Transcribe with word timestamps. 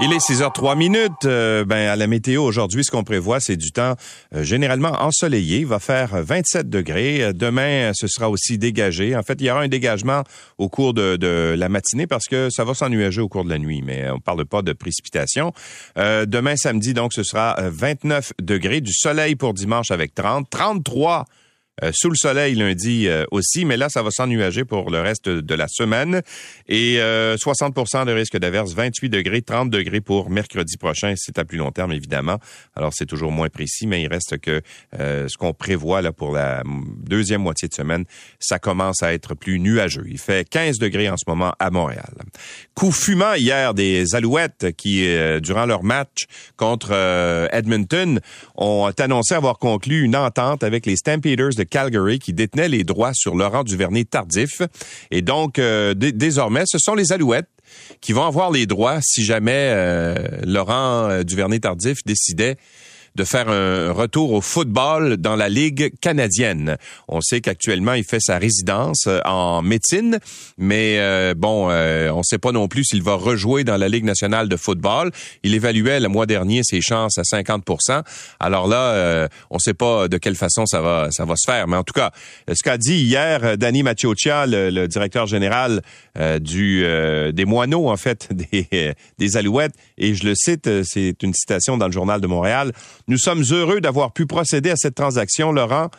Il 0.00 0.12
est 0.12 0.18
6h03 0.18 0.76
minutes. 0.76 1.24
Euh, 1.24 1.64
ben, 1.64 1.88
à 1.88 1.94
la 1.94 2.08
météo 2.08 2.42
aujourd'hui, 2.42 2.84
ce 2.84 2.90
qu'on 2.90 3.04
prévoit, 3.04 3.38
c'est 3.38 3.56
du 3.56 3.70
temps 3.70 3.94
euh, 4.34 4.42
généralement 4.42 4.90
ensoleillé. 5.00 5.58
Il 5.58 5.66
va 5.66 5.78
faire 5.78 6.20
27 6.20 6.68
degrés. 6.68 7.22
Euh, 7.22 7.32
demain, 7.32 7.92
ce 7.94 8.08
sera 8.08 8.28
aussi 8.28 8.58
dégagé. 8.58 9.14
En 9.14 9.22
fait, 9.22 9.34
il 9.40 9.46
y 9.46 9.50
aura 9.50 9.60
un 9.60 9.68
dégagement 9.68 10.24
au 10.58 10.68
cours 10.68 10.94
de, 10.94 11.14
de 11.14 11.54
la 11.56 11.68
matinée 11.68 12.08
parce 12.08 12.26
que 12.26 12.48
ça 12.50 12.64
va 12.64 12.74
s'ennuager 12.74 13.20
au 13.20 13.28
cours 13.28 13.44
de 13.44 13.50
la 13.50 13.58
nuit, 13.58 13.82
mais 13.86 14.10
on 14.10 14.18
parle 14.18 14.44
pas 14.44 14.62
de 14.62 14.72
précipitation. 14.72 15.52
demain, 15.96 16.56
samedi, 16.56 16.92
donc, 16.92 17.12
ce 17.12 17.22
sera 17.22 17.56
29 17.60 18.32
degrés. 18.42 18.80
Du 18.80 18.92
soleil 18.92 19.36
pour 19.36 19.54
dimanche 19.54 19.92
avec 19.92 20.12
30. 20.14 20.50
33 20.50 21.24
euh, 21.82 21.90
sous 21.92 22.08
le 22.08 22.14
soleil 22.14 22.54
lundi 22.54 23.08
euh, 23.08 23.24
aussi, 23.32 23.64
mais 23.64 23.76
là, 23.76 23.88
ça 23.88 24.02
va 24.02 24.10
s'ennuager 24.10 24.64
pour 24.64 24.90
le 24.90 25.00
reste 25.00 25.28
de 25.28 25.54
la 25.54 25.66
semaine. 25.68 26.22
Et 26.68 26.96
60% 26.98 26.98
euh, 27.00 28.04
de 28.04 28.12
risque 28.12 28.36
d'averse, 28.36 28.74
28 28.74 29.08
degrés, 29.08 29.42
30 29.42 29.70
degrés 29.70 30.00
pour 30.00 30.30
mercredi 30.30 30.76
prochain. 30.76 31.14
C'est 31.16 31.38
à 31.38 31.44
plus 31.44 31.58
long 31.58 31.72
terme, 31.72 31.92
évidemment. 31.92 32.38
Alors, 32.76 32.92
c'est 32.94 33.06
toujours 33.06 33.32
moins 33.32 33.48
précis, 33.48 33.86
mais 33.86 34.02
il 34.02 34.08
reste 34.08 34.38
que 34.38 34.62
ce 34.92 35.36
qu'on 35.36 35.52
prévoit 35.52 36.02
là 36.02 36.12
pour 36.12 36.32
la 36.32 36.62
deuxième 36.98 37.42
moitié 37.42 37.68
de 37.68 37.74
semaine, 37.74 38.04
ça 38.38 38.58
commence 38.58 39.02
à 39.02 39.12
être 39.12 39.34
plus 39.34 39.58
nuageux. 39.58 40.04
Il 40.08 40.18
fait 40.18 40.48
15 40.48 40.78
degrés 40.78 41.08
en 41.08 41.16
ce 41.16 41.24
moment 41.26 41.54
à 41.58 41.70
Montréal. 41.70 42.12
Coup 42.74 42.92
fumant 42.92 43.34
hier 43.34 43.74
des 43.74 44.14
Alouettes 44.14 44.72
qui, 44.76 45.06
durant 45.40 45.64
leur 45.64 45.84
match 45.84 46.24
contre 46.56 46.92
Edmonton, 47.52 48.20
ont 48.56 48.90
annoncé 48.98 49.34
avoir 49.34 49.58
conclu 49.58 50.02
une 50.02 50.16
entente 50.16 50.64
avec 50.64 50.86
les 50.86 50.96
Stampeders 50.96 51.54
de 51.56 51.62
Calgary 51.62 52.18
qui 52.18 52.32
détenait 52.32 52.68
les 52.68 52.84
droits 52.84 53.14
sur 53.14 53.34
Laurent 53.36 53.64
Duvernay 53.64 54.04
tardif. 54.04 54.62
Et 55.10 55.22
donc, 55.22 55.58
euh, 55.58 55.94
désormais, 55.94 56.64
ce 56.66 56.78
sont 56.78 56.94
les 56.94 57.12
Alouettes 57.12 57.48
qui 58.00 58.12
vont 58.12 58.24
avoir 58.24 58.50
les 58.50 58.66
droits 58.66 59.00
si 59.00 59.24
jamais 59.24 59.70
euh, 59.72 60.14
Laurent 60.44 61.08
euh, 61.08 61.22
Duvernay 61.22 61.60
tardif 61.60 62.04
décidait 62.04 62.56
de 63.14 63.22
faire 63.22 63.48
un 63.48 63.92
retour 63.92 64.32
au 64.32 64.40
football 64.40 65.16
dans 65.18 65.36
la 65.36 65.48
Ligue 65.48 65.92
canadienne. 66.00 66.76
On 67.06 67.20
sait 67.20 67.40
qu'actuellement, 67.40 67.92
il 67.92 68.04
fait 68.04 68.20
sa 68.20 68.38
résidence 68.38 69.04
euh, 69.06 69.20
en 69.24 69.62
médecine, 69.62 70.18
mais 70.58 70.96
euh, 70.98 71.34
bon, 71.36 71.68
euh, 71.70 72.10
on 72.10 72.18
ne 72.18 72.22
sait 72.24 72.38
pas 72.38 72.50
non 72.50 72.66
plus 72.66 72.84
s'il 72.84 73.02
va 73.02 73.14
rejouer 73.14 73.62
dans 73.62 73.76
la 73.76 73.88
Ligue 73.88 74.04
nationale 74.04 74.48
de 74.48 74.56
football. 74.56 75.12
Il 75.44 75.54
évaluait 75.54 76.00
le 76.00 76.08
mois 76.08 76.26
dernier 76.26 76.62
ses 76.64 76.80
chances 76.80 77.16
à 77.18 77.22
50% 77.22 78.02
Alors 78.40 78.66
là, 78.66 79.28
on 79.50 79.56
ne 79.56 79.60
sait 79.60 79.74
pas 79.74 80.08
de 80.08 80.18
quelle 80.18 80.34
façon 80.34 80.66
ça 80.66 80.80
va 80.80 81.08
ça 81.10 81.24
va 81.24 81.34
se 81.36 81.50
faire, 81.50 81.68
mais 81.68 81.76
en 81.76 81.84
tout 81.84 81.92
cas, 81.92 82.10
ce 82.48 82.62
qu'a 82.62 82.78
dit 82.78 82.96
hier 82.96 83.56
Danny 83.56 83.82
Maciocia, 83.82 84.46
le, 84.46 84.86
directeur 84.86 85.26
général 85.26 85.82
du 86.40 86.84
des 87.32 87.44
moineaux 87.44 87.88
en 87.88 87.96
fait 87.96 88.28
des 88.32 88.94
des 89.18 89.36
Alouettes, 89.36 89.74
et 89.98 90.14
je 90.14 90.24
le 90.24 90.34
cite, 90.34 90.68
c'est 90.84 91.22
une 91.22 91.34
citation 91.34 91.76
dans 91.76 91.86
le 91.86 91.92
journal 91.92 92.20
de 92.20 92.26
Montréal. 92.26 92.72
Nous 93.06 93.18
sommes 93.18 93.44
heureux 93.50 93.82
d'avoir 93.82 94.12
pu 94.12 94.24
procéder 94.24 94.70
à 94.70 94.76
cette 94.76 94.94
transaction. 94.94 95.52
Laurent 95.52 95.90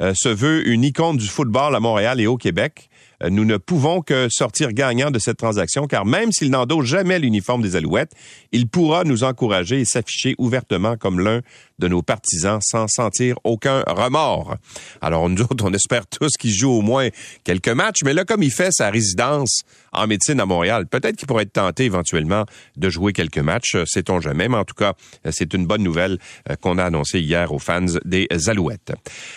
euh, 0.00 0.12
se 0.14 0.28
veut 0.28 0.68
une 0.68 0.84
icône 0.84 1.16
du 1.16 1.26
football 1.26 1.74
à 1.74 1.80
Montréal 1.80 2.20
et 2.20 2.26
au 2.28 2.36
Québec. 2.36 2.88
Euh, 3.22 3.30
nous 3.30 3.44
ne 3.44 3.56
pouvons 3.56 4.00
que 4.00 4.28
sortir 4.30 4.72
gagnant 4.72 5.10
de 5.10 5.18
cette 5.18 5.38
transaction, 5.38 5.86
car 5.86 6.04
même 6.06 6.30
s'il 6.30 6.50
n'endosse 6.50 6.86
jamais 6.86 7.18
l'uniforme 7.18 7.62
des 7.62 7.74
Alouettes, 7.74 8.12
il 8.52 8.68
pourra 8.68 9.02
nous 9.02 9.24
encourager 9.24 9.80
et 9.80 9.84
s'afficher 9.84 10.36
ouvertement 10.38 10.96
comme 10.96 11.18
l'un 11.18 11.40
de 11.82 11.88
nos 11.88 12.02
partisans 12.02 12.60
sans 12.62 12.86
sentir 12.86 13.36
aucun 13.44 13.82
remords. 13.86 14.56
Alors 15.00 15.28
nous 15.28 15.42
autres, 15.42 15.64
on 15.64 15.72
espère 15.74 16.06
tous 16.06 16.30
qu'il 16.38 16.52
joue 16.52 16.70
au 16.70 16.80
moins 16.80 17.08
quelques 17.44 17.68
matchs, 17.68 18.00
mais 18.04 18.14
là, 18.14 18.24
comme 18.24 18.42
il 18.42 18.52
fait 18.52 18.70
sa 18.70 18.90
résidence 18.90 19.62
en 19.92 20.06
médecine 20.06 20.40
à 20.40 20.46
Montréal, 20.46 20.86
peut-être 20.86 21.16
qu'il 21.16 21.26
pourrait 21.26 21.42
être 21.42 21.52
tenté 21.52 21.84
éventuellement 21.84 22.46
de 22.76 22.88
jouer 22.88 23.12
quelques 23.12 23.38
matchs, 23.38 23.74
euh, 23.74 23.84
sait-on 23.84 24.20
jamais, 24.20 24.48
mais 24.48 24.56
en 24.56 24.64
tout 24.64 24.74
cas, 24.74 24.94
euh, 25.26 25.30
c'est 25.32 25.52
une 25.54 25.66
bonne 25.66 25.82
nouvelle 25.82 26.18
euh, 26.48 26.56
qu'on 26.56 26.78
a 26.78 26.84
annoncée 26.84 27.20
hier 27.20 27.52
aux 27.52 27.58
fans 27.58 27.84
des 28.04 28.28
Alouettes. 28.46 28.92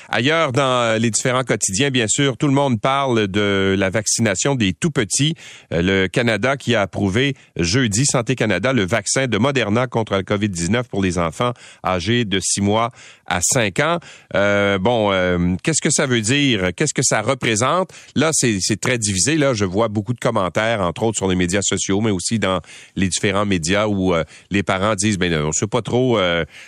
Ailleurs, 0.09 0.51
dans 0.51 1.01
les 1.01 1.09
différents 1.09 1.44
quotidiens, 1.44 1.89
bien 1.89 2.07
sûr, 2.07 2.38
tout 2.38 2.47
le 2.47 2.53
monde 2.53 2.79
parle 2.79 3.27
de 3.27 3.75
la 3.77 3.89
vaccination 3.89 4.56
des 4.56 4.73
tout-petits. 4.73 5.35
Le 5.72 6.07
Canada 6.07 6.57
qui 6.57 6.75
a 6.75 6.81
approuvé 6.81 7.35
jeudi, 7.57 8.06
Santé 8.06 8.35
Canada, 8.35 8.72
le 8.72 8.85
vaccin 8.85 9.27
de 9.27 9.38
Moderna 9.38 9.88
contre 9.88 10.13
la 10.13 10.22
COVID-19 10.22 10.83
pour 10.83 11.01
les 11.01 11.17
enfants 11.17 11.53
âgés 11.83 12.25
de 12.25 12.34
de 12.35 12.40
six 12.40 12.62
mois 12.62 12.91
à 13.28 13.40
cinq 13.41 13.80
ans. 13.80 14.00
Euh, 14.36 14.78
bon, 14.78 15.12
euh, 15.12 15.56
qu'est-ce 15.63 15.81
que 15.81 15.90
ça 15.91 16.06
veut 16.06 16.22
dire? 16.22 16.69
Qu'est-ce 16.75 16.94
que 16.94 17.03
ça 17.03 17.22
représente? 17.22 17.91
Là, 18.16 18.31
c'est 18.34 18.80
très 18.80 18.97
divisé. 18.97 19.38
Là, 19.38 19.53
je 19.53 19.66
vois 19.66 19.88
beaucoup 19.88 20.13
de 20.13 20.19
commentaires, 20.19 20.81
entre 20.81 21.03
autres 21.03 21.18
sur 21.18 21.28
les 21.28 21.36
médias 21.36 21.62
sociaux, 21.62 22.02
mais 22.02 22.12
aussi 22.12 22.40
dans 22.40 22.62
les 22.96 23.08
différents 23.08 23.46
médias 23.46 23.88
où 23.88 24.13
euh, 24.13 24.24
les 24.52 24.63
parents 24.63 24.96
disent, 24.96 25.18
ben, 25.18 25.34
on 25.34 25.47
ne 25.47 25.52
sait 25.52 25.68
pas 25.68 25.81
trop 25.81 26.18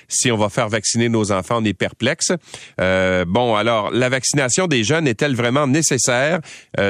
si 0.07 0.31
on 0.31 0.37
va 0.37 0.49
faire 0.49 0.69
vacciner 0.69 1.09
nos 1.09 1.31
enfants, 1.31 1.59
on 1.61 1.65
est 1.65 1.73
perplexe. 1.73 2.31
bon, 2.77 3.55
alors, 3.55 3.91
la 3.91 4.09
vaccination 4.09 4.67
des 4.67 4.83
jeunes 4.83 5.07
est-elle 5.07 5.35
vraiment 5.35 5.67
nécessaire? 5.67 6.39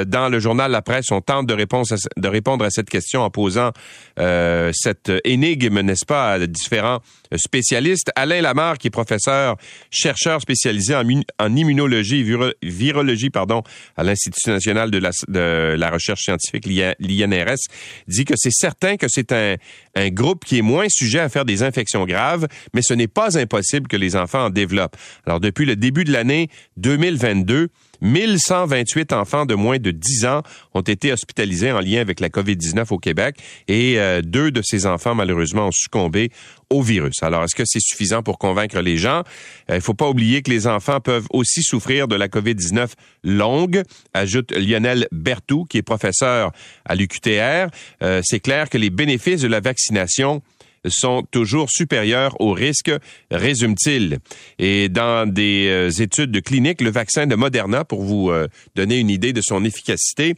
dans 0.06 0.28
le 0.28 0.38
journal 0.38 0.70
La 0.70 0.82
Presse, 0.82 1.10
on 1.10 1.20
tente 1.20 1.46
de 1.46 1.54
à, 1.54 1.96
de 2.16 2.28
répondre 2.28 2.64
à 2.64 2.70
cette 2.70 2.88
question 2.88 3.22
en 3.22 3.30
posant 3.30 3.72
cette 4.16 5.12
énigme, 5.24 5.80
n'est-ce 5.80 6.06
pas, 6.06 6.32
à 6.32 6.46
différents 6.46 7.00
spécialistes. 7.36 8.10
Alain 8.16 8.40
Lamar, 8.40 8.78
qui 8.78 8.88
est 8.88 8.90
professeur, 8.90 9.56
chercheur 9.90 10.40
spécialisé 10.40 10.94
en, 10.94 11.56
immunologie 11.56 12.20
et 12.20 12.68
virologie 12.68 13.30
pardon, 13.30 13.62
à 13.96 14.04
l'Institut 14.04 14.50
national 14.50 14.90
de 14.90 14.98
la, 14.98 15.90
recherche 15.90 16.22
scientifique, 16.22 16.66
l'INRS, 16.66 17.58
dit 18.06 18.24
que 18.24 18.34
c'est 18.36 18.52
certain 18.52 18.96
que 18.96 19.06
c'est 19.08 19.32
un, 19.32 19.56
un 19.94 20.08
groupe 20.10 20.44
qui 20.44 20.58
est 20.58 20.62
moins 20.62 20.86
sujet 20.88 21.20
à 21.20 21.28
faire 21.28 21.44
des 21.44 21.62
infections 21.62 22.04
graves, 22.04 22.46
mais 22.74 22.82
ce 22.82 22.94
n'est 22.94 23.08
pas 23.08 23.38
impossible 23.38 23.88
que 23.88 23.96
les 23.96 24.16
enfants 24.16 24.46
en 24.46 24.50
développent. 24.50 24.96
Alors, 25.26 25.40
depuis 25.40 25.64
le 25.64 25.76
début 25.76 26.04
de 26.04 26.12
l'année 26.12 26.48
2022, 26.76 27.68
1128 28.00 29.12
enfants 29.12 29.46
de 29.46 29.54
moins 29.54 29.78
de 29.78 29.90
10 29.90 30.26
ans 30.26 30.42
ont 30.74 30.80
été 30.80 31.12
hospitalisés 31.12 31.72
en 31.72 31.80
lien 31.80 32.00
avec 32.00 32.20
la 32.20 32.28
COVID-19 32.28 32.86
au 32.90 32.98
Québec 32.98 33.36
et 33.66 33.98
euh, 33.98 34.22
deux 34.22 34.50
de 34.50 34.62
ces 34.62 34.86
enfants, 34.86 35.14
malheureusement, 35.14 35.68
ont 35.68 35.72
succombé 35.72 36.30
au 36.70 36.82
virus. 36.82 37.22
Alors, 37.22 37.44
est-ce 37.44 37.54
que 37.54 37.62
c'est 37.64 37.80
suffisant 37.80 38.22
pour 38.22 38.38
convaincre 38.38 38.80
les 38.80 38.98
gens? 38.98 39.22
Il 39.68 39.76
euh, 39.76 39.80
faut 39.80 39.94
pas 39.94 40.08
oublier 40.08 40.42
que 40.42 40.50
les 40.50 40.66
enfants 40.66 41.00
peuvent 41.00 41.26
aussi 41.30 41.62
souffrir 41.62 42.08
de 42.08 42.14
la 42.14 42.28
COVID-19 42.28 42.90
longue, 43.24 43.82
ajoute 44.14 44.52
Lionel 44.52 45.08
Bertou, 45.12 45.64
qui 45.64 45.78
est 45.78 45.82
professeur 45.82 46.52
à 46.84 46.94
l'UQTR. 46.94 47.68
Euh, 48.02 48.20
c'est 48.22 48.40
clair 48.40 48.68
que 48.68 48.78
les 48.78 48.90
bénéfices 48.90 49.40
de 49.40 49.48
la 49.48 49.60
vaccination 49.60 50.42
sont 50.86 51.24
toujours 51.30 51.70
supérieurs 51.70 52.40
aux 52.40 52.52
risques, 52.52 52.92
résume-t-il. 53.30 54.18
Et 54.58 54.88
dans 54.88 55.30
des 55.30 55.66
euh, 55.68 55.90
études 56.02 56.30
de 56.30 56.40
clinique, 56.40 56.80
le 56.80 56.90
vaccin 56.90 57.26
de 57.26 57.34
Moderna, 57.34 57.84
pour 57.84 58.02
vous 58.02 58.30
euh, 58.30 58.48
donner 58.74 58.98
une 58.98 59.10
idée 59.10 59.32
de 59.32 59.40
son 59.40 59.64
efficacité, 59.64 60.34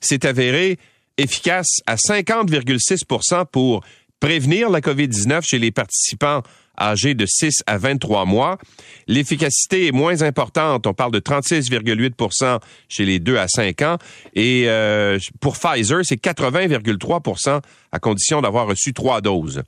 s'est 0.00 0.26
avéré 0.26 0.78
efficace 1.16 1.80
à 1.86 1.96
50,6% 1.96 3.46
pour 3.50 3.84
prévenir 4.20 4.70
la 4.70 4.80
COVID-19 4.80 5.42
chez 5.42 5.58
les 5.58 5.70
participants 5.70 6.42
âgés 6.80 7.14
de 7.14 7.26
6 7.26 7.62
à 7.66 7.78
23 7.78 8.24
mois. 8.24 8.58
L'efficacité 9.06 9.86
est 9.86 9.92
moins 9.92 10.22
importante. 10.22 10.86
On 10.86 10.94
parle 10.94 11.12
de 11.12 11.20
36,8% 11.20 12.60
chez 12.88 13.04
les 13.04 13.18
2 13.18 13.36
à 13.36 13.48
5 13.48 13.82
ans. 13.82 13.98
Et 14.34 14.64
euh, 14.66 15.18
pour 15.40 15.56
Pfizer, 15.56 16.00
c'est 16.04 16.22
80,3% 16.22 17.60
à 17.92 17.98
condition 17.98 18.40
d'avoir 18.40 18.66
reçu 18.66 18.92
trois 18.92 19.20
doses. 19.20 19.62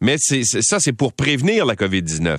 Mais 0.00 0.16
c'est, 0.18 0.42
ça, 0.44 0.78
c'est 0.80 0.92
pour 0.92 1.12
prévenir 1.12 1.64
la 1.66 1.74
COVID-19. 1.74 2.38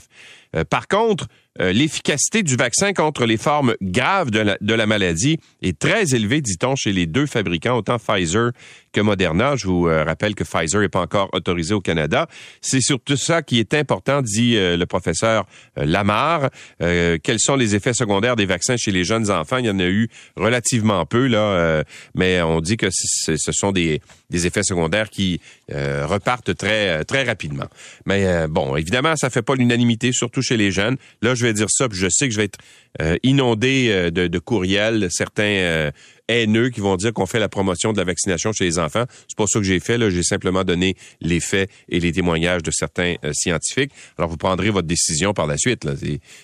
Euh, 0.55 0.63
par 0.63 0.87
contre, 0.87 1.27
euh, 1.61 1.71
l'efficacité 1.71 2.41
du 2.41 2.55
vaccin 2.55 2.93
contre 2.93 3.27
les 3.27 3.37
formes 3.37 3.75
graves 3.79 4.31
de 4.31 4.73
la, 4.73 4.85
maladie 4.87 5.37
est 5.61 5.77
très 5.77 6.15
élevée, 6.15 6.41
dit-on, 6.41 6.75
chez 6.75 6.91
les 6.91 7.05
deux 7.05 7.27
fabricants, 7.27 7.77
autant 7.77 7.99
Pfizer 7.99 8.51
que 8.91 9.01
Moderna. 9.01 9.55
Je 9.55 9.67
vous 9.67 9.87
euh, 9.87 10.03
rappelle 10.03 10.33
que 10.33 10.43
Pfizer 10.43 10.81
n'est 10.81 10.89
pas 10.89 11.01
encore 11.01 11.29
autorisé 11.31 11.75
au 11.75 11.79
Canada. 11.79 12.27
C'est 12.61 12.81
surtout 12.81 13.17
ça 13.17 13.43
qui 13.43 13.59
est 13.59 13.75
important, 13.75 14.23
dit 14.23 14.57
euh, 14.57 14.77
le 14.77 14.85
professeur 14.87 15.45
Lamar. 15.75 16.49
quels 16.79 17.39
sont 17.39 17.55
les 17.55 17.75
effets 17.75 17.93
secondaires 17.93 18.35
des 18.35 18.45
vaccins 18.45 18.75
chez 18.75 18.91
les 18.91 19.03
jeunes 19.03 19.29
enfants? 19.29 19.57
Il 19.57 19.65
y 19.65 19.69
en 19.69 19.79
a 19.79 19.85
eu 19.85 20.09
relativement 20.35 21.05
peu, 21.05 21.27
là, 21.27 21.83
mais 22.15 22.41
on 22.41 22.61
dit 22.61 22.77
que 22.77 22.87
ce 22.91 23.51
sont 23.51 23.71
des 23.71 24.01
effets 24.31 24.63
secondaires 24.63 25.09
qui 25.09 25.39
repartent 25.71 26.55
très, 26.55 27.03
très 27.05 27.23
rapidement. 27.23 27.67
Mais 28.05 28.47
bon, 28.47 28.75
évidemment, 28.75 29.15
ça 29.15 29.29
fait 29.29 29.41
pas 29.41 29.55
l'unanimité, 29.55 30.11
surtout 30.11 30.41
chez 30.41 30.57
les 30.57 30.71
jeunes. 30.71 30.97
Là, 31.21 31.35
je 31.35 31.45
vais 31.45 31.53
dire 31.53 31.69
ça, 31.69 31.87
puis 31.87 31.97
je 31.97 32.07
sais 32.09 32.27
que 32.27 32.33
je 32.33 32.37
vais 32.37 32.45
être 32.45 32.59
euh, 33.01 33.17
inondé 33.23 33.87
euh, 33.89 34.11
de, 34.11 34.39
courriels, 34.39 35.07
certains 35.09 35.43
euh, 35.43 35.91
haineux 36.27 36.69
qui 36.69 36.79
vont 36.79 36.95
dire 36.95 37.11
qu'on 37.11 37.25
fait 37.25 37.39
la 37.39 37.49
promotion 37.49 37.91
de 37.91 37.97
la 37.97 38.03
vaccination 38.03 38.51
chez 38.53 38.65
les 38.65 38.77
enfants. 38.77 39.05
C'est 39.27 39.35
pas 39.35 39.47
ça 39.47 39.57
que 39.57 39.65
j'ai 39.65 39.79
fait. 39.79 39.97
Là, 39.97 40.11
j'ai 40.11 40.21
simplement 40.21 40.63
donné 40.63 40.95
les 41.19 41.39
faits 41.39 41.71
et 41.89 41.99
les 41.99 42.11
témoignages 42.11 42.61
de 42.61 42.69
certains 42.69 43.15
scientifiques. 43.31 43.91
Alors, 44.19 44.29
vous 44.29 44.37
prendrez 44.37 44.69
votre 44.69 44.87
décision 44.87 45.33
par 45.33 45.47
la 45.47 45.57
suite. 45.57 45.85
Là. 45.85 45.93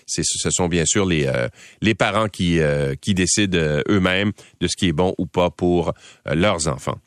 Ce 0.07 0.49
sont 0.49 0.67
bien 0.67 0.85
sûr 0.85 1.05
les 1.05 1.31
les 1.81 1.93
parents 1.93 2.27
qui 2.27 2.59
qui 2.99 3.13
décident 3.13 3.81
eux-mêmes 3.87 4.31
de 4.59 4.67
ce 4.67 4.75
qui 4.75 4.87
est 4.87 4.93
bon 4.93 5.13
ou 5.17 5.27
pas 5.27 5.49
pour 5.49 5.93
leurs 6.25 6.67
enfants. 6.67 6.97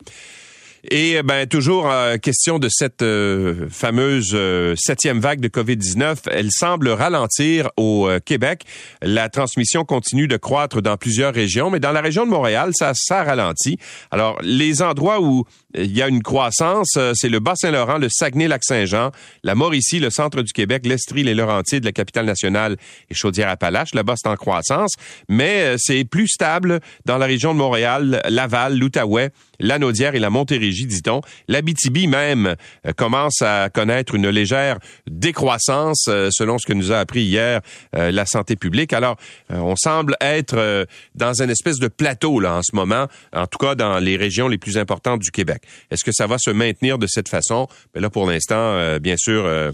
Et 0.90 1.18
euh, 1.18 1.22
ben 1.22 1.46
toujours 1.46 1.88
euh, 1.88 2.16
question 2.16 2.58
de 2.58 2.68
cette 2.68 3.02
euh, 3.02 3.68
fameuse 3.70 4.36
septième 4.76 5.20
vague 5.20 5.40
de 5.40 5.48
Covid-19, 5.48 6.28
elle 6.30 6.50
semble 6.50 6.88
ralentir 6.88 7.70
au 7.76 8.08
Québec. 8.24 8.64
La 9.00 9.28
transmission 9.28 9.84
continue 9.84 10.26
de 10.26 10.36
croître 10.36 10.82
dans 10.82 10.96
plusieurs 10.96 11.34
régions, 11.34 11.70
mais 11.70 11.80
dans 11.80 11.92
la 11.92 12.00
région 12.00 12.24
de 12.24 12.30
Montréal, 12.30 12.70
ça, 12.74 12.92
ça 12.94 13.22
ralentit. 13.22 13.78
Alors, 14.10 14.38
les 14.42 14.82
endroits 14.82 15.20
où 15.20 15.44
il 15.74 15.96
y 15.96 16.02
a 16.02 16.08
une 16.08 16.22
croissance, 16.22 16.98
c'est 17.14 17.28
le 17.28 17.40
Bas-Saint-Laurent, 17.40 17.98
le 17.98 18.08
Saguenay-Lac-Saint-Jean, 18.10 19.10
la 19.42 19.54
Mauricie, 19.54 20.00
le 20.00 20.10
centre 20.10 20.42
du 20.42 20.52
Québec, 20.52 20.86
l'Estrie, 20.86 21.22
les 21.22 21.34
Laurentides, 21.34 21.84
la 21.84 21.92
capitale 21.92 22.26
nationale 22.26 22.76
et 23.10 23.14
Chaudière-Appalaches. 23.14 23.94
Là-bas, 23.94 24.14
c'est 24.16 24.28
en 24.28 24.36
croissance, 24.36 24.92
mais 25.28 25.76
c'est 25.78 26.04
plus 26.04 26.28
stable 26.28 26.80
dans 27.04 27.18
la 27.18 27.26
région 27.26 27.52
de 27.52 27.58
Montréal, 27.58 28.22
Laval, 28.28 28.78
l'Outaouais, 28.78 29.30
la 29.62 29.78
Naudière 29.78 30.14
et 30.14 30.18
la 30.18 30.30
Montérégie, 30.30 30.86
dit-on. 30.86 31.20
L'Abitibi 31.48 32.06
même 32.06 32.56
euh, 32.86 32.92
commence 32.92 33.42
à 33.42 33.70
connaître 33.70 34.14
une 34.14 34.28
légère 34.28 34.78
décroissance, 35.08 36.06
euh, 36.08 36.28
selon 36.32 36.58
ce 36.58 36.66
que 36.66 36.72
nous 36.72 36.92
a 36.92 36.98
appris 36.98 37.22
hier 37.22 37.60
euh, 37.94 38.10
la 38.10 38.26
santé 38.26 38.56
publique. 38.56 38.92
Alors, 38.92 39.16
on 39.50 39.76
semble 39.76 40.16
être 40.20 40.86
dans 41.14 41.40
une 41.40 41.50
espèce 41.50 41.78
de 41.78 41.88
plateau 41.88 42.40
là 42.40 42.56
en 42.56 42.62
ce 42.62 42.74
moment, 42.74 43.06
en 43.34 43.46
tout 43.46 43.58
cas 43.58 43.74
dans 43.74 43.98
les 43.98 44.16
régions 44.16 44.48
les 44.48 44.58
plus 44.58 44.78
importantes 44.78 45.20
du 45.20 45.30
Québec. 45.30 45.61
Est-ce 45.90 46.04
que 46.04 46.12
ça 46.12 46.26
va 46.26 46.38
se 46.38 46.50
maintenir 46.50 46.98
de 46.98 47.06
cette 47.06 47.28
façon? 47.28 47.66
Mais 47.70 47.76
ben 47.94 48.02
là, 48.02 48.10
pour 48.10 48.26
l'instant, 48.26 48.98
bien 48.98 49.16
sûr, 49.16 49.72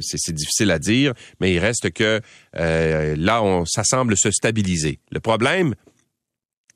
c'est 0.00 0.34
difficile 0.34 0.70
à 0.70 0.78
dire, 0.78 1.14
mais 1.40 1.52
il 1.52 1.58
reste 1.58 1.90
que 1.90 2.20
là, 2.54 3.62
ça 3.66 3.84
semble 3.84 4.16
se 4.16 4.30
stabiliser. 4.30 5.00
Le 5.10 5.20
problème, 5.20 5.74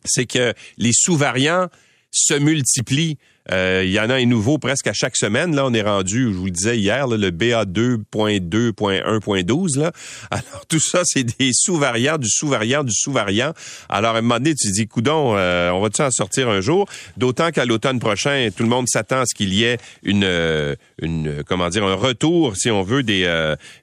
c'est 0.05 0.27
que 0.27 0.53
les 0.79 0.93
sous-variants 0.93 1.69
se 2.11 2.35
multiplient 2.35 3.19
euh, 3.51 3.83
il 3.85 3.91
y 3.91 3.99
en 3.99 4.09
a 4.09 4.15
un 4.15 4.27
nouveau 4.27 4.59
presque 4.59 4.87
à 4.87 4.93
chaque 4.93 5.17
semaine. 5.17 5.57
Là, 5.57 5.67
on 5.67 5.75
est 5.75 5.83
rendu, 5.83 6.33
je 6.33 6.37
vous 6.37 6.45
le 6.45 6.53
disais 6.53 6.79
hier, 6.79 7.09
le 7.09 7.31
BA2.2.1.12. 7.31 9.81
Là. 9.81 9.91
Alors, 10.31 10.65
tout 10.69 10.79
ça, 10.79 11.01
c'est 11.05 11.25
des 11.25 11.51
sous-variants, 11.53 12.19
du 12.19 12.29
sous-variant, 12.29 12.85
du 12.85 12.95
sous-variant. 12.95 13.53
Alors, 13.89 14.15
à 14.15 14.19
un 14.19 14.23
moment 14.23 14.39
donné, 14.39 14.55
tu 14.55 14.71
dis, 14.71 14.87
coudon, 14.87 15.35
euh, 15.37 15.71
on 15.71 15.81
va-tu 15.81 16.03
en 16.03 16.11
sortir 16.11 16.49
un 16.49 16.61
jour? 16.61 16.87
D'autant 17.17 17.51
qu'à 17.51 17.65
l'automne 17.65 17.99
prochain, 17.99 18.51
tout 18.57 18.63
le 18.63 18.69
monde 18.69 18.87
s'attend 18.89 19.23
à 19.23 19.27
ce 19.27 19.35
qu'il 19.35 19.53
y 19.53 19.65
ait 19.65 19.79
une, 20.03 20.23
euh, 20.25 20.77
une, 21.01 21.43
comment 21.45 21.69
dire, 21.69 21.85
un 21.85 21.95
retour, 21.95 22.57
si 22.57 22.71
on 22.71 22.83
veut, 22.83 23.03
des, 23.03 23.25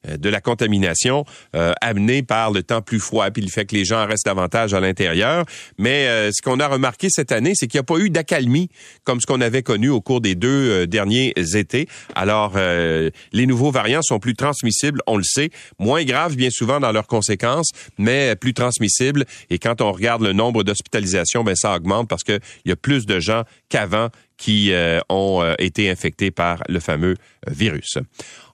de 0.07 0.29
la 0.29 0.41
contamination 0.41 1.25
amenée 1.53 2.23
par 2.23 2.51
le 2.51 2.63
temps 2.63 2.81
plus 2.81 2.99
froid, 2.99 3.29
puis 3.31 3.41
le 3.41 3.49
fait 3.49 3.65
que 3.65 3.75
les 3.75 3.85
gens 3.85 4.05
restent 4.05 4.25
davantage 4.25 4.73
à 4.73 4.79
l'intérieur. 4.79 5.45
Mais 5.77 6.31
ce 6.31 6.41
qu'on 6.41 6.59
a 6.59 6.67
remarqué 6.67 7.09
cette 7.09 7.31
année, 7.31 7.53
c'est 7.55 7.67
qu'il 7.67 7.77
n'y 7.77 7.81
a 7.81 7.83
pas 7.83 7.97
eu 7.97 8.09
d'accalmie 8.09 8.69
comme 9.03 9.19
ce 9.19 9.25
qu'on 9.25 9.41
a 9.41 9.48
connu 9.63 9.89
au 9.89 10.01
cours 10.01 10.21
des 10.21 10.35
deux 10.35 10.69
euh, 10.69 10.85
derniers 10.85 11.33
étés. 11.55 11.87
Alors, 12.15 12.53
euh, 12.55 13.09
les 13.33 13.45
nouveaux 13.45 13.71
variants 13.71 14.01
sont 14.01 14.19
plus 14.19 14.35
transmissibles, 14.35 15.01
on 15.07 15.17
le 15.17 15.23
sait, 15.23 15.49
moins 15.79 16.03
graves 16.03 16.35
bien 16.35 16.49
souvent 16.51 16.79
dans 16.79 16.91
leurs 16.91 17.07
conséquences, 17.07 17.71
mais 17.97 18.35
plus 18.35 18.53
transmissibles. 18.53 19.25
Et 19.49 19.59
quand 19.59 19.81
on 19.81 19.91
regarde 19.91 20.21
le 20.21 20.33
nombre 20.33 20.63
d'hospitalisations, 20.63 21.43
ben 21.43 21.55
ça 21.55 21.75
augmente 21.75 22.07
parce 22.07 22.23
qu'il 22.23 22.39
y 22.65 22.71
a 22.71 22.75
plus 22.75 23.05
de 23.05 23.19
gens 23.19 23.43
qu'avant 23.69 24.09
qui 24.37 24.71
euh, 24.71 24.99
ont 25.09 25.43
été 25.59 25.89
infectés 25.89 26.31
par 26.31 26.63
le 26.69 26.79
fameux 26.79 27.15
virus. 27.47 27.97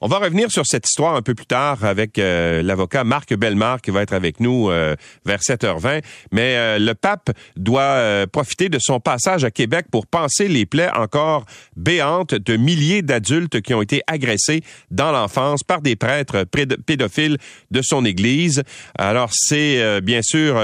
On 0.00 0.08
va 0.08 0.18
revenir 0.18 0.50
sur 0.50 0.64
cette 0.66 0.86
histoire 0.86 1.16
un 1.16 1.22
peu 1.22 1.34
plus 1.34 1.46
tard 1.46 1.84
avec 1.84 2.18
l'avocat 2.18 3.02
Marc 3.02 3.34
Bellemare 3.34 3.80
qui 3.80 3.90
va 3.90 4.02
être 4.02 4.12
avec 4.12 4.38
nous 4.40 4.68
vers 4.68 5.40
7h20. 5.40 6.02
Mais 6.32 6.78
le 6.78 6.92
pape 6.94 7.30
doit 7.56 8.26
profiter 8.30 8.68
de 8.68 8.78
son 8.80 9.00
passage 9.00 9.44
à 9.44 9.50
Québec 9.50 9.86
pour 9.90 10.06
penser 10.06 10.46
les 10.46 10.66
plaies 10.66 10.90
encore 10.94 11.46
béantes 11.76 12.34
de 12.34 12.56
milliers 12.56 13.02
d'adultes 13.02 13.60
qui 13.60 13.74
ont 13.74 13.82
été 13.82 14.02
agressés 14.06 14.62
dans 14.90 15.10
l'enfance 15.10 15.62
par 15.62 15.82
des 15.82 15.96
prêtres 15.96 16.44
pédophiles 16.44 17.38
de 17.70 17.82
son 17.82 18.04
Église. 18.04 18.62
Alors 18.96 19.30
c'est 19.32 20.00
bien 20.02 20.20
sûr 20.22 20.60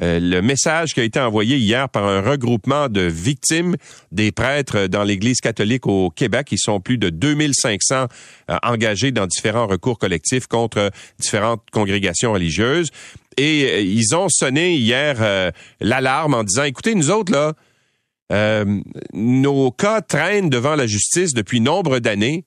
le 0.00 0.40
message 0.40 0.94
qui 0.94 1.00
a 1.00 1.04
été 1.04 1.20
envoyé 1.20 1.58
hier 1.58 1.88
par 1.88 2.06
un 2.06 2.22
regroupement 2.22 2.88
de 2.88 3.02
victimes 3.02 3.76
des 4.12 4.32
prêtres 4.32 4.86
dans 4.86 5.04
l'Église 5.04 5.40
catholique 5.40 5.86
au 5.86 6.10
Québec. 6.10 6.48
Ils 6.52 6.58
sont 6.58 6.80
plus 6.80 6.96
de 6.96 7.10
2500 7.10 7.65
euh, 7.70 8.56
engagés 8.62 9.12
dans 9.12 9.26
différents 9.26 9.66
recours 9.66 9.98
collectifs 9.98 10.46
contre 10.46 10.90
différentes 11.18 11.62
congrégations 11.72 12.32
religieuses. 12.32 12.90
Et 13.36 13.64
euh, 13.64 13.80
ils 13.80 14.14
ont 14.14 14.28
sonné 14.28 14.74
hier 14.74 15.16
euh, 15.20 15.50
l'alarme 15.80 16.34
en 16.34 16.44
disant, 16.44 16.64
écoutez, 16.64 16.94
nous 16.94 17.10
autres, 17.10 17.32
là, 17.32 17.54
nos 19.12 19.70
cas 19.70 20.00
traînent 20.00 20.50
devant 20.50 20.74
la 20.74 20.86
justice 20.86 21.32
depuis 21.32 21.60
nombre 21.60 22.00
d'années. 22.00 22.44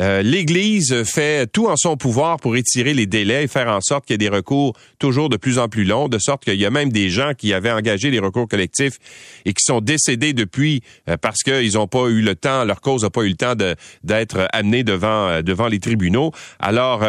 Euh, 0.00 0.22
L'Église 0.22 1.04
fait 1.04 1.46
tout 1.46 1.66
en 1.66 1.76
son 1.76 1.98
pouvoir 1.98 2.38
pour 2.38 2.56
étirer 2.56 2.94
les 2.94 3.04
délais 3.04 3.44
et 3.44 3.46
faire 3.46 3.68
en 3.68 3.82
sorte 3.82 4.06
qu'il 4.06 4.14
y 4.14 4.16
ait 4.16 4.30
des 4.30 4.34
recours 4.34 4.74
toujours 4.98 5.28
de 5.28 5.36
plus 5.36 5.58
en 5.58 5.68
plus 5.68 5.84
longs, 5.84 6.08
de 6.08 6.18
sorte 6.18 6.44
qu'il 6.44 6.58
y 6.58 6.64
a 6.64 6.70
même 6.70 6.90
des 6.90 7.10
gens 7.10 7.32
qui 7.36 7.52
avaient 7.52 7.70
engagé 7.70 8.10
des 8.10 8.18
recours 8.18 8.48
collectifs 8.48 8.98
et 9.44 9.52
qui 9.52 9.62
sont 9.62 9.82
décédés 9.82 10.32
depuis 10.32 10.82
euh, 11.10 11.18
parce 11.18 11.42
qu'ils 11.42 11.74
n'ont 11.74 11.88
pas 11.88 12.06
eu 12.06 12.22
le 12.22 12.34
temps, 12.34 12.64
leur 12.64 12.80
cause 12.80 13.02
n'a 13.02 13.10
pas 13.10 13.22
eu 13.24 13.28
le 13.28 13.34
temps 13.34 13.54
d'être 14.02 14.48
amenée 14.54 14.82
devant 14.82 15.28
euh, 15.28 15.42
devant 15.42 15.68
les 15.68 15.78
tribunaux. 15.78 16.32
Alors, 16.58 17.04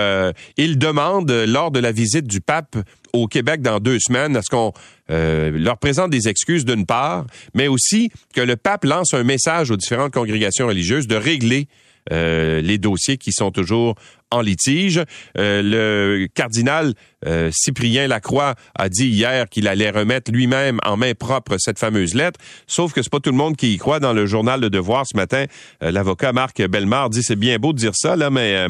ils 0.58 0.78
demandent 0.78 1.32
lors 1.32 1.72
de 1.72 1.80
la 1.80 1.92
visite 1.92 2.28
du 2.28 2.42
pape 2.42 2.76
au 3.14 3.28
Québec 3.28 3.62
dans 3.62 3.80
deux 3.80 4.00
semaines 4.00 4.36
à 4.36 4.42
ce 4.42 4.50
qu'on 4.50 4.74
leur 5.10 5.78
présente 5.78 6.10
des 6.10 6.28
excuses 6.28 6.66
d'une 6.66 6.86
part, 6.86 7.26
mais 7.54 7.68
aussi 7.68 8.10
que 8.34 8.42
le 8.42 8.56
pape 8.56 8.84
lance 8.86 9.14
un 9.14 9.24
message 9.24 9.72
aux 9.72 9.78
différentes 9.78 10.14
congrégations 10.14 10.68
religieuses 10.68 11.08
de 11.08 11.16
régler 11.16 11.68
les 12.12 12.78
dossiers 12.78 13.18
qui 13.18 13.32
sont 13.32 13.52
toujours 13.52 13.96
en 14.34 14.42
litige. 14.42 15.02
Euh, 15.38 15.62
le 15.62 16.28
cardinal 16.34 16.94
euh, 17.26 17.50
Cyprien 17.54 18.08
Lacroix 18.08 18.56
a 18.76 18.90
dit 18.90 19.08
hier 19.08 19.48
qu'il 19.48 19.68
allait 19.68 19.92
remettre 19.92 20.32
lui-même 20.32 20.80
en 20.84 20.98
main 20.98 21.14
propre 21.14 21.56
cette 21.58 21.80
fameuse 21.80 22.16
lettre, 22.16 22.40
sauf 22.68 22.94
que 22.94 23.02
c'est 23.02 23.12
pas 23.12 23.20
tout 23.20 23.32
le 23.32 23.38
monde 23.38 23.56
qui 23.56 23.74
y 23.74 23.78
croit. 23.78 24.00
Dans 24.00 24.14
le 24.14 24.26
journal 24.26 24.60
Le 24.60 24.70
Devoir 24.70 25.06
ce 25.06 25.16
matin, 25.16 25.46
l'avocat 25.82 26.34
Marc 26.34 26.62
Bellemare 26.62 27.10
dit 27.10 27.24
c'est 27.24 27.36
bien 27.36 27.58
beau 27.58 27.72
de 27.72 27.78
dire 27.78 27.94
ça 27.96 28.16
là, 28.16 28.30
mais 28.30 28.68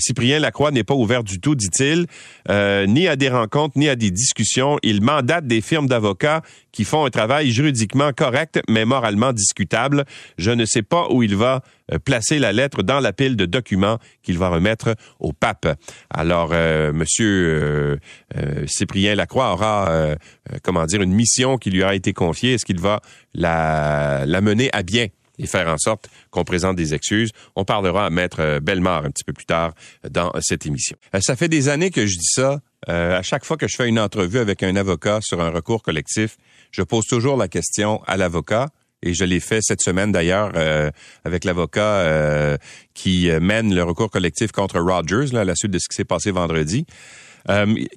Cyprien 0.00 0.40
Lacroix 0.40 0.70
n'est 0.70 0.84
pas 0.84 0.94
ouvert 0.94 1.22
du 1.22 1.40
tout, 1.40 1.54
dit-il, 1.54 2.06
ni 2.50 3.08
à 3.08 3.16
des 3.16 3.28
rencontres 3.28 3.78
ni 3.78 3.88
à 3.88 3.96
des 3.96 4.10
discussions. 4.10 4.78
Il 4.82 5.00
mandate 5.00 5.46
des 5.46 5.60
firmes 5.60 5.86
d'avocats 5.86 6.42
qui 6.72 6.84
font 6.84 7.06
un 7.06 7.10
travail 7.10 7.50
juridiquement 7.52 8.12
correct 8.12 8.60
mais 8.68 8.84
moralement 8.84 9.32
discutable. 9.32 10.04
Je 10.38 10.50
ne 10.50 10.64
sais 10.64 10.82
pas 10.82 11.06
où 11.10 11.22
il 11.22 11.36
va 11.36 11.62
placer 12.04 12.38
la 12.38 12.52
lettre 12.52 12.82
dans 12.82 13.00
la 13.00 13.12
pile 13.12 13.36
de 13.36 13.46
documents 13.46 13.98
qu'il 14.22 14.38
va 14.38 14.48
remettre 14.48 14.71
au 15.20 15.32
pape. 15.32 15.66
Alors, 16.10 16.50
euh, 16.52 16.92
Monsieur 16.92 17.28
euh, 17.28 17.96
euh, 18.36 18.64
Cyprien 18.66 19.14
Lacroix 19.14 19.52
aura, 19.52 20.16
comment 20.62 20.84
dire, 20.86 21.02
une 21.02 21.12
mission 21.12 21.58
qui 21.58 21.70
lui 21.70 21.82
a 21.82 21.94
été 21.94 22.12
confiée. 22.12 22.54
Est-ce 22.54 22.64
qu'il 22.64 22.80
va 22.80 23.00
la, 23.34 24.24
la 24.26 24.40
mener 24.40 24.70
à 24.72 24.82
bien? 24.82 25.08
et 25.38 25.46
faire 25.46 25.66
en 25.66 25.78
sorte 25.78 26.08
qu'on 26.30 26.44
présente 26.44 26.76
des 26.76 26.92
excuses? 26.92 27.30
On 27.56 27.64
parlera 27.64 28.06
à 28.06 28.10
Maître 28.10 28.60
Bellemare 28.60 29.06
un 29.06 29.10
petit 29.10 29.24
peu 29.24 29.32
plus 29.32 29.46
tard 29.46 29.72
dans 30.08 30.30
cette 30.40 30.66
émission. 30.66 30.96
Ça 31.20 31.36
fait 31.36 31.48
des 31.48 31.70
années 31.70 31.90
que 31.90 32.06
je 32.06 32.18
dis 32.18 32.30
ça. 32.34 32.60
à 32.86 33.22
chaque 33.22 33.44
fois 33.46 33.56
que 33.56 33.66
je 33.66 33.74
fais 33.74 33.88
une 33.88 33.98
entrevue 33.98 34.38
avec 34.38 34.62
un 34.62 34.76
avocat 34.76 35.20
sur 35.22 35.40
un 35.40 35.48
recours 35.48 35.82
collectif, 35.82 36.36
je 36.70 36.82
pose 36.82 37.06
toujours 37.06 37.38
la 37.38 37.48
question 37.48 38.02
à 38.06 38.18
l'avocat 38.18 38.68
et 39.02 39.14
je 39.14 39.24
l'ai 39.24 39.40
fait 39.40 39.60
cette 39.62 39.80
semaine 39.80 40.12
d'ailleurs 40.12 40.52
euh, 40.56 40.90
avec 41.24 41.44
l'avocat 41.44 41.80
euh, 41.80 42.56
qui 42.94 43.28
mène 43.40 43.74
le 43.74 43.82
recours 43.82 44.10
collectif 44.10 44.52
contre 44.52 44.80
Rogers 44.80 45.32
là, 45.32 45.40
à 45.40 45.44
la 45.44 45.54
suite 45.54 45.72
de 45.72 45.78
ce 45.78 45.88
qui 45.88 45.96
s'est 45.96 46.04
passé 46.04 46.30
vendredi. 46.30 46.86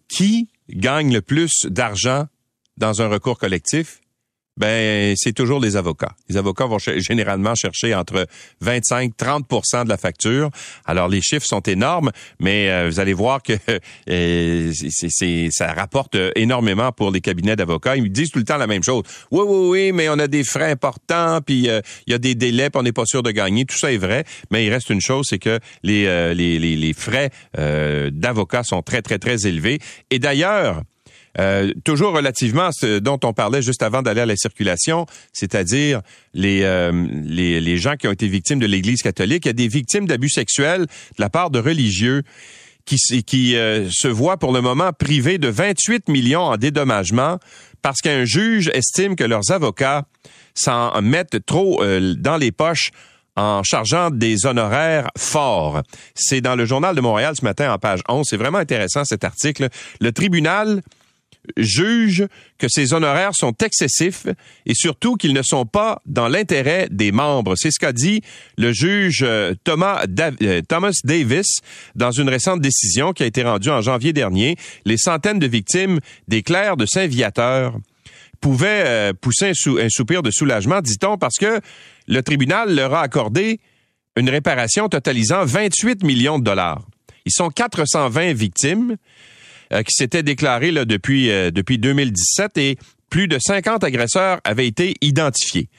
qui 0.08 0.50
gagne 0.70 1.14
le 1.14 1.22
plus 1.22 1.68
d'argent 1.68 2.26
dans 2.78 3.02
un 3.02 3.08
recours 3.08 3.38
collectif? 3.38 4.02
Ben 4.58 5.14
c'est 5.18 5.34
toujours 5.34 5.60
les 5.60 5.76
avocats. 5.76 6.16
Les 6.30 6.38
avocats 6.38 6.66
vont 6.66 6.78
généralement 6.80 7.56
chercher 7.56 7.94
entre 7.94 8.26
25 8.62 9.14
30% 9.18 9.84
de 9.84 9.90
la 9.90 9.98
facture. 9.98 10.50
Alors 10.86 11.08
les 11.08 11.22
chiffres 11.22 11.46
sont 11.46 11.62
énormes, 11.62 12.12
mais 12.40 12.70
euh, 12.70 12.88
vous 12.90 13.00
allez 13.00 13.14
voir 13.14 13.44
que 13.44 13.54
euh, 14.10 14.72
ça 15.52 15.74
rapporte 15.74 16.18
énormément 16.36 16.92
pour 16.92 17.12
les 17.12 17.22
cabinets 17.22 17.56
d'avocats. 17.56 17.98
Ils 17.98 18.04
me 18.04 18.10
disent 18.10 18.32
tout 18.32 18.40
le 18.40 18.46
temps 18.46 18.58
la 18.58 18.68
même 18.68 18.84
chose. 18.84 19.04
Oui 19.32 19.44
oui 19.46 19.68
oui, 19.70 19.92
mais 19.92 20.08
on 20.10 20.20
a 20.20 20.28
des 20.28 20.44
frais 20.44 20.72
importants, 20.72 21.40
puis 21.46 21.70
euh, 21.70 21.82
il 22.08 22.12
y 22.12 22.14
a 22.14 22.18
des 22.18 22.36
délais, 22.36 22.70
puis 22.70 22.80
on 22.80 22.84
n'est 22.84 22.94
pas 22.94 23.06
sûr 23.06 23.24
de 23.24 23.32
gagner. 23.32 23.66
Tout 23.66 23.78
ça 23.78 23.92
est 23.92 23.98
vrai, 23.98 24.24
mais 24.52 24.66
il 24.66 24.72
reste 24.72 24.90
une 24.90 25.02
chose, 25.02 25.26
c'est 25.30 25.40
que 25.40 25.60
les 25.84 26.06
les, 26.36 26.60
les, 26.60 26.76
les 26.76 26.94
frais 26.94 27.30
d'avocats 27.56 28.64
sont 28.64 28.82
très 28.82 29.02
très 29.02 29.18
très 29.18 29.48
élevés. 29.48 29.80
Et 30.12 30.20
d'ailleurs 30.20 30.82
euh, 31.40 31.72
toujours 31.84 32.14
relativement 32.14 32.68
à 32.68 32.72
ce 32.72 33.00
dont 33.00 33.20
on 33.24 33.34
parlait 33.34 33.62
juste 33.62 33.84
avant 33.84 34.02
d'aller 34.02 34.22
à 34.22 34.26
la 34.26 34.36
circulation, 34.36 35.06
c'est-à-dire 35.34 36.02
les, 36.34 36.64
euh, 36.64 36.92
les, 37.26 37.78
gens 37.78 37.96
qui 37.96 38.08
ont 38.08 38.12
été 38.12 38.28
victimes 38.28 38.60
de 38.60 38.66
l'Église 38.66 39.02
catholique. 39.02 39.46
Il 39.46 39.54
des 39.54 39.68
victimes 39.68 40.08
d'abus 40.08 40.30
sexuels 40.30 40.82
de 40.82 40.88
la 41.20 41.30
part 41.30 41.50
de 41.50 41.60
religieux 41.60 42.24
qui, 42.86 42.98
qui 43.24 43.56
euh, 43.56 43.90
se 43.92 44.08
voient 44.08 44.38
pour 44.38 44.54
le 44.54 44.62
moment 44.62 44.92
privés 44.94 45.38
de 45.38 45.48
28 45.48 46.08
millions 46.08 46.42
en 46.42 46.58
dédommagement 46.58 47.40
parce 47.82 48.02
qu'un 48.02 48.26
juge 48.26 48.70
estime 48.74 49.16
que 49.16 49.24
leurs 49.24 49.52
avocats 49.52 50.06
s'en 50.54 51.02
mettent 51.02 51.46
trop 51.46 51.84
dans 51.84 52.38
les 52.38 52.52
poches 52.52 52.92
en 53.36 53.64
chargeant 53.64 54.10
des 54.10 54.46
honoraires 54.46 55.10
forts. 55.18 55.82
C'est 56.14 56.42
dans 56.42 56.56
le 56.56 56.66
journal 56.66 56.96
de 56.96 57.02
Montréal 57.02 57.36
ce 57.38 57.44
matin 57.44 57.74
en 57.74 57.78
page 57.78 58.02
11. 58.08 58.26
C'est 58.28 58.38
vraiment 58.38 58.58
intéressant 58.60 59.04
cet 59.04 59.24
article. 59.24 59.70
Le 60.00 60.12
tribunal 60.12 60.82
juge 61.58 62.26
que 62.58 62.68
ces 62.70 62.94
honoraires 62.94 63.36
sont 63.36 63.54
excessifs 63.64 64.28
et 64.66 64.74
surtout 64.74 65.16
qu'ils 65.16 65.34
ne 65.34 65.42
sont 65.42 65.66
pas 65.66 66.02
dans 66.06 66.28
l'intérêt 66.28 66.88
des 66.92 67.12
membres. 67.12 67.56
C'est 67.56 67.72
ce 67.72 67.80
qu'a 67.80 67.94
dit 67.94 68.22
le 68.58 68.72
juge 68.72 69.24
euh, 69.24 69.54
Thomas, 69.64 70.06
euh, 70.42 70.62
Thomas 70.68 70.94
Davis 71.04 71.60
dans 71.96 72.12
une 72.12 72.30
récente 72.30 72.62
décision 72.62 73.14
qui 73.14 73.24
a 73.24 73.26
été 73.26 73.44
rendue 73.44 73.70
en 73.70 73.82
janvier 73.82 74.14
dernier. 74.14 74.56
Les 74.86 74.98
centaines 74.98 75.40
de 75.40 75.48
victimes 75.48 76.00
des 76.28 76.44
clercs 76.44 76.78
de 76.78 76.86
Saint-Viateur 76.86 77.78
pouvaient 78.42 78.84
euh, 78.86 79.14
pousser 79.14 79.48
un, 79.48 79.78
un 79.78 79.90
soupir 79.90 80.24
de 80.24 80.32
soulagement, 80.32 80.82
dit-on, 80.82 81.18
parce 81.18 81.38
que 81.38 81.60
le 82.08 82.22
tribunal 82.22 82.76
leur 82.76 82.94
a 82.94 83.02
accordé 83.02 83.60
une 84.18 84.30
réparation 84.30 84.88
totalisant 84.88 85.44
28 85.46 86.04
millions 86.04 86.40
de 86.40 86.44
dollars. 86.44 86.86
Ils 87.26 87.32
sont 87.32 87.50
420 87.50 88.34
victimes. 88.34 88.98
Euh, 89.74 89.82
qui 89.82 89.94
s'était 89.94 90.22
déclaré 90.22 90.72
là, 90.72 90.86
depuis, 90.86 91.32
euh, 91.32 91.50
depuis 91.50 91.80
2017 91.80 92.58
et 92.60 92.78
plus 93.10 93.28
de 93.28 93.40
50 93.40 93.84
agresseurs 93.84 94.40
avaient 94.44 94.68
été 94.68 94.96
identifiés. 95.02 95.70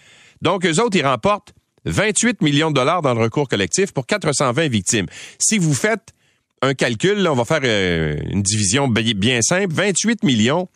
Donc, 0.43 0.66
eux 0.66 0.81
autres, 0.81 0.97
ils 0.97 1.07
remportent 1.07 1.55
28 1.85 2.43
millions 2.43 2.71
de 2.71 2.75
dollars 2.75 3.00
dans 3.00 3.14
le 3.14 3.21
recours 3.21 3.47
collectif 3.47 3.93
pour 3.93 4.07
420 4.07 4.69
victimes. 4.69 5.07
Si 5.38 5.59
vous 5.59 5.73
faites 5.73 6.14
un 6.62 6.75
calcul, 6.75 7.19
là, 7.19 7.33
on 7.33 7.37
va 7.37 7.45
faire 7.45 7.61
euh, 7.62 8.16
une 8.28 8.43
division 8.43 8.88
bien 8.88 9.40
simple, 9.40 9.73
28 9.73 10.25
millions 10.25 10.69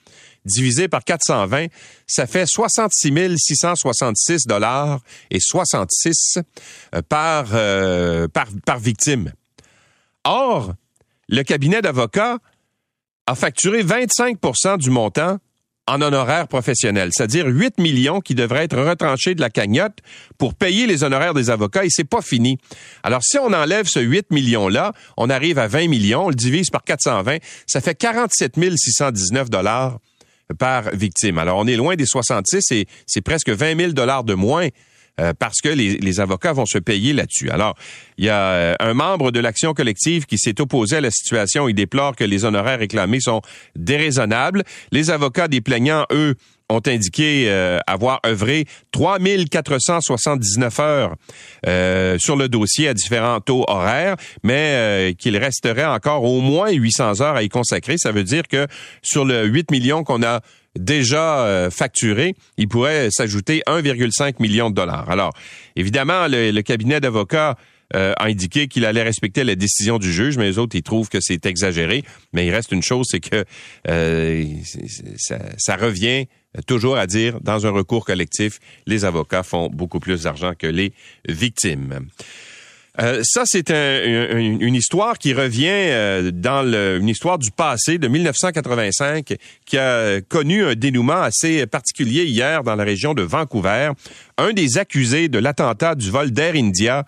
divisé 0.45 0.87
par 0.87 1.03
420, 1.03 1.67
ça 2.07 2.27
fait 2.27 2.47
66 2.47 3.13
666 3.37 4.47
dollars 4.47 5.01
et 5.31 5.39
66 5.39 6.39
par, 7.11 7.47
par, 8.33 8.47
par 8.65 8.79
victime. 8.79 9.33
Or, 10.25 10.73
le 11.29 11.43
cabinet 11.43 11.83
d'avocats 11.83 12.39
a 13.27 13.35
facturé 13.35 13.83
25% 13.83 14.79
du 14.79 14.91
montant 14.91 15.39
en 15.91 16.03
honoraires 16.03 16.47
professionnels, 16.47 17.11
c'est-à-dire 17.13 17.47
8 17.47 17.79
millions 17.79 18.21
qui 18.21 18.35
devraient 18.35 18.65
être 18.65 18.79
retranchés 18.79 19.35
de 19.35 19.41
la 19.41 19.51
cagnotte 19.51 19.99
pour 20.39 20.55
payer 20.55 20.87
les 20.87 21.03
honoraires 21.03 21.35
des 21.35 21.51
avocats 21.51 21.85
et 21.85 21.91
c'est 21.91 22.05
pas 22.05 22.23
fini. 22.23 22.59
Alors 23.03 23.23
si 23.25 23.39
on 23.39 23.53
enlève 23.53 23.87
ce 23.87 23.99
8 23.99 24.31
millions-là, 24.31 24.93
on 25.17 25.31
arrive 25.31 25.59
à 25.59 25.67
20 25.67 25.89
millions, 25.89 26.27
on 26.27 26.29
le 26.29 26.35
divise 26.35 26.71
par 26.71 26.85
420, 26.85 27.39
ça 27.67 27.81
fait 27.81 27.97
47 27.97 28.55
619 28.77 29.51
dollars 29.51 29.99
par 30.59 30.91
victime. 30.93 31.39
Alors 31.39 31.59
on 31.59 31.67
est 31.67 31.77
loin 31.77 31.97
des 31.97 32.07
66 32.07 32.71
et 32.73 32.87
c'est 33.07 33.21
presque 33.21 33.51
20 33.51 33.77
000 33.77 33.93
dollars 33.93 34.25
de 34.25 34.35
moins 34.35 34.69
euh, 35.21 35.33
parce 35.39 35.61
que 35.61 35.69
les, 35.69 36.21
avocats 36.21 36.53
vont 36.53 36.67
se 36.67 36.79
payer 36.79 37.13
là-dessus. 37.13 37.51
Alors, 37.51 37.77
il 38.17 38.25
y 38.25 38.29
a 38.29 38.41
euh, 38.41 38.75
un 38.81 38.95
membre 38.95 39.31
de 39.31 39.41
l'action 39.41 39.75
collective 39.75 40.27
qui 40.27 40.39
s'est 40.39 40.61
opposé 40.61 40.97
à 40.97 41.01
la 41.01 41.11
situation. 41.11 41.69
Il 41.69 41.75
déplore 41.75 42.17
que 42.17 42.25
les 42.25 42.45
honoraires 42.45 42.79
réclamés 42.79 43.21
sont 43.21 43.43
déraisonnables. 43.77 44.65
Les 44.93 45.11
avocats 45.11 45.49
des 45.49 45.61
plaignants, 45.61 46.07
eux, 46.13 46.35
ont 46.69 46.81
indiqué 46.87 47.47
euh, 47.49 47.79
avoir 47.87 48.21
œuvré 48.25 48.65
3479 48.93 50.81
heures 50.81 51.17
sur 52.19 52.37
le 52.37 52.49
dossier 52.49 52.89
à 52.89 52.95
différents 52.95 53.41
taux 53.41 53.65
horaires, 53.69 54.17
mais 54.43 55.15
qu'il 55.19 55.37
resterait 55.37 55.85
encore 55.85 56.25
au 56.25 56.41
moins 56.41 56.71
800 56.71 57.21
heures 57.21 57.37
à 57.37 57.43
y 57.43 57.49
consacrer. 57.49 57.97
Ça 57.99 58.13
veut 58.13 58.25
dire 58.25 58.47
que 58.49 58.67
sur 59.03 59.25
le 59.25 59.47
8 59.47 59.71
millions 59.71 60.05
qu'on 60.05 60.23
a 60.23 60.41
déjà 60.79 61.45
euh, 61.45 61.71
facturé, 61.71 62.35
il 62.57 62.69
pourrait 62.69 63.11
s'ajouter 63.11 63.63
1,5 63.67 64.35
million 64.41 64.71
de 64.71 64.75
dollars. 64.75 65.11
Alors, 65.11 65.33
évidemment, 65.77 66.27
le, 66.29 66.61
cabinet 66.63 67.01
d'avocats 67.01 67.57
euh, 67.95 68.13
a 68.17 68.27
indiqué 68.27 68.69
qu'il 68.69 68.85
allait 68.85 69.03
respecter 69.03 69.43
la 69.43 69.57
décision 69.57 69.99
du 69.99 70.13
juge, 70.13 70.37
mais 70.39 70.45
les 70.45 70.59
autres, 70.59 70.77
ils 70.77 70.83
trouvent 70.83 71.09
que 71.09 71.21
c'est 71.21 71.45
exagéré. 71.47 72.05
Mais 72.33 72.47
il 72.47 72.51
reste 72.53 72.73
une 72.73 72.83
chose, 72.83 73.07
c'est 73.11 73.21
que 73.21 73.45
euh, 73.89 74.45
ça, 75.17 75.39
ça, 75.59 75.77
revient 75.77 76.27
toujours 76.67 76.97
à 76.97 77.07
dire, 77.07 77.41
dans 77.41 77.67
un 77.67 77.71
recours 77.71 78.05
collectif, 78.05 78.59
les 78.87 79.05
avocats 79.05 79.43
font 79.43 79.69
beaucoup 79.69 79.99
plus 79.99 80.23
d'argent 80.23 80.53
que 80.57 80.67
les 80.67 80.93
victimes. 81.29 82.07
Euh, 82.99 83.21
ça, 83.23 83.43
c'est 83.47 83.71
une 83.71 84.75
histoire 84.75 85.19
qui 85.19 85.33
revient 85.33 85.69
euh, 85.69 86.31
dans 86.33 86.65
une 86.65 87.09
histoire 87.09 87.39
du 87.39 87.51
passé 87.51 87.99
de 87.99 88.09
1985 88.09 89.37
qui 89.65 89.79
a 89.79 90.21
connu 90.23 90.65
un 90.65 90.75
dénouement 90.75 91.23
assez 91.23 91.67
particulier 91.67 92.25
hier 92.25 92.65
dans 92.65 92.75
la 92.75 92.85
région 92.85 93.15
de 93.15 93.23
Vancouver. 93.23 93.93
Un 94.39 94.53
des 94.53 94.79
accusés 94.79 95.29
de 95.29 95.39
l'attentat 95.39 95.95
du 95.95 96.11
vol 96.11 96.33
d'Air 96.33 96.55
India 96.57 97.07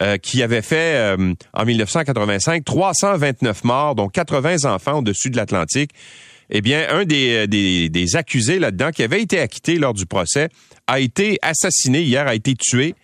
euh, 0.00 0.16
qui 0.16 0.42
avait 0.42 0.62
fait 0.62 1.16
en 1.52 1.64
1985 1.64 2.64
329 2.64 3.64
morts, 3.64 3.94
dont 3.94 4.08
80 4.08 4.64
enfants 4.64 4.98
au-dessus 4.98 5.30
de 5.30 5.36
l'Atlantique. 5.36 5.92
Eh 6.50 6.60
bien, 6.60 6.86
un 6.90 7.04
des 7.04 8.08
accusés 8.14 8.58
là-dedans, 8.58 8.90
qui 8.90 9.02
avait 9.02 9.22
été 9.22 9.38
acquitté 9.38 9.76
lors 9.78 9.94
du 9.94 10.06
procès, 10.06 10.48
a 10.86 11.00
été 11.00 11.38
assassiné 11.40 12.02
hier, 12.02 12.26
a 12.26 12.34
été 12.34 12.54
tué 12.54 12.94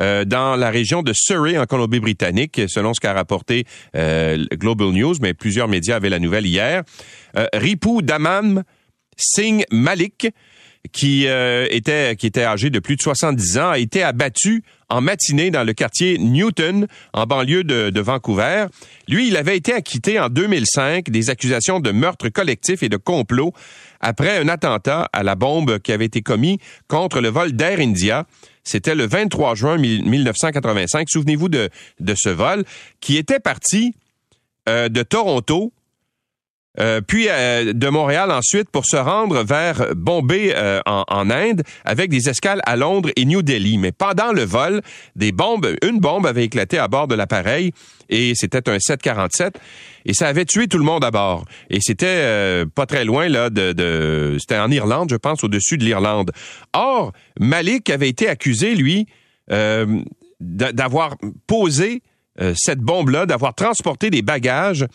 euh, 0.00 0.24
dans 0.24 0.56
la 0.56 0.70
région 0.70 1.02
de 1.02 1.12
Surrey, 1.14 1.58
en 1.58 1.66
Colombie-Britannique, 1.66 2.62
selon 2.68 2.94
ce 2.94 3.00
qu'a 3.00 3.12
rapporté 3.12 3.64
euh, 3.96 4.44
Global 4.54 4.88
News, 4.88 5.14
mais 5.20 5.34
plusieurs 5.34 5.68
médias 5.68 5.96
avaient 5.96 6.10
la 6.10 6.18
nouvelle 6.18 6.46
hier. 6.46 6.82
Euh, 7.36 7.46
Ripou 7.52 8.02
Daman 8.02 8.64
Singh 9.16 9.64
Malik, 9.70 10.28
qui 10.92 11.26
était 11.26 12.16
qui 12.16 12.26
était 12.26 12.44
âgé 12.44 12.70
de 12.70 12.78
plus 12.78 12.96
de 12.96 13.02
70 13.02 13.58
ans, 13.58 13.68
a 13.68 13.78
été 13.78 14.02
abattu 14.02 14.64
en 14.88 15.02
matinée 15.02 15.50
dans 15.50 15.62
le 15.62 15.74
quartier 15.74 16.16
Newton, 16.16 16.86
en 17.12 17.26
banlieue 17.26 17.64
de, 17.64 17.90
de, 17.90 18.00
Vancouver. 18.00 18.64
Lui, 19.06 19.28
il 19.28 19.36
avait 19.36 19.58
été 19.58 19.74
acquitté 19.74 20.18
en 20.18 20.30
2005 20.30 21.10
des 21.10 21.28
accusations 21.28 21.80
de 21.80 21.90
meurtre 21.90 22.30
collectif 22.30 22.82
et 22.82 22.88
de 22.88 22.96
complot 22.96 23.52
après 24.00 24.38
un 24.38 24.48
attentat 24.48 25.10
à 25.12 25.22
la 25.22 25.34
bombe 25.34 25.78
qui 25.80 25.92
avait 25.92 26.06
été 26.06 26.22
commis 26.22 26.58
contre 26.88 27.20
le 27.20 27.28
vol 27.28 27.52
d'Air 27.52 27.78
India. 27.78 28.26
C'était 28.64 28.94
le 28.94 29.06
23 29.06 29.54
juin 29.54 29.78
1985. 29.78 31.08
Souvenez-vous 31.08 31.48
de, 31.48 31.70
de 31.98 32.14
ce 32.14 32.28
vol 32.28 32.64
qui 33.00 33.16
était 33.16 33.40
parti 33.40 33.94
euh, 34.68 34.88
de 34.88 35.02
Toronto 35.02 35.72
euh, 36.78 37.00
puis 37.00 37.26
euh, 37.28 37.72
de 37.72 37.88
Montréal 37.88 38.30
ensuite 38.30 38.70
pour 38.70 38.86
se 38.86 38.96
rendre 38.96 39.42
vers 39.42 39.94
Bombay 39.96 40.54
en, 40.86 41.04
en, 41.08 41.30
Inde 41.30 41.62
avec 41.84 42.10
des 42.10 42.28
escales 42.28 42.60
à 42.64 42.76
Londres 42.76 43.10
et 43.16 43.24
New 43.24 43.42
Delhi. 43.42 43.78
Mais 43.78 43.90
pendant 43.90 44.32
le 44.32 44.44
vol, 44.44 44.80
des 45.16 45.32
bombes, 45.32 45.74
une 45.82 45.98
bombe 45.98 46.26
avait 46.26 46.44
éclaté 46.44 46.78
à 46.78 46.86
bord 46.86 47.08
de 47.08 47.16
l'appareil 47.16 47.72
et 48.10 48.32
c'était 48.34 48.68
un 48.68 48.78
747 48.78 49.58
et 50.04 50.12
ça 50.12 50.28
avait 50.28 50.44
tué 50.44 50.68
tout 50.68 50.78
le 50.78 50.84
monde 50.84 51.04
à 51.04 51.10
bord. 51.10 51.44
Et 51.70 51.78
c'était 51.80 52.06
euh, 52.06 52.66
pas 52.66 52.86
très 52.86 53.04
loin 53.04 53.28
là 53.28 53.48
de, 53.50 54.36
c'était 54.38 54.58
en 54.58 54.70
Irlande, 54.70 55.08
je 55.10 55.16
pense, 55.16 55.42
au-dessus 55.44 55.78
de 55.78 55.84
l'Irlande. 55.84 56.32
Or, 56.72 57.12
Malik 57.38 57.88
avait 57.90 58.08
été 58.08 58.28
accusé 58.28 58.74
lui 58.74 59.06
euh, 59.50 60.02
d'avoir 60.40 61.16
posé 61.46 62.02
euh, 62.40 62.54
cette 62.56 62.80
bombe-là, 62.80 63.26
d'avoir 63.26 63.54
transporté 63.54 64.10
des 64.10 64.22
bagages, 64.22 64.86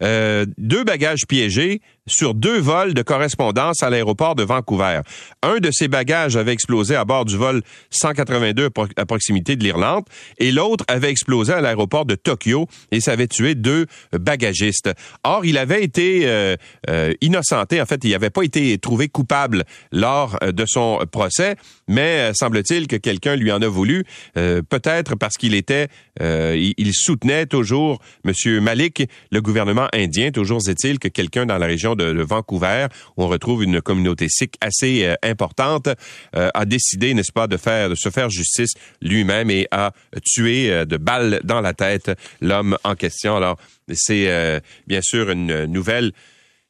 deux 0.00 0.84
bagages 0.84 1.26
piégés 1.26 1.80
sur 2.08 2.34
deux 2.34 2.58
vols 2.58 2.94
de 2.94 3.02
correspondance 3.02 3.82
à 3.82 3.90
l'aéroport 3.90 4.34
de 4.34 4.42
Vancouver. 4.42 5.00
Un 5.42 5.58
de 5.58 5.70
ses 5.70 5.88
bagages 5.88 6.36
avait 6.36 6.52
explosé 6.52 6.94
à 6.94 7.04
bord 7.04 7.24
du 7.24 7.36
vol 7.36 7.62
182 7.90 8.70
à 8.96 9.06
proximité 9.06 9.56
de 9.56 9.64
l'Irlande 9.64 10.04
et 10.38 10.50
l'autre 10.50 10.84
avait 10.88 11.10
explosé 11.10 11.52
à 11.52 11.60
l'aéroport 11.60 12.04
de 12.04 12.14
Tokyo 12.14 12.66
et 12.90 13.00
ça 13.00 13.12
avait 13.12 13.28
tué 13.28 13.54
deux 13.54 13.86
bagagistes. 14.12 14.90
Or, 15.24 15.44
il 15.44 15.58
avait 15.58 15.82
été 15.82 16.22
euh, 16.24 16.56
euh, 16.88 17.12
innocenté. 17.20 17.80
En 17.80 17.86
fait, 17.86 18.00
il 18.04 18.10
n'avait 18.10 18.30
pas 18.30 18.42
été 18.42 18.76
trouvé 18.78 19.08
coupable 19.08 19.64
lors 19.92 20.38
de 20.40 20.64
son 20.66 21.00
procès, 21.10 21.56
mais 21.86 22.32
semble-t-il 22.34 22.86
que 22.86 22.96
quelqu'un 22.96 23.36
lui 23.36 23.52
en 23.52 23.62
a 23.62 23.68
voulu, 23.68 24.04
peut-être 24.34 25.16
parce 25.16 25.36
qu'il 25.36 25.54
était, 25.54 25.88
il 26.20 26.92
soutenait 26.94 27.46
toujours 27.46 28.00
M. 28.24 28.60
Malik, 28.60 29.04
le 29.30 29.40
gouvernement 29.40 29.88
indien. 29.92 30.30
Toujours 30.30 30.60
est-il 30.68 30.98
que 30.98 31.08
quelqu'un 31.08 31.46
dans 31.46 31.58
la 31.58 31.66
région 31.66 31.94
de, 31.94 32.22
Vancouver, 32.22 32.86
où 33.16 33.24
on 33.24 33.28
retrouve 33.28 33.64
une 33.64 33.80
communauté 33.80 34.28
sikh 34.28 34.54
assez 34.60 35.04
euh, 35.04 35.14
importante, 35.22 35.88
euh, 36.36 36.50
a 36.54 36.64
décidé, 36.64 37.14
n'est-ce 37.14 37.32
pas, 37.32 37.46
de 37.46 37.56
faire, 37.56 37.88
de 37.88 37.94
se 37.94 38.10
faire 38.10 38.30
justice 38.30 38.72
lui-même 39.00 39.50
et 39.50 39.66
a 39.70 39.92
tué 40.24 40.70
euh, 40.70 40.84
de 40.84 40.96
balles 40.96 41.40
dans 41.44 41.60
la 41.60 41.74
tête 41.74 42.10
l'homme 42.40 42.76
en 42.84 42.94
question. 42.94 43.36
Alors, 43.36 43.58
c'est 43.92 44.60
bien 44.86 45.00
sûr 45.02 45.30
une 45.30 45.64
nouvelle 45.64 46.12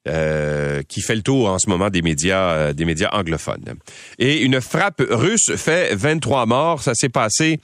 qui 0.07 1.01
fait 1.01 1.17
le 1.17 1.23
tour 1.23 1.49
en 1.49 1.59
ce 1.59 1.69
moment 1.69 1.91
des 1.91 2.01
médias, 2.01 2.73
des 2.73 2.85
médias 2.85 3.11
anglophones. 3.13 3.75
Et 4.19 4.43
une 4.43 4.61
frappe 4.61 5.03
russe 5.11 5.51
fait 5.57 5.95
23 5.95 6.47
morts. 6.47 6.83
Ça 6.83 6.95
s'est 6.95 7.09
passé 7.09 7.59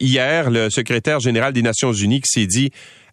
hier. 0.00 0.50
Le 0.50 0.70
secrétaire 0.70 1.20
général 1.20 1.52
des 1.52 1.62
Nations 1.62 1.92
Unies 1.92 2.22
s'est 2.24 2.46
dit 2.46 2.70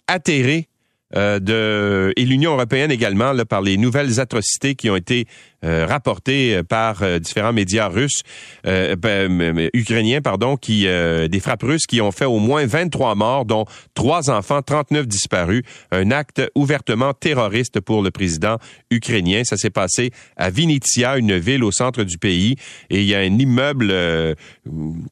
atterré 0.07 0.67
euh, 1.15 1.39
de, 1.39 2.11
et 2.17 2.25
l'Union 2.25 2.51
européenne 2.51 2.91
également 2.91 3.33
par 3.45 3.61
les 3.61 3.77
nouvelles 3.77 4.19
atrocités 4.19 4.75
qui 4.75 4.89
ont 4.89 4.95
été 4.97 5.25
euh, 5.65 5.87
rapporté 5.87 6.55
euh, 6.55 6.61
par 6.61 7.01
euh, 7.01 7.17
différents 7.17 7.51
médias 7.51 7.87
russes, 7.87 8.21
ben, 8.63 9.69
ukrainiens, 9.73 10.21
pardon, 10.21 10.57
qui 10.57 10.83
des 10.83 11.39
frappes 11.39 11.63
russes 11.63 11.85
qui 11.87 12.01
ont 12.01 12.11
fait 12.11 12.25
au 12.25 12.39
moins 12.39 12.65
23 12.65 13.15
morts, 13.15 13.45
dont 13.45 13.65
trois 13.93 14.29
enfants, 14.29 14.61
39 14.61 15.07
disparus. 15.07 15.63
Un 15.91 16.11
acte 16.11 16.41
ouvertement 16.53 17.13
terroriste 17.13 17.79
pour 17.79 18.01
le 18.01 18.11
président 18.11 18.57
ukrainien. 18.91 19.43
Ça 19.45 19.57
s'est 19.57 19.69
passé 19.69 20.11
à 20.35 20.49
Vinnytsia, 20.49 21.17
une 21.17 21.37
ville 21.37 21.63
au 21.63 21.71
centre 21.71 22.03
du 22.03 22.17
pays, 22.17 22.55
et 22.89 23.01
il 23.01 23.07
y 23.07 23.15
a 23.15 23.19
un 23.19 23.39
immeuble 23.39 23.93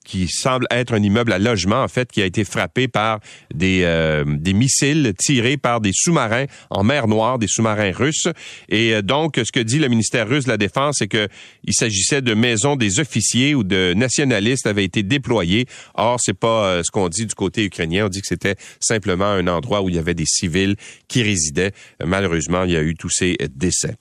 qui 0.03 0.27
semble 0.27 0.67
être 0.69 0.93
un 0.93 1.01
immeuble 1.01 1.31
à 1.31 1.39
logement 1.39 1.81
en 1.83 1.87
fait 1.87 2.11
qui 2.11 2.21
a 2.21 2.25
été 2.25 2.43
frappé 2.43 2.87
par 2.87 3.19
des 3.53 3.85
des 4.25 4.53
missiles 4.53 5.13
tirés 5.17 5.57
par 5.57 5.81
des 5.81 5.91
sous-marins 5.93 6.45
en 6.69 6.83
mer 6.83 7.07
Noire, 7.07 7.39
des 7.39 7.47
sous-marins 7.47 7.91
russes. 7.91 8.27
Et 8.69 9.01
donc, 9.01 9.37
ce 9.37 9.51
que 9.51 9.59
dit 9.59 9.79
le 9.79 9.87
ministère 9.87 10.27
russe 10.27 10.34
de 10.43 10.49
la 10.49 10.57
Défense, 10.57 10.97
c'est 10.99 11.07
qu'il 11.07 11.29
s'agissait 11.71 12.21
de 12.21 12.33
maisons 12.33 12.75
des 12.75 12.99
officiers 12.99 13.55
ou 13.55 13.63
de 13.63 13.93
nationalistes 13.95 14.67
avaient 14.67 14.83
été 14.83 15.01
déployés. 15.01 15.65
Or, 15.95 16.19
c'est 16.19 16.37
pas 16.37 16.65
euh, 16.65 16.83
ce 16.83 16.91
qu'on 16.91 17.07
dit 17.09 17.25
du 17.25 17.33
côté 17.33 17.63
ukrainien. 17.63 18.05
On 18.05 18.09
dit 18.09 18.21
que 18.21 18.27
c'était 18.27 18.55
simplement 18.79 19.25
un 19.25 19.47
endroit 19.47 19.81
où 19.81 19.89
il 19.89 19.95
y 19.95 19.99
avait 19.99 20.13
des 20.13 20.25
civils 20.25 20.75
qui 21.07 21.23
résidaient. 21.23 21.71
Malheureusement, 22.03 22.63
il 22.63 22.71
y 22.71 22.77
a 22.77 22.81
eu 22.81 22.95
tous 22.95 23.09
ces 23.09 23.37
décès. 23.55 23.95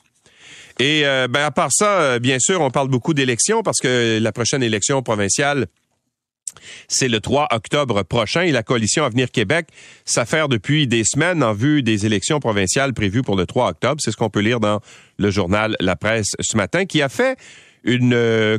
Et 0.80 1.02
euh, 1.04 1.28
ben 1.28 1.44
à 1.44 1.50
part 1.50 1.70
ça, 1.72 2.00
euh, 2.00 2.18
bien 2.18 2.38
sûr, 2.40 2.60
on 2.60 2.70
parle 2.70 2.88
beaucoup 2.88 3.14
d'élections 3.14 3.62
parce 3.62 3.78
que 3.80 4.18
la 4.20 4.32
prochaine 4.32 4.62
élection 4.62 5.02
provinciale 5.02 5.66
c'est 6.88 7.08
le 7.08 7.20
3 7.20 7.48
octobre 7.52 8.02
prochain 8.02 8.42
et 8.42 8.52
la 8.52 8.62
coalition 8.62 9.04
Avenir 9.04 9.30
Québec 9.30 9.66
s'affaire 10.04 10.48
depuis 10.48 10.86
des 10.86 11.04
semaines 11.04 11.42
en 11.42 11.52
vue 11.52 11.82
des 11.82 12.06
élections 12.06 12.40
provinciales 12.40 12.94
prévues 12.94 13.22
pour 13.22 13.36
le 13.36 13.46
3 13.46 13.70
octobre. 13.70 14.00
C'est 14.02 14.10
ce 14.10 14.16
qu'on 14.16 14.30
peut 14.30 14.40
lire 14.40 14.60
dans 14.60 14.80
le 15.18 15.30
journal 15.30 15.76
La 15.80 15.96
Presse 15.96 16.32
ce 16.40 16.56
matin, 16.56 16.84
qui 16.86 17.02
a 17.02 17.08
fait 17.08 17.38
une 17.84 18.14
euh, 18.14 18.58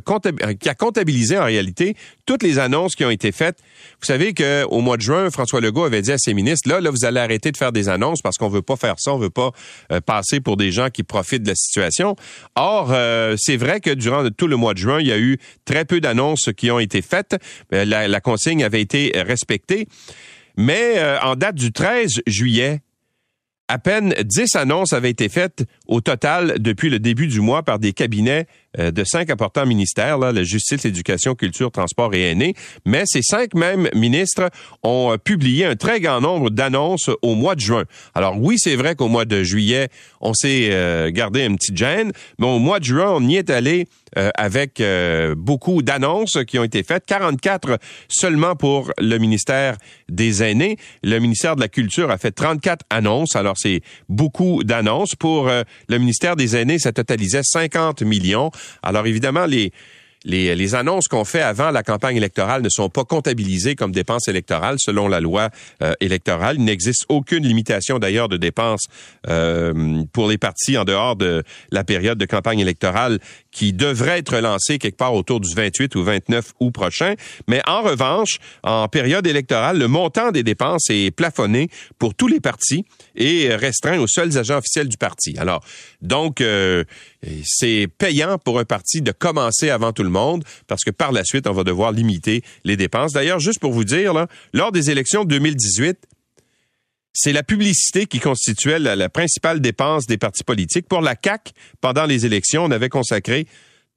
qui 0.59 0.69
a 0.69 0.75
comptabilisé 0.75 1.37
en 1.37 1.45
réalité 1.45 1.95
toutes 2.25 2.43
les 2.43 2.59
annonces 2.59 2.95
qui 2.95 3.03
ont 3.03 3.09
été 3.09 3.31
faites. 3.31 3.57
Vous 3.99 4.05
savez 4.05 4.33
qu'au 4.33 4.81
mois 4.81 4.97
de 4.97 5.01
juin, 5.01 5.29
François 5.29 5.61
Legault 5.61 5.83
avait 5.83 6.01
dit 6.01 6.11
à 6.11 6.17
ses 6.17 6.33
ministres 6.33 6.69
là, 6.69 6.79
là, 6.79 6.91
vous 6.91 7.05
allez 7.05 7.19
arrêter 7.19 7.51
de 7.51 7.57
faire 7.57 7.71
des 7.71 7.89
annonces 7.89 8.21
parce 8.21 8.37
qu'on 8.37 8.49
veut 8.49 8.61
pas 8.61 8.75
faire 8.75 8.95
ça, 8.97 9.13
on 9.13 9.17
veut 9.17 9.29
pas 9.29 9.51
euh, 9.91 9.99
passer 9.99 10.39
pour 10.39 10.57
des 10.57 10.71
gens 10.71 10.89
qui 10.89 11.03
profitent 11.03 11.43
de 11.43 11.49
la 11.49 11.55
situation. 11.55 12.15
Or, 12.55 12.91
euh, 12.91 13.35
c'est 13.37 13.57
vrai 13.57 13.79
que 13.79 13.89
durant 13.89 14.29
tout 14.29 14.47
le 14.47 14.55
mois 14.55 14.73
de 14.73 14.79
juin, 14.79 14.99
il 14.99 15.07
y 15.07 15.11
a 15.11 15.19
eu 15.19 15.37
très 15.65 15.85
peu 15.85 15.99
d'annonces 15.99 16.49
qui 16.55 16.71
ont 16.71 16.79
été 16.79 17.01
faites. 17.01 17.35
La, 17.71 18.07
la 18.07 18.21
consigne 18.21 18.63
avait 18.63 18.81
été 18.81 19.11
respectée. 19.15 19.87
Mais 20.57 21.01
en 21.21 21.35
date 21.35 21.55
du 21.55 21.73
13 21.73 22.21
juillet, 22.27 22.79
à 23.67 23.79
peine 23.79 24.13
10 24.23 24.55
annonces 24.55 24.93
avaient 24.93 25.09
été 25.09 25.29
faites 25.29 25.65
au 25.87 26.01
total 26.01 26.55
depuis 26.59 26.89
le 26.89 26.99
début 26.99 27.27
du 27.27 27.41
mois 27.41 27.63
par 27.63 27.79
des 27.79 27.93
cabinets 27.93 28.47
euh, 28.79 28.91
de 28.91 29.03
cinq 29.03 29.29
importants 29.29 29.65
ministères, 29.65 30.17
la 30.17 30.43
justice, 30.43 30.83
l'éducation, 30.83 31.35
culture, 31.35 31.71
transport 31.71 32.13
et 32.13 32.31
aînés. 32.31 32.55
Mais 32.85 33.03
ces 33.05 33.21
cinq 33.21 33.53
mêmes 33.53 33.89
ministres 33.93 34.49
ont 34.83 35.13
euh, 35.13 35.17
publié 35.17 35.65
un 35.65 35.75
très 35.75 35.99
grand 35.99 36.21
nombre 36.21 36.49
d'annonces 36.49 37.09
au 37.21 37.35
mois 37.35 37.55
de 37.55 37.61
juin. 37.61 37.83
Alors 38.13 38.39
oui, 38.39 38.57
c'est 38.57 38.75
vrai 38.75 38.95
qu'au 38.95 39.07
mois 39.07 39.25
de 39.25 39.43
juillet, 39.43 39.89
on 40.21 40.33
s'est 40.33 40.69
euh, 40.71 41.11
gardé 41.11 41.45
une 41.45 41.57
petite 41.57 41.77
gêne, 41.77 42.11
mais 42.39 42.47
au 42.47 42.59
mois 42.59 42.79
de 42.79 42.85
juin, 42.85 43.09
on 43.09 43.27
y 43.27 43.35
est 43.35 43.49
allé 43.49 43.87
avec 44.37 44.81
beaucoup 45.35 45.81
d'annonces 45.81 46.37
qui 46.47 46.57
ont 46.57 46.63
été 46.63 46.83
faites, 46.83 47.05
44 47.05 47.79
seulement 48.07 48.55
pour 48.55 48.93
le 48.97 49.17
ministère 49.17 49.75
des 50.07 50.41
aînés. 50.41 50.77
Le 51.03 51.19
ministère 51.19 51.57
de 51.57 51.61
la 51.61 51.67
Culture 51.67 52.09
a 52.11 52.17
fait 52.17 52.31
34 52.31 52.85
annonces. 52.89 53.35
Alors 53.35 53.55
c'est 53.57 53.81
beaucoup 54.07 54.63
d'annonces. 54.63 55.15
Pour 55.15 55.49
le 55.49 55.97
ministère 55.97 56.37
des 56.37 56.55
Aînés, 56.55 56.79
ça 56.79 56.93
totalisait 56.93 57.41
50 57.43 58.03
millions. 58.03 58.51
Alors 58.83 59.07
évidemment, 59.07 59.45
les 59.45 59.71
les, 60.25 60.75
annonces 60.75 61.07
qu'on 61.07 61.23
fait 61.23 61.41
avant 61.41 61.71
la 61.71 61.83
campagne 61.83 62.17
électorale 62.17 62.61
ne 62.61 62.69
sont 62.69 62.89
pas 62.89 63.03
comptabilisées 63.03 63.75
comme 63.75 63.91
dépenses 63.91 64.27
électorales 64.27 64.77
selon 64.79 65.07
la 65.07 65.19
loi 65.19 65.49
euh, 65.81 65.93
électorale. 65.99 66.57
Il 66.57 66.65
n'existe 66.65 67.05
aucune 67.09 67.45
limitation 67.45 67.99
d'ailleurs 67.99 68.27
de 68.27 68.37
dépenses 68.37 68.85
euh, 69.27 70.03
pour 70.11 70.27
les 70.27 70.37
partis 70.37 70.77
en 70.77 70.83
dehors 70.83 71.15
de 71.15 71.43
la 71.71 71.83
période 71.83 72.17
de 72.17 72.25
campagne 72.25 72.59
électorale 72.59 73.19
qui 73.55 73.71
devrait 73.71 74.19
être 74.19 74.37
lancée 74.39 74.77
quelque 74.79 74.97
part 74.97 75.13
autour 75.13 75.39
du 75.39 75.53
28 75.55 75.95
ou 75.95 76.03
29 76.03 76.51
août 76.59 76.71
prochain. 76.71 77.15
Mais 77.47 77.61
en 77.65 77.81
revanche, 77.83 78.39
en 78.63 78.89
période 78.89 79.25
électorale, 79.25 79.79
le 79.79 79.87
montant 79.87 80.33
des 80.33 80.43
dépenses 80.43 80.89
est 80.89 81.09
plafonné 81.09 81.69
pour 81.97 82.13
tous 82.15 82.27
les 82.27 82.41
partis 82.41 82.83
et 83.15 83.55
restreint 83.55 83.97
aux 83.97 84.07
seuls 84.07 84.37
agents 84.37 84.57
officiels 84.57 84.89
du 84.89 84.97
parti. 84.97 85.35
Alors, 85.37 85.63
donc, 86.01 86.41
euh, 86.41 86.83
c'est 87.45 87.87
payant 87.97 88.37
pour 88.37 88.59
un 88.59 88.65
parti 88.65 89.01
de 89.01 89.13
commencer 89.13 89.69
avant 89.69 89.93
tout 89.93 90.03
le 90.03 90.09
monde 90.09 90.43
parce 90.67 90.83
que 90.83 90.91
par 90.91 91.13
la 91.13 91.23
suite, 91.23 91.47
on 91.47 91.53
va 91.53 91.63
devoir 91.63 91.93
limiter 91.93 92.43
les 92.65 92.75
dépenses. 92.75 93.13
D'ailleurs, 93.13 93.39
juste 93.39 93.59
pour 93.59 93.71
vous 93.71 93.85
dire, 93.85 94.13
là, 94.13 94.27
lors 94.51 94.73
des 94.73 94.91
élections 94.91 95.23
de 95.23 95.29
2018, 95.29 95.97
c'est 97.15 97.31
la 97.31 97.43
publicité 97.43 98.05
qui 98.05 98.19
constituait 98.19 98.77
la, 98.77 99.09
principale 99.09 99.61
dépense 99.61 100.05
des 100.05 100.17
partis 100.17 100.43
politiques. 100.43 100.87
Pour 100.87 101.01
la 101.01 101.15
CAC, 101.15 101.53
pendant 101.79 102.05
les 102.05 102.25
élections, 102.25 102.65
on 102.65 102.71
avait 102.71 102.89
consacré 102.89 103.47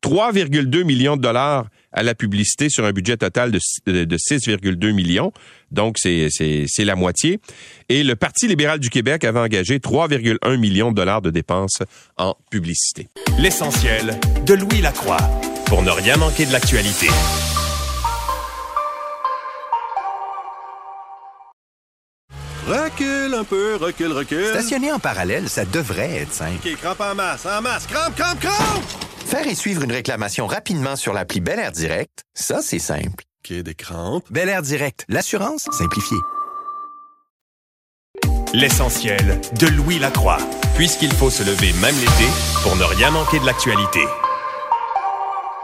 3,2 0.02 0.84
millions 0.84 1.16
de 1.16 1.22
dollars 1.22 1.66
à 1.92 2.04
la 2.04 2.14
publicité 2.14 2.68
sur 2.68 2.84
un 2.84 2.92
budget 2.92 3.16
total 3.16 3.50
de, 3.50 3.58
6,2 3.58 4.92
millions. 4.92 5.32
Donc, 5.72 5.96
c'est 5.98 6.28
la 6.78 6.94
moitié. 6.94 7.40
Et 7.88 8.04
le 8.04 8.14
Parti 8.14 8.46
libéral 8.46 8.78
du 8.78 8.88
Québec 8.88 9.24
avait 9.24 9.40
engagé 9.40 9.78
3,1 9.78 10.56
millions 10.56 10.92
de 10.92 10.96
dollars 10.96 11.20
de 11.20 11.30
dépenses 11.30 11.82
en 12.16 12.36
publicité. 12.50 13.08
L'essentiel 13.38 14.18
de 14.46 14.54
Louis 14.54 14.80
Lacroix 14.80 15.18
pour 15.66 15.82
ne 15.82 15.90
rien 15.90 16.16
manquer 16.16 16.46
de 16.46 16.52
l'actualité. 16.52 17.08
Recule 22.68 23.32
un 23.32 23.44
peu, 23.44 23.76
recule, 23.76 24.12
recule. 24.12 24.48
Stationner 24.48 24.92
en 24.92 24.98
parallèle, 24.98 25.48
ça 25.48 25.64
devrait 25.64 26.16
être 26.16 26.34
simple. 26.34 26.58
OK, 26.62 26.76
crampe 26.76 27.00
en 27.00 27.14
masse, 27.14 27.46
en 27.46 27.62
masse, 27.62 27.86
crampe, 27.86 28.14
crampe, 28.14 28.40
crampe! 28.40 28.84
Faire 29.24 29.46
et 29.46 29.54
suivre 29.54 29.84
une 29.84 29.92
réclamation 29.92 30.46
rapidement 30.46 30.94
sur 30.94 31.14
l'appli 31.14 31.40
Bel 31.40 31.58
Air 31.58 31.72
Direct, 31.72 32.24
ça, 32.34 32.60
c'est 32.60 32.78
simple. 32.78 33.24
OK, 33.42 33.54
des 33.54 33.74
crampes. 33.74 34.26
Bel 34.30 34.50
Air 34.50 34.60
Direct, 34.60 35.06
l'assurance 35.08 35.66
simplifiée. 35.70 36.18
L'essentiel 38.52 39.40
de 39.58 39.66
Louis 39.68 39.98
Lacroix, 39.98 40.38
puisqu'il 40.74 41.12
faut 41.12 41.30
se 41.30 41.42
lever 41.44 41.72
même 41.80 41.96
l'été 41.96 42.28
pour 42.62 42.76
ne 42.76 42.84
rien 42.84 43.10
manquer 43.10 43.38
de 43.38 43.46
l'actualité. 43.46 44.00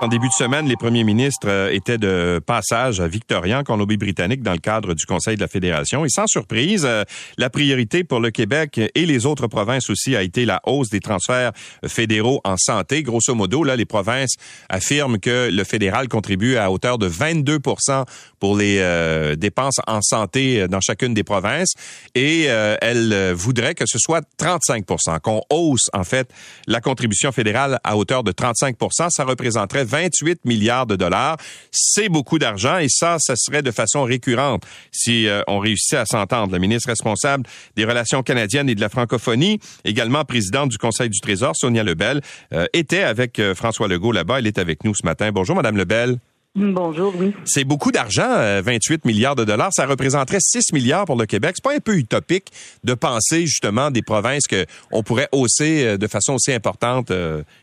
En 0.04 0.08
début 0.08 0.28
de 0.28 0.34
semaine, 0.34 0.68
les 0.68 0.76
premiers 0.76 1.02
ministres 1.02 1.48
euh, 1.48 1.70
étaient 1.72 1.96
de 1.96 2.38
passage 2.46 3.00
à 3.00 3.08
Victoria, 3.08 3.60
en 3.60 3.62
Colombie-Britannique, 3.62 4.42
dans 4.42 4.52
le 4.52 4.58
cadre 4.58 4.92
du 4.92 5.06
Conseil 5.06 5.36
de 5.36 5.40
la 5.40 5.48
Fédération. 5.48 6.04
Et 6.04 6.10
sans 6.10 6.26
surprise, 6.26 6.84
euh, 6.84 7.04
la 7.38 7.48
priorité 7.48 8.04
pour 8.04 8.20
le 8.20 8.30
Québec 8.30 8.78
et 8.94 9.06
les 9.06 9.24
autres 9.24 9.46
provinces 9.46 9.88
aussi 9.88 10.14
a 10.14 10.22
été 10.22 10.44
la 10.44 10.60
hausse 10.66 10.90
des 10.90 11.00
transferts 11.00 11.52
fédéraux 11.86 12.42
en 12.44 12.58
santé. 12.58 13.02
Grosso 13.02 13.34
modo, 13.34 13.64
là, 13.64 13.76
les 13.76 13.86
provinces 13.86 14.34
affirment 14.68 15.18
que 15.18 15.48
le 15.50 15.64
fédéral 15.64 16.08
contribue 16.08 16.58
à 16.58 16.70
hauteur 16.70 16.98
de 16.98 17.08
22% 17.08 18.04
pour 18.40 18.58
les 18.58 18.80
euh, 18.80 19.36
dépenses 19.36 19.80
en 19.86 20.02
santé 20.02 20.68
dans 20.68 20.82
chacune 20.82 21.14
des 21.14 21.24
provinces. 21.24 21.72
Et 22.14 22.42
elles 22.42 23.32
voudraient 23.32 23.74
que 23.74 23.86
ce 23.86 23.98
soit 23.98 24.22
35% 24.38 25.20
qu'on 25.20 25.40
hausse, 25.48 25.88
en 25.94 26.04
fait, 26.04 26.28
la 26.66 26.82
contribution 26.82 27.32
fédérale 27.32 27.78
à 27.84 27.96
hauteur 27.96 28.22
de 28.22 28.32
35% 28.32 29.08
Ça 29.08 29.24
représenterait 29.24 29.84
28 29.94 30.44
milliards 30.44 30.86
de 30.86 30.96
dollars. 30.96 31.36
C'est 31.70 32.08
beaucoup 32.08 32.40
d'argent 32.40 32.78
et 32.78 32.88
ça, 32.88 33.16
ça 33.20 33.34
serait 33.36 33.62
de 33.62 33.70
façon 33.70 34.02
récurrente 34.02 34.64
si 34.90 35.28
euh, 35.28 35.42
on 35.46 35.60
réussissait 35.60 35.98
à 35.98 36.04
s'entendre. 36.04 36.52
La 36.52 36.58
ministre 36.58 36.88
responsable 36.88 37.44
des 37.76 37.84
relations 37.84 38.24
canadiennes 38.24 38.68
et 38.68 38.74
de 38.74 38.80
la 38.80 38.88
francophonie, 38.88 39.60
également 39.84 40.24
présidente 40.24 40.70
du 40.70 40.78
Conseil 40.78 41.10
du 41.10 41.20
Trésor, 41.20 41.54
Sonia 41.54 41.84
Lebel, 41.84 42.22
euh, 42.52 42.66
était 42.72 43.04
avec 43.04 43.38
euh, 43.38 43.54
François 43.54 43.86
Legault 43.86 44.10
là-bas. 44.10 44.40
Elle 44.40 44.48
est 44.48 44.58
avec 44.58 44.82
nous 44.82 44.94
ce 44.96 45.06
matin. 45.06 45.30
Bonjour, 45.30 45.54
Madame 45.54 45.76
Lebel. 45.76 46.18
Bonjour, 46.56 47.14
oui. 47.16 47.32
C'est 47.44 47.64
beaucoup 47.64 47.92
d'argent, 47.92 48.60
28 48.62 49.04
milliards 49.04 49.34
de 49.34 49.44
dollars. 49.44 49.70
Ça 49.72 49.86
représenterait 49.86 50.38
6 50.40 50.72
milliards 50.72 51.04
pour 51.04 51.16
le 51.16 51.26
Québec. 51.26 51.54
C'est 51.56 51.64
pas 51.64 51.74
un 51.74 51.80
peu 51.80 51.96
utopique 51.96 52.46
de 52.84 52.94
penser 52.94 53.46
justement 53.46 53.90
des 53.90 54.02
provinces 54.02 54.44
qu'on 54.46 55.02
pourrait 55.02 55.28
hausser 55.32 55.98
de 55.98 56.06
façon 56.06 56.34
aussi 56.34 56.52
importante 56.52 57.12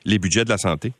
les 0.03 0.19
budgets 0.19 0.43
de 0.43 0.49
la 0.49 0.57
santé? 0.57 0.91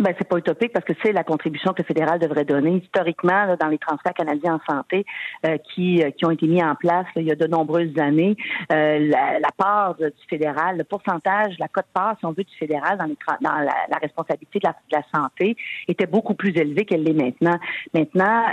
Ben, 0.00 0.14
c'est 0.18 0.26
pas 0.26 0.38
utopique 0.38 0.72
parce 0.72 0.84
que 0.86 0.94
c'est 1.04 1.12
la 1.12 1.24
contribution 1.24 1.74
que 1.74 1.82
le 1.82 1.86
fédéral 1.86 2.18
devrait 2.18 2.46
donner. 2.46 2.82
Historiquement, 2.82 3.54
dans 3.60 3.68
les 3.68 3.76
transferts 3.76 4.14
canadiens 4.14 4.54
en 4.54 4.74
santé 4.74 5.04
euh, 5.44 5.58
qui, 5.58 6.02
euh, 6.02 6.10
qui 6.10 6.24
ont 6.24 6.30
été 6.30 6.46
mis 6.46 6.62
en 6.62 6.74
place 6.74 7.06
il 7.16 7.24
y 7.24 7.30
a 7.30 7.34
de 7.34 7.46
nombreuses 7.46 7.98
années, 7.98 8.34
euh, 8.72 9.10
la, 9.10 9.50
part 9.58 9.96
du 9.96 10.10
fédéral, 10.30 10.78
le 10.78 10.84
pourcentage, 10.84 11.54
la 11.58 11.68
cote-part, 11.68 12.16
si 12.18 12.24
on 12.24 12.32
veut, 12.32 12.44
du 12.44 12.56
fédéral 12.58 12.96
dans, 12.96 13.04
les, 13.04 13.16
dans 13.42 13.50
la, 13.50 13.98
responsabilité 14.00 14.58
de 14.58 14.68
la, 14.68 14.72
de 14.72 14.96
la, 14.96 15.02
santé 15.12 15.54
était 15.86 16.06
beaucoup 16.06 16.34
plus 16.34 16.56
élevée 16.56 16.86
qu'elle 16.86 17.02
l'est 17.02 17.12
maintenant. 17.12 17.58
Maintenant, 17.92 18.46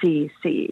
c'est, 0.00 0.30
c'est 0.44 0.68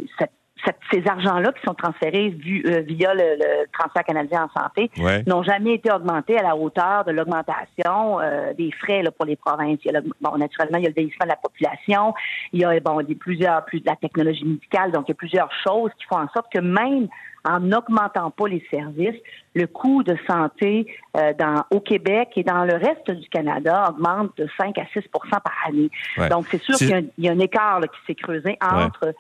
ces 0.91 1.07
argents-là 1.07 1.53
qui 1.53 1.63
sont 1.67 1.75
transférés 1.75 2.35
euh, 2.67 2.81
via 2.81 3.15
le, 3.15 3.67
transfert 3.73 4.05
canadien 4.05 4.49
en 4.49 4.61
santé 4.61 4.91
n'ont 5.27 5.43
jamais 5.43 5.75
été 5.75 5.93
augmentés 5.93 6.39
à 6.39 6.43
la 6.43 6.57
hauteur 6.57 7.05
de 7.05 7.13
l'augmentation 7.13 8.21
euh, 8.21 8.53
des 8.55 8.71
frais 8.73 9.03
pour 9.17 9.27
les 9.27 9.37
provinces. 9.37 9.79
Il 9.85 9.93
y 9.93 9.97
a 9.97 10.01
bon, 10.01 10.39
naturellement, 10.39 10.79
il 10.79 10.85
y 10.85 10.87
a 10.87 10.89
le 10.89 10.95
vieillissement 10.95 11.27
de 11.27 11.31
la 11.31 11.37
population, 11.37 12.15
il 12.53 12.61
y 12.61 12.65
a 12.65 12.81
bon, 12.81 13.03
des, 13.03 13.15
plusieurs, 13.15 13.65
plus 13.65 13.81
de 13.81 13.87
la 13.87 13.97
technologie 13.97 14.45
médicale, 14.45 14.93
donc 14.93 15.05
il 15.07 15.11
y 15.11 15.13
a 15.13 15.17
plusieurs 15.17 15.51
choses 15.67 15.91
qui 15.99 16.07
font 16.07 16.19
en 16.19 16.29
sorte 16.29 16.53
que 16.53 16.61
même 16.61 17.09
en 17.45 17.61
n'augmentant 17.61 18.31
pas 18.31 18.49
les 18.49 18.65
services, 18.71 19.21
le 19.55 19.67
coût 19.67 20.03
de 20.03 20.17
santé 20.29 20.87
euh, 21.17 21.33
dans, 21.39 21.65
au 21.71 21.81
Québec 21.81 22.31
et 22.37 22.43
dans 22.43 22.65
le 22.65 22.75
reste 22.75 23.11
du 23.11 23.29
Canada 23.29 23.87
augmente 23.89 24.37
de 24.37 24.49
5 24.59 24.77
à 24.79 24.83
6% 24.83 25.03
par 25.31 25.55
année. 25.69 25.91
Donc, 26.29 26.47
c'est 26.51 26.61
sûr 26.61 26.77
qu'il 26.77 27.11
y, 27.19 27.29
a 27.29 27.33
un 27.33 27.39
écart 27.39 27.81
qui 27.83 27.99
s'est 28.07 28.15
creusé 28.17 28.59
entre 28.61 29.15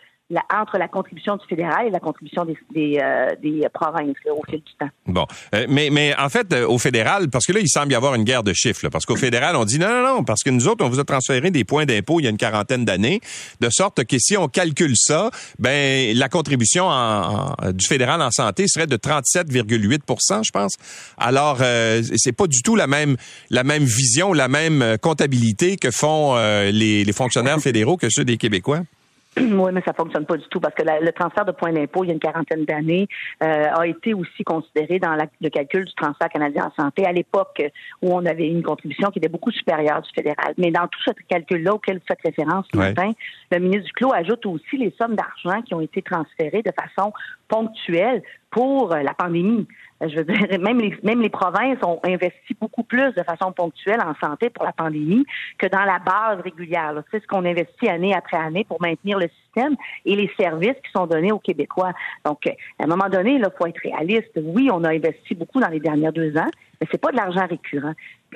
entre 0.52 0.78
la 0.78 0.88
contribution 0.88 1.36
du 1.36 1.46
fédéral 1.46 1.86
et 1.86 1.90
la 1.90 2.00
contribution 2.00 2.44
des, 2.44 2.98
euh, 3.00 3.28
des 3.40 3.62
provinces 3.72 4.16
là, 4.24 4.32
au 4.32 4.42
fil 4.48 4.58
du 4.58 4.72
temps. 4.78 4.88
Bon, 5.06 5.24
euh, 5.54 5.66
mais, 5.68 5.88
mais 5.90 6.16
en 6.18 6.28
fait, 6.28 6.52
euh, 6.52 6.66
au 6.66 6.78
fédéral, 6.78 7.28
parce 7.30 7.46
que 7.46 7.52
là, 7.52 7.60
il 7.60 7.68
semble 7.68 7.92
y 7.92 7.94
avoir 7.94 8.14
une 8.14 8.24
guerre 8.24 8.42
de 8.42 8.52
chiffres, 8.52 8.80
là, 8.82 8.90
parce 8.90 9.06
qu'au 9.06 9.14
fédéral, 9.14 9.54
on 9.54 9.64
dit 9.64 9.78
non, 9.78 9.88
non, 9.88 10.02
non, 10.02 10.24
parce 10.24 10.42
que 10.42 10.50
nous 10.50 10.66
autres, 10.66 10.84
on 10.84 10.88
vous 10.88 10.98
a 10.98 11.04
transféré 11.04 11.50
des 11.52 11.64
points 11.64 11.86
d'impôt 11.86 12.18
il 12.18 12.24
y 12.24 12.26
a 12.26 12.30
une 12.30 12.36
quarantaine 12.36 12.84
d'années, 12.84 13.20
de 13.60 13.70
sorte 13.70 14.04
que 14.04 14.18
si 14.18 14.36
on 14.36 14.48
calcule 14.48 14.94
ça, 14.96 15.30
ben 15.60 16.16
la 16.16 16.28
contribution 16.28 16.86
en, 16.88 17.54
du 17.72 17.86
fédéral 17.86 18.20
en 18.20 18.30
santé 18.30 18.66
serait 18.66 18.88
de 18.88 18.96
37,8% 18.96 20.44
je 20.44 20.50
pense. 20.50 20.74
Alors, 21.18 21.58
euh, 21.60 22.02
c'est 22.16 22.32
pas 22.32 22.46
du 22.48 22.62
tout 22.62 22.74
la 22.74 22.88
même 22.88 23.16
la 23.50 23.62
même 23.62 23.84
vision, 23.84 24.32
la 24.32 24.48
même 24.48 24.96
comptabilité 25.00 25.76
que 25.76 25.90
font 25.90 26.36
les, 26.36 27.04
les 27.04 27.12
fonctionnaires 27.12 27.60
fédéraux 27.60 27.96
que 27.96 28.08
ceux 28.10 28.24
des 28.24 28.36
Québécois. 28.36 28.80
Oui, 29.40 29.70
mais 29.72 29.82
ça 29.86 29.92
fonctionne 29.92 30.24
pas 30.24 30.36
du 30.36 30.46
tout 30.48 30.60
parce 30.60 30.74
que 30.74 30.82
le 30.82 31.12
transfert 31.12 31.44
de 31.44 31.52
points 31.52 31.72
d'impôt 31.72 32.04
il 32.04 32.08
y 32.08 32.10
a 32.10 32.14
une 32.14 32.20
quarantaine 32.20 32.64
d'années 32.64 33.06
euh, 33.42 33.66
a 33.74 33.86
été 33.86 34.14
aussi 34.14 34.44
considéré 34.44 34.98
dans 34.98 35.14
le 35.40 35.48
calcul 35.50 35.84
du 35.84 35.94
transfert 35.94 36.28
canadien 36.28 36.70
en 36.70 36.82
santé 36.82 37.04
à 37.04 37.12
l'époque 37.12 37.62
où 38.02 38.14
on 38.14 38.24
avait 38.24 38.48
une 38.48 38.62
contribution 38.62 39.10
qui 39.10 39.18
était 39.18 39.28
beaucoup 39.28 39.50
supérieure 39.50 40.00
du 40.00 40.10
fédéral. 40.14 40.54
Mais 40.56 40.70
dans 40.70 40.88
tout 40.88 41.00
ce 41.04 41.10
calcul-là 41.28 41.74
auquel 41.74 41.98
vous 41.98 42.04
faites 42.08 42.20
référence 42.24 42.66
ce 42.72 42.78
matin, 42.78 43.10
le 43.52 43.58
ministre 43.58 43.86
Duclos 43.86 44.12
ajoute 44.14 44.46
aussi 44.46 44.78
les 44.78 44.94
sommes 44.98 45.16
d'argent 45.16 45.60
qui 45.62 45.74
ont 45.74 45.80
été 45.80 46.00
transférées 46.00 46.62
de 46.62 46.72
façon 46.72 47.12
ponctuelle 47.48 48.22
pour 48.50 48.92
euh, 48.92 49.02
la 49.02 49.14
pandémie. 49.14 49.66
Euh, 50.02 50.08
je 50.08 50.16
veux 50.16 50.24
dire, 50.24 50.36
même 50.60 50.78
les, 50.78 50.96
même 51.02 51.20
les 51.20 51.28
provinces 51.28 51.78
ont 51.82 52.00
investi 52.04 52.56
beaucoup 52.60 52.82
plus 52.82 53.12
de 53.14 53.22
façon 53.22 53.52
ponctuelle 53.52 54.00
en 54.00 54.14
santé 54.14 54.50
pour 54.50 54.64
la 54.64 54.72
pandémie 54.72 55.24
que 55.58 55.66
dans 55.66 55.84
la 55.84 55.98
base 55.98 56.40
régulière. 56.42 56.94
C'est 57.10 57.22
ce 57.22 57.26
qu'on 57.26 57.44
investit 57.44 57.88
année 57.88 58.14
après 58.14 58.36
année 58.36 58.64
pour 58.64 58.80
maintenir 58.80 59.18
le 59.18 59.28
système 59.44 59.76
et 60.04 60.16
les 60.16 60.30
services 60.38 60.76
qui 60.84 60.90
sont 60.94 61.06
donnés 61.06 61.32
aux 61.32 61.38
Québécois. 61.38 61.92
Donc, 62.24 62.46
à 62.46 62.84
un 62.84 62.86
moment 62.86 63.08
donné, 63.08 63.32
il 63.32 63.46
faut 63.58 63.66
être 63.66 63.80
réaliste. 63.82 64.32
Oui, 64.36 64.68
on 64.72 64.84
a 64.84 64.90
investi 64.90 65.34
beaucoup 65.34 65.60
dans 65.60 65.68
les 65.68 65.80
dernières 65.80 66.12
deux 66.12 66.36
ans, 66.36 66.50
mais 66.80 66.86
c'est 66.90 67.00
pas 67.00 67.10
de 67.10 67.16
l'argent 67.16 67.46
récurrent. 67.46 67.92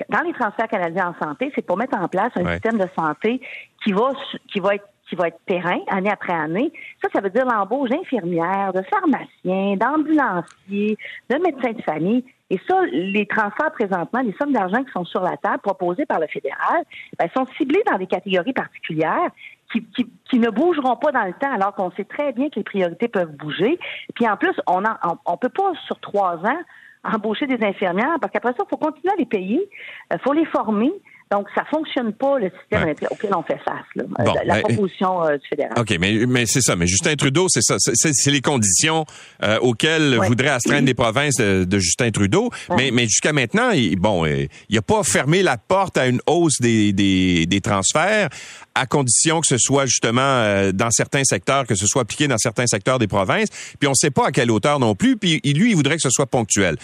Dans 0.09 0.21
les 0.21 0.33
transferts 0.33 0.67
canadiens 0.67 1.15
en 1.15 1.25
santé, 1.25 1.51
c'est 1.53 1.65
pour 1.65 1.77
mettre 1.77 1.97
en 1.97 2.07
place 2.07 2.31
un 2.35 2.53
système 2.53 2.77
de 2.77 2.87
santé 2.97 3.41
qui 3.83 3.91
va 3.91 4.11
qui 4.51 4.59
va 4.59 4.75
être 4.75 4.87
qui 5.09 5.15
va 5.15 5.27
être 5.27 5.39
terrain 5.45 5.79
année 5.87 6.09
après 6.09 6.33
année. 6.33 6.71
Ça, 7.01 7.09
ça 7.13 7.21
veut 7.21 7.29
dire 7.29 7.45
l'embauche 7.45 7.89
d'infirmières, 7.89 8.73
de 8.73 8.81
pharmaciens, 8.83 9.75
d'ambulanciers, 9.75 10.97
de 11.29 11.35
médecins 11.37 11.73
de 11.73 11.81
famille. 11.81 12.23
Et 12.49 12.59
ça, 12.67 12.81
les 12.91 13.25
transferts 13.27 13.71
présentement, 13.71 14.21
les 14.21 14.33
sommes 14.33 14.51
d'argent 14.51 14.83
qui 14.83 14.91
sont 14.91 15.05
sur 15.05 15.21
la 15.21 15.37
table 15.37 15.59
proposées 15.59 16.05
par 16.05 16.19
le 16.19 16.27
fédéral, 16.27 16.83
ben, 17.17 17.29
sont 17.35 17.45
ciblées 17.57 17.83
dans 17.89 17.97
des 17.97 18.07
catégories 18.07 18.53
particulières 18.53 19.31
qui, 19.71 19.85
qui, 20.29 20.39
ne 20.39 20.49
bougeront 20.49 20.97
pas 20.97 21.13
dans 21.13 21.23
le 21.23 21.33
temps, 21.33 21.51
alors 21.53 21.73
qu'on 21.73 21.91
sait 21.91 22.03
très 22.03 22.33
bien 22.33 22.49
que 22.49 22.55
les 22.57 22.63
priorités 22.63 23.07
peuvent 23.07 23.31
bouger. 23.31 23.79
Puis 24.15 24.27
en 24.27 24.35
plus, 24.35 24.53
on 24.67 24.81
ne 24.81 24.89
on, 25.25 25.37
peut 25.37 25.49
pas 25.49 25.71
sur 25.85 25.97
trois 25.99 26.35
ans 26.45 26.59
embaucher 27.03 27.47
des 27.47 27.65
infirmières 27.65 28.17
parce 28.19 28.31
qu'après 28.33 28.51
ça, 28.51 28.63
il 28.65 28.69
faut 28.69 28.77
continuer 28.77 29.13
à 29.13 29.17
les 29.17 29.25
payer, 29.25 29.69
il 30.11 30.19
faut 30.19 30.33
les 30.33 30.45
former. 30.45 30.91
Donc, 31.31 31.47
ça 31.55 31.63
fonctionne 31.69 32.11
pas 32.11 32.39
le 32.39 32.51
système 32.59 32.93
auquel 33.09 33.33
on 33.33 33.41
fait 33.43 33.59
face. 33.63 33.85
Là, 33.95 34.03
euh, 34.19 34.43
la, 34.43 34.55
ben, 34.55 34.61
proposition 34.63 35.23
euh, 35.23 35.37
du 35.37 35.47
fédéral. 35.47 35.73
OK, 35.77 35.95
mais, 35.97 36.25
mais 36.27 36.45
c'est 36.45 36.59
ça. 36.59 36.75
Mais 36.75 36.87
Justin 36.87 37.15
Trudeau, 37.15 37.47
c'est 37.47 37.61
ça. 37.61 37.75
C'est 37.79 38.31
les 38.31 38.41
conditions 38.41 39.05
euh, 39.41 39.57
auxquelles 39.59 40.17
voudraient 40.17 40.49
astreindre 40.49 40.87
les 40.87 40.93
provinces 40.93 41.37
de, 41.37 41.79
Justin 41.79 42.11
Trudeau. 42.11 42.49
Mais, 42.75 42.91
mais 42.91 43.03
jusqu'à 43.03 43.31
maintenant, 43.31 43.71
il, 43.71 43.95
bon, 43.95 44.25
il 44.25 44.77
a 44.77 44.81
pas 44.81 45.03
fermé 45.03 45.41
la 45.41 45.57
porte 45.57 45.97
à 45.97 46.07
une 46.07 46.19
hausse 46.27 46.59
des, 46.59 46.91
des, 46.91 47.45
des 47.45 47.61
transferts 47.61 48.27
à 48.75 48.85
condition 48.85 49.41
que 49.41 49.47
ce 49.47 49.57
soit 49.57 49.85
justement 49.85 50.71
dans 50.73 50.91
certains 50.91 51.23
secteurs, 51.23 51.65
que 51.65 51.75
ce 51.75 51.87
soit 51.87 52.03
appliqué 52.03 52.27
dans 52.27 52.37
certains 52.37 52.67
secteurs 52.67 52.99
des 52.99 53.07
provinces. 53.07 53.49
Puis 53.79 53.87
on 53.87 53.91
ne 53.91 53.95
sait 53.95 54.11
pas 54.11 54.27
à 54.27 54.31
quelle 54.31 54.51
hauteur 54.51 54.79
non 54.79 54.95
plus. 54.95 55.17
Puis 55.17 55.41
lui, 55.43 55.71
il 55.71 55.75
voudrait 55.75 55.95
que 55.95 56.01
ce 56.01 56.09
soit 56.09 56.27
ponctuel 56.27 56.77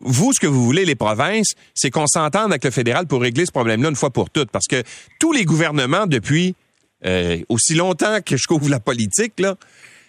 vous, 0.00 0.32
ce 0.32 0.40
que 0.40 0.46
vous 0.46 0.64
voulez, 0.64 0.84
les 0.84 0.94
provinces, 0.94 1.54
c'est 1.74 1.90
qu'on 1.90 2.06
s'entende 2.06 2.50
avec 2.50 2.64
le 2.64 2.70
fédéral 2.70 3.06
pour 3.06 3.20
régler 3.20 3.46
ce 3.46 3.52
problème-là 3.52 3.88
une 3.88 3.96
fois 3.96 4.10
pour 4.10 4.30
toutes. 4.30 4.50
Parce 4.50 4.66
que 4.66 4.82
tous 5.18 5.32
les 5.32 5.44
gouvernements, 5.44 6.06
depuis 6.06 6.54
euh, 7.04 7.38
aussi 7.48 7.74
longtemps 7.74 8.18
que 8.24 8.36
je 8.36 8.46
couvre 8.46 8.68
la 8.68 8.80
politique, 8.80 9.34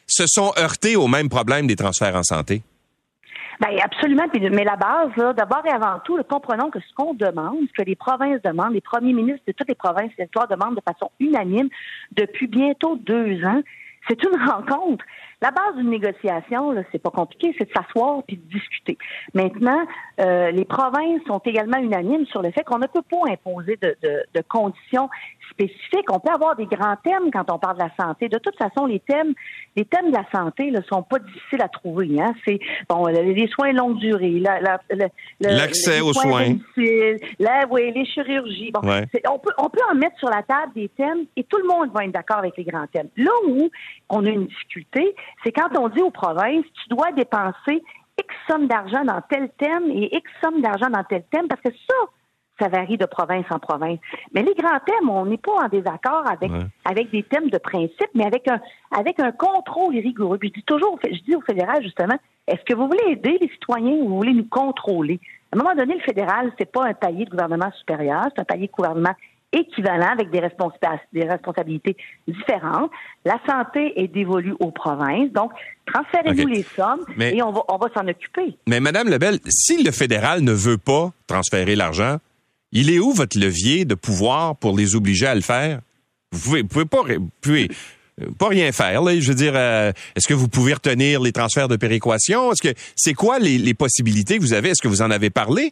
se 0.07 0.23
sont 0.27 0.53
heurtés 0.57 0.95
au 0.95 1.07
même 1.07 1.29
problème 1.29 1.67
des 1.67 1.75
transferts 1.75 2.15
en 2.15 2.23
santé. 2.23 2.61
Bien, 3.59 3.77
absolument. 3.83 4.23
Mais 4.33 4.63
la 4.63 4.77
base, 4.77 5.35
d'abord 5.35 5.63
et 5.65 5.69
avant 5.69 5.99
tout, 6.05 6.17
comprenons 6.29 6.69
que 6.69 6.79
ce 6.79 6.93
qu'on 6.95 7.13
demande, 7.13 7.57
ce 7.67 7.83
que 7.83 7.87
les 7.87 7.95
provinces 7.95 8.41
demandent, 8.41 8.73
les 8.73 8.81
premiers 8.81 9.11
ministres 9.11 9.43
de 9.47 9.51
toutes 9.51 9.67
les 9.67 9.75
provinces 9.75 10.11
et 10.13 10.15
territoires 10.15 10.47
demandent 10.47 10.75
de 10.75 10.81
façon 10.81 11.11
unanime 11.19 11.67
depuis 12.13 12.47
bientôt 12.47 12.95
deux 12.95 13.43
ans, 13.43 13.61
c'est 14.07 14.23
une 14.23 14.41
rencontre. 14.49 15.03
La 15.41 15.51
base 15.51 15.75
d'une 15.77 15.89
négociation, 15.89 16.71
là, 16.71 16.81
c'est 16.91 17.01
pas 17.01 17.11
compliqué, 17.11 17.55
c'est 17.57 17.65
de 17.65 17.71
s'asseoir 17.73 18.23
puis 18.27 18.37
de 18.37 18.43
discuter. 18.51 18.97
Maintenant, 19.33 19.85
euh, 20.19 20.51
les 20.51 20.65
provinces 20.65 21.21
sont 21.27 21.39
également 21.39 21.77
unanimes 21.77 22.25
sur 22.25 22.41
le 22.41 22.51
fait 22.51 22.63
qu'on 22.63 22.77
ne 22.77 22.87
peut 22.87 23.01
pas 23.09 23.31
imposer 23.31 23.77
de, 23.81 23.95
de, 24.03 24.23
de 24.33 24.43
conditions 24.47 25.09
spécifiques. 25.51 26.11
On 26.11 26.19
peut 26.19 26.31
avoir 26.31 26.55
des 26.55 26.65
grands 26.65 26.95
thèmes 27.03 27.31
quand 27.31 27.49
on 27.51 27.57
parle 27.57 27.77
de 27.77 27.83
la 27.83 27.91
santé. 27.99 28.27
De 28.27 28.37
toute 28.37 28.57
façon, 28.57 28.85
les 28.85 28.99
thèmes, 28.99 29.33
les 29.75 29.85
thèmes 29.85 30.11
de 30.11 30.15
la 30.15 30.25
santé 30.31 30.71
ne 30.71 30.81
sont 30.81 31.03
pas 31.03 31.19
difficiles 31.19 31.61
à 31.61 31.69
trouver. 31.69 32.09
Hein. 32.19 32.33
C'est 32.45 32.59
bon, 32.89 33.05
les 33.07 33.47
soins 33.47 33.71
longue 33.71 33.97
durée, 33.97 34.41
l'accès 35.39 36.01
aux 36.01 36.13
soins, 36.13 36.55
là, 37.39 37.65
oui, 37.69 37.91
les 37.93 38.05
chirurgies. 38.05 38.71
Bon, 38.71 38.81
on 38.83 39.39
peut 39.39 39.53
on 39.57 39.69
peut 39.69 39.81
en 39.91 39.95
mettre 39.95 40.17
sur 40.19 40.29
la 40.29 40.43
table 40.43 40.73
des 40.75 40.89
thèmes 40.89 41.25
et 41.35 41.43
tout 41.43 41.57
le 41.57 41.67
monde 41.67 41.91
va 41.93 42.05
être 42.05 42.11
d'accord 42.11 42.37
avec 42.37 42.57
les 42.57 42.63
grands 42.63 42.87
thèmes. 42.87 43.09
Là 43.17 43.31
où 43.47 43.69
on 44.09 44.25
a 44.25 44.29
une 44.29 44.47
difficulté, 44.47 45.15
c'est 45.43 45.51
quand 45.51 45.69
on 45.77 45.89
dit 45.89 46.01
aux 46.01 46.11
provinces, 46.11 46.65
tu 46.83 46.89
dois 46.89 47.11
dépenser 47.11 47.83
X 48.19 48.35
somme 48.49 48.67
d'argent 48.67 49.03
dans 49.05 49.21
tel 49.29 49.49
thème 49.57 49.89
et 49.89 50.15
X 50.15 50.29
somme 50.43 50.61
d'argent 50.61 50.89
dans 50.89 51.03
tel 51.03 51.23
thème, 51.31 51.47
parce 51.47 51.61
que 51.61 51.71
ça, 51.71 51.95
ça 52.59 52.67
varie 52.67 52.97
de 52.97 53.05
province 53.05 53.45
en 53.49 53.59
province. 53.59 53.99
Mais 54.33 54.43
les 54.43 54.53
grands 54.53 54.79
thèmes, 54.85 55.09
on 55.09 55.25
n'est 55.25 55.37
pas 55.37 55.63
en 55.63 55.67
désaccord 55.69 56.23
avec 56.29 56.51
avec 56.85 57.11
des 57.11 57.23
thèmes 57.23 57.49
de 57.49 57.57
principe, 57.57 58.09
mais 58.13 58.25
avec 58.25 58.47
un 58.49 58.59
avec 58.91 59.19
un 59.19 59.31
contrôle 59.31 59.93
rigoureux. 59.93 60.37
Puis 60.37 60.49
je 60.49 60.59
dis 60.59 60.65
toujours, 60.65 60.99
je 61.03 61.21
dis 61.21 61.35
au 61.35 61.41
fédéral 61.41 61.81
justement, 61.81 62.17
est-ce 62.47 62.63
que 62.65 62.75
vous 62.75 62.87
voulez 62.87 63.11
aider 63.11 63.37
les 63.39 63.49
citoyens 63.49 63.93
ou 63.93 64.09
vous 64.09 64.17
voulez 64.17 64.33
nous 64.33 64.47
contrôler? 64.49 65.19
À 65.51 65.55
un 65.55 65.63
moment 65.63 65.75
donné, 65.75 65.95
le 65.95 66.01
fédéral, 66.01 66.51
c'est 66.59 66.71
pas 66.71 66.85
un 66.85 66.93
palier 66.93 67.25
de 67.25 67.29
gouvernement 67.29 67.71
supérieur, 67.79 68.25
c'est 68.25 68.41
un 68.41 68.45
palier 68.45 68.67
de 68.67 68.71
gouvernement 68.71 69.15
équivalent 69.51 70.11
avec 70.11 70.29
des, 70.29 70.41
des 71.13 71.23
responsabilités 71.25 71.97
différentes. 72.27 72.91
La 73.25 73.39
santé 73.47 73.93
est 73.95 74.07
dévolue 74.07 74.53
aux 74.59 74.71
provinces. 74.71 75.31
Donc, 75.31 75.51
transférez-nous 75.85 76.47
les 76.47 76.63
sommes 76.63 77.05
et 77.19 77.41
on 77.41 77.51
va, 77.51 77.61
on 77.67 77.77
va 77.77 77.87
s'en 77.95 78.07
occuper. 78.07 78.57
Mais 78.67 78.79
Madame 78.79 79.09
Lebel, 79.09 79.39
si 79.47 79.83
le 79.83 79.91
fédéral 79.91 80.41
ne 80.41 80.51
veut 80.51 80.77
pas 80.77 81.11
transférer 81.27 81.75
l'argent, 81.75 82.17
il 82.71 82.91
est 82.91 82.99
où 82.99 83.11
votre 83.11 83.39
levier 83.39 83.85
de 83.85 83.95
pouvoir 83.95 84.55
pour 84.55 84.77
les 84.77 84.95
obliger 84.95 85.25
à 85.25 85.35
le 85.35 85.41
faire? 85.41 85.81
Vous 86.31 86.39
pouvez, 86.39 86.63
pouvez 86.63 86.85
pas, 86.85 87.01
pouvez, 87.41 87.69
pas 88.37 88.47
rien 88.49 88.71
faire. 88.71 89.01
Là. 89.01 89.19
Je 89.19 89.27
veux 89.27 89.35
dire, 89.35 89.53
euh, 89.55 89.91
est-ce 90.15 90.27
que 90.27 90.33
vous 90.33 90.47
pouvez 90.47 90.73
retenir 90.73 91.21
les 91.21 91.31
transferts 91.31 91.67
de 91.67 91.75
péréquation? 91.75 92.51
Est-ce 92.51 92.61
que 92.61 92.79
c'est 92.95 93.15
quoi 93.15 93.39
les, 93.39 93.57
les, 93.57 93.73
possibilités 93.73 94.37
que 94.37 94.43
vous 94.43 94.53
avez? 94.53 94.69
Est-ce 94.69 94.81
que 94.81 94.87
vous 94.87 95.01
en 95.01 95.09
avez 95.09 95.31
parlé? 95.31 95.71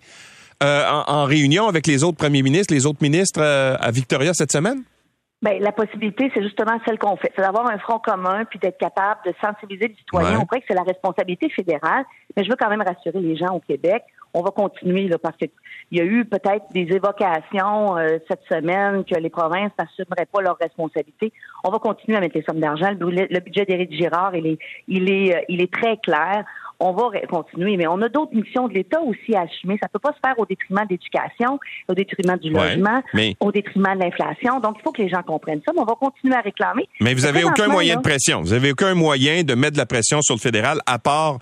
Euh, 0.63 0.83
en, 1.07 1.25
réunion 1.25 1.67
avec 1.67 1.85
les 1.85 2.03
autres 2.03 2.17
premiers 2.17 2.41
ministres, 2.41 2.73
les 2.73 2.87
autres 2.87 3.01
ministres 3.01 3.41
euh, 3.41 3.75
à 3.79 3.91
Victoria 3.91 4.33
cette 4.33 4.51
semaine? 4.51 4.81
Bien, 5.39 5.59
la 5.59 5.71
possibilité, 5.71 6.31
c'est 6.33 6.41
justement 6.41 6.79
celle 6.83 6.97
qu'on 6.97 7.15
fait. 7.15 7.31
C'est 7.35 7.43
d'avoir 7.43 7.67
un 7.67 7.77
front 7.77 7.99
commun 7.99 8.43
puis 8.45 8.57
d'être 8.57 8.79
capable 8.79 9.19
de 9.23 9.33
sensibiliser 9.39 9.89
les 9.89 9.95
citoyens. 9.95 10.39
On 10.39 10.45
croit 10.45 10.57
que 10.57 10.65
c'est 10.67 10.73
la 10.73 10.81
responsabilité 10.81 11.47
fédérale, 11.49 12.05
mais 12.35 12.43
je 12.43 12.49
veux 12.49 12.55
quand 12.59 12.69
même 12.69 12.81
rassurer 12.81 13.19
les 13.19 13.35
gens 13.37 13.53
au 13.53 13.59
Québec. 13.59 14.01
On 14.33 14.41
va 14.41 14.49
continuer 14.49 15.07
là, 15.07 15.19
parce 15.19 15.37
qu'il 15.37 15.49
y 15.91 16.01
a 16.01 16.03
eu 16.03 16.25
peut-être 16.25 16.65
des 16.71 16.87
évocations 16.91 17.95
euh, 17.97 18.17
cette 18.27 18.41
semaine 18.49 19.03
que 19.05 19.15
les 19.15 19.29
provinces 19.29 19.71
n'assumeraient 19.77 20.25
pas 20.25 20.41
leurs 20.41 20.57
responsabilités. 20.57 21.31
On 21.63 21.69
va 21.69 21.77
continuer 21.77 22.17
à 22.17 22.19
mettre 22.19 22.35
les 22.35 22.43
sommes 22.43 22.59
d'argent. 22.59 22.89
Le, 22.99 23.39
budget 23.39 23.65
d'Éric 23.65 23.93
Girard, 23.93 24.35
il 24.35 24.47
est, 24.47 24.59
il 24.87 25.11
est, 25.11 25.45
il 25.49 25.61
est 25.61 25.71
très 25.71 25.97
clair 25.97 26.45
on 26.79 26.93
va 26.93 27.09
continuer. 27.29 27.77
Mais 27.77 27.87
on 27.87 28.01
a 28.01 28.09
d'autres 28.09 28.35
missions 28.35 28.67
de 28.67 28.73
l'État 28.73 29.01
aussi 29.01 29.35
à 29.35 29.41
assumer. 29.41 29.77
Ça 29.81 29.89
peut 29.89 29.99
pas 29.99 30.13
se 30.13 30.19
faire 30.23 30.37
au 30.37 30.45
détriment 30.45 30.83
de 30.85 30.91
l'éducation, 30.91 31.59
au 31.87 31.93
détriment 31.93 32.37
du 32.37 32.49
logement, 32.49 33.01
au 33.39 33.51
détriment 33.51 33.95
de 33.95 33.99
l'inflation. 33.99 34.59
Donc, 34.59 34.77
il 34.79 34.83
faut 34.83 34.91
que 34.91 35.01
les 35.01 35.09
gens 35.09 35.23
comprennent 35.23 35.61
ça. 35.65 35.71
Mais 35.73 35.81
on 35.81 35.85
va 35.85 35.95
continuer 35.95 36.35
à 36.35 36.41
réclamer. 36.41 36.87
Mais 37.01 37.13
vous 37.13 37.25
avez 37.25 37.43
aucun 37.43 37.67
moyen 37.67 37.97
de 37.97 38.01
pression. 38.01 38.41
Vous 38.41 38.53
avez 38.53 38.71
aucun 38.71 38.93
moyen 38.93 39.43
de 39.43 39.53
mettre 39.55 39.73
de 39.73 39.77
la 39.77 39.85
pression 39.85 40.21
sur 40.21 40.35
le 40.35 40.39
fédéral 40.39 40.79
à 40.85 40.99
part 40.99 41.39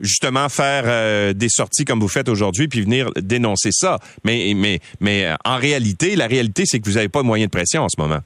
justement 0.00 0.48
faire 0.48 0.84
euh, 0.86 1.32
des 1.32 1.48
sorties 1.48 1.84
comme 1.84 2.00
vous 2.00 2.08
faites 2.08 2.28
aujourd'hui 2.28 2.68
puis 2.68 2.82
venir 2.82 3.10
dénoncer 3.16 3.70
ça. 3.72 3.98
Mais 4.24 4.52
mais 4.54 4.80
mais 5.00 5.26
euh, 5.26 5.34
en 5.44 5.56
réalité, 5.56 6.16
la 6.16 6.26
réalité 6.26 6.64
c'est 6.66 6.78
que 6.78 6.88
vous 6.88 6.94
n'avez 6.94 7.08
pas 7.08 7.22
de 7.22 7.26
moyen 7.26 7.46
de 7.46 7.50
pression 7.50 7.82
en 7.82 7.88
ce 7.88 8.00
moment. 8.00 8.20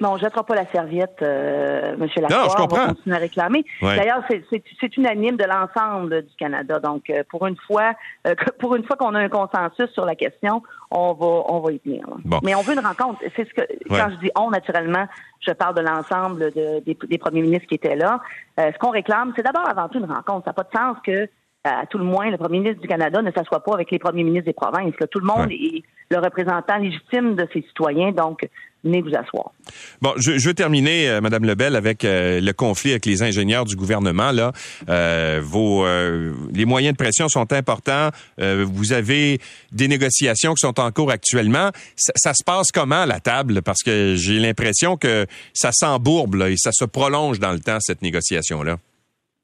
Non, 0.00 0.12
on 0.12 0.14
ne 0.14 0.20
jettera 0.20 0.44
pas 0.44 0.54
la 0.54 0.66
serviette, 0.66 1.18
euh, 1.20 1.94
M. 1.94 2.08
Lacroix. 2.16 2.28
Non, 2.28 2.48
je 2.48 2.56
comprends. 2.56 2.78
On 2.78 2.86
va 2.86 2.94
continuer 2.94 3.16
à 3.16 3.18
réclamer. 3.18 3.64
D'ailleurs, 3.82 4.22
c'est 4.28 4.96
unanime 4.96 5.36
de 5.36 5.44
l'ensemble 5.44 6.22
du 6.22 6.34
Canada. 6.38 6.78
Donc, 6.78 7.10
euh, 7.10 7.22
pour 7.28 7.46
une 7.46 7.56
fois, 7.66 7.92
euh, 8.26 8.34
pour 8.58 8.74
une 8.76 8.84
fois 8.84 8.96
qu'on 8.96 9.14
a 9.14 9.20
un 9.20 9.28
consensus 9.28 9.90
sur 9.92 10.06
la 10.06 10.14
question, 10.14 10.62
on 10.90 11.12
va, 11.12 11.26
on 11.26 11.60
va 11.60 11.72
y 11.72 11.80
tenir. 11.80 12.04
Mais 12.42 12.54
on 12.54 12.62
veut 12.62 12.72
une 12.72 12.84
rencontre. 12.84 13.20
C'est 13.36 13.46
ce 13.46 13.54
que 13.54 13.62
quand 13.88 14.10
je 14.10 14.16
dis 14.16 14.30
on, 14.36 14.50
naturellement, 14.50 15.06
je 15.40 15.52
parle 15.52 15.74
de 15.74 15.82
l'ensemble 15.82 16.50
de, 16.52 16.80
des, 16.80 17.18
premiers 17.18 17.42
ministres 17.42 17.68
qui 17.68 17.74
étaient 17.74 17.96
là. 17.96 18.20
Euh, 18.58 18.70
ce 18.72 18.78
qu'on 18.78 18.90
réclame, 18.90 19.32
c'est 19.36 19.42
d'abord 19.42 19.68
avant 19.68 19.88
tout 19.88 19.98
une 19.98 20.10
rencontre. 20.10 20.44
Ça 20.44 20.50
n'a 20.50 20.52
pas 20.52 20.62
de 20.64 20.76
sens 20.76 20.96
que 21.04 21.28
à 21.62 21.84
tout 21.86 21.98
le 21.98 22.04
moins, 22.04 22.30
le 22.30 22.38
premier 22.38 22.60
ministre 22.60 22.80
du 22.80 22.88
Canada 22.88 23.20
ne 23.20 23.30
s'assoit 23.32 23.62
pas 23.62 23.74
avec 23.74 23.90
les 23.90 23.98
premiers 23.98 24.24
ministres 24.24 24.46
des 24.46 24.54
provinces. 24.54 24.94
Tout 25.10 25.20
le 25.20 25.26
monde 25.26 25.50
est 25.50 25.82
le 26.10 26.18
représentant 26.18 26.78
légitime 26.78 27.34
de 27.34 27.46
ses 27.52 27.60
citoyens, 27.62 28.12
donc 28.12 28.48
venez 28.84 29.02
vous 29.02 29.14
asseoir. 29.14 29.52
Bon, 30.00 30.12
je, 30.16 30.38
je 30.38 30.48
veux 30.48 30.54
terminer, 30.54 31.08
euh, 31.08 31.20
Madame 31.20 31.44
Lebel, 31.44 31.76
avec 31.76 32.04
euh, 32.04 32.40
le 32.40 32.52
conflit 32.52 32.92
avec 32.92 33.06
les 33.06 33.22
ingénieurs 33.22 33.64
du 33.64 33.76
gouvernement. 33.76 34.32
Là, 34.32 34.52
euh, 34.88 35.40
vos 35.42 35.84
euh, 35.84 36.32
les 36.52 36.64
moyens 36.64 36.94
de 36.94 36.96
pression 36.96 37.28
sont 37.28 37.52
importants. 37.52 38.10
vous 38.38 38.92
avez 38.92 39.40
des 39.72 39.88
négociations 39.88 40.54
qui 40.54 40.60
sont 40.60 40.80
en 40.80 40.90
cours 40.90 41.10
actuellement. 41.10 41.70
Ça, 41.96 42.12
ça 42.16 42.34
se 42.34 42.42
passe 42.44 42.68
comment 42.72 43.02
à 43.02 43.06
la 43.06 43.20
table? 43.20 43.62
Parce 43.62 43.82
que 43.82 44.14
j'ai 44.16 44.38
l'impression 44.38 44.96
que 44.96 45.26
ça 45.52 45.70
s'embourbe 45.72 46.46
et 46.48 46.56
ça 46.56 46.70
se 46.72 46.84
prolonge 46.84 47.38
dans 47.38 47.52
le 47.52 47.60
temps 47.60 47.78
cette 47.80 48.02
négociation 48.02 48.62
là. 48.62 48.78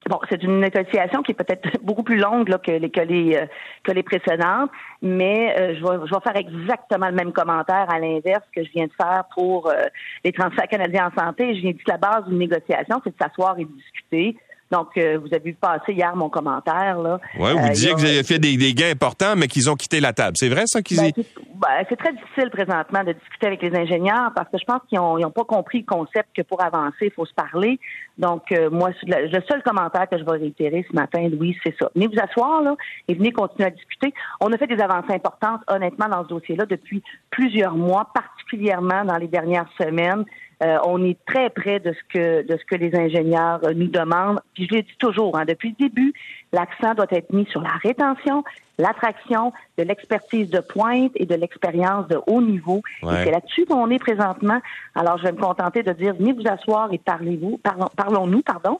Bon, 0.08 0.20
c'est 0.28 0.42
une 0.44 0.60
négociation 0.60 1.22
qui 1.22 1.32
est 1.32 1.34
peut-être 1.34 1.68
beaucoup 1.82 2.04
plus 2.04 2.18
longue 2.18 2.48
là, 2.48 2.58
que, 2.58 2.70
les, 2.70 2.90
que, 2.90 3.00
les, 3.00 3.36
euh, 3.36 3.46
que 3.82 3.90
les 3.90 4.04
précédentes, 4.04 4.70
mais 5.02 5.54
euh, 5.58 5.74
je, 5.74 5.82
vais, 5.82 6.06
je 6.06 6.14
vais 6.14 6.20
faire 6.20 6.36
exactement 6.36 7.08
le 7.08 7.14
même 7.14 7.32
commentaire 7.32 7.86
à 7.90 7.98
l'inverse 7.98 8.44
que 8.54 8.62
je 8.62 8.70
viens 8.70 8.86
de 8.86 8.92
faire 8.92 9.24
pour 9.34 9.68
euh, 9.68 9.82
les 10.24 10.32
transferts 10.32 10.68
canadiens 10.68 11.10
en 11.12 11.20
santé. 11.20 11.56
Je 11.56 11.60
viens 11.60 11.72
de 11.72 11.76
dire 11.76 11.84
que 11.84 11.90
la 11.90 11.98
base 11.98 12.24
d'une 12.26 12.38
négociation, 12.38 13.00
c'est 13.02 13.10
de 13.10 13.16
s'asseoir 13.20 13.58
et 13.58 13.64
de 13.64 13.72
discuter. 13.72 14.36
Donc, 14.70 14.88
vous 14.96 15.28
avez 15.32 15.40
vu 15.44 15.54
passer 15.54 15.92
hier 15.92 16.14
mon 16.16 16.28
commentaire. 16.28 16.98
Là. 16.98 17.20
Ouais, 17.38 17.52
vous 17.52 17.68
disiez 17.68 17.92
que 17.92 17.98
vous 17.98 18.04
avez 18.04 18.24
fait 18.24 18.38
des, 18.38 18.56
des 18.56 18.74
gains 18.74 18.90
importants, 18.90 19.34
mais 19.36 19.46
qu'ils 19.46 19.70
ont 19.70 19.76
quitté 19.76 20.00
la 20.00 20.12
table. 20.12 20.36
C'est 20.36 20.48
vrai 20.48 20.64
ça 20.66 20.82
qu'ils 20.82 20.96
ben, 20.98 21.12
ben, 21.54 21.84
c'est 21.88 21.96
très 21.96 22.12
difficile 22.12 22.50
présentement 22.50 23.04
de 23.04 23.12
discuter 23.12 23.46
avec 23.46 23.62
les 23.62 23.74
ingénieurs 23.76 24.32
parce 24.34 24.50
que 24.50 24.58
je 24.58 24.64
pense 24.64 24.80
qu'ils 24.88 24.98
n'ont 24.98 25.30
pas 25.30 25.44
compris 25.44 25.78
le 25.80 25.84
concept 25.86 26.28
que 26.34 26.42
pour 26.42 26.62
avancer, 26.62 27.06
il 27.06 27.10
faut 27.10 27.26
se 27.26 27.34
parler. 27.34 27.78
Donc, 28.18 28.50
euh, 28.52 28.70
moi, 28.70 28.90
le 29.04 29.40
seul 29.48 29.62
commentaire 29.62 30.08
que 30.08 30.18
je 30.18 30.24
vais 30.24 30.32
réitérer 30.32 30.84
ce 30.88 30.94
matin, 30.94 31.28
Louis, 31.28 31.56
c'est 31.64 31.74
ça. 31.78 31.90
Venez 31.94 32.08
vous 32.08 32.18
asseoir 32.20 32.62
là 32.62 32.74
et 33.08 33.14
venez 33.14 33.32
continuer 33.32 33.68
à 33.68 33.70
discuter. 33.70 34.12
On 34.40 34.52
a 34.52 34.58
fait 34.58 34.66
des 34.66 34.80
avancées 34.80 35.12
importantes, 35.12 35.60
honnêtement, 35.68 36.08
dans 36.08 36.24
ce 36.24 36.28
dossier-là 36.28 36.66
depuis 36.66 37.02
plusieurs 37.30 37.74
mois, 37.74 38.08
particulièrement 38.14 39.04
dans 39.04 39.16
les 39.16 39.28
dernières 39.28 39.68
semaines. 39.78 40.24
Euh, 40.62 40.78
on 40.86 41.04
est 41.04 41.18
très 41.26 41.50
près 41.50 41.80
de 41.80 41.92
ce 41.92 41.98
que 42.08 42.42
de 42.46 42.56
ce 42.56 42.64
que 42.64 42.76
les 42.76 42.94
ingénieurs 42.94 43.60
nous 43.74 43.88
demandent. 43.88 44.40
Puis 44.54 44.66
je 44.68 44.76
l'ai 44.76 44.82
dit 44.82 44.96
toujours, 44.98 45.36
hein, 45.36 45.44
depuis 45.44 45.74
le 45.78 45.88
début, 45.88 46.14
l'accent 46.52 46.94
doit 46.94 47.06
être 47.10 47.32
mis 47.32 47.46
sur 47.46 47.60
la 47.60 47.72
rétention, 47.82 48.44
l'attraction, 48.78 49.52
de 49.78 49.82
l'expertise 49.82 50.50
de 50.50 50.60
pointe 50.60 51.12
et 51.14 51.26
de 51.26 51.34
l'expérience 51.34 52.08
de 52.08 52.18
haut 52.26 52.42
niveau. 52.42 52.82
Et 53.02 53.24
c'est 53.24 53.30
là-dessus 53.30 53.64
qu'on 53.64 53.90
est 53.90 53.98
présentement. 53.98 54.60
Alors, 54.94 55.18
je 55.18 55.24
vais 55.24 55.32
me 55.32 55.40
contenter 55.40 55.82
de 55.82 55.92
dire, 55.92 56.14
venez 56.14 56.32
vous 56.32 56.46
asseoir 56.46 56.92
et 56.92 56.98
parlez-vous, 56.98 57.60
parlons-nous, 57.96 58.42
pardon. 58.42 58.78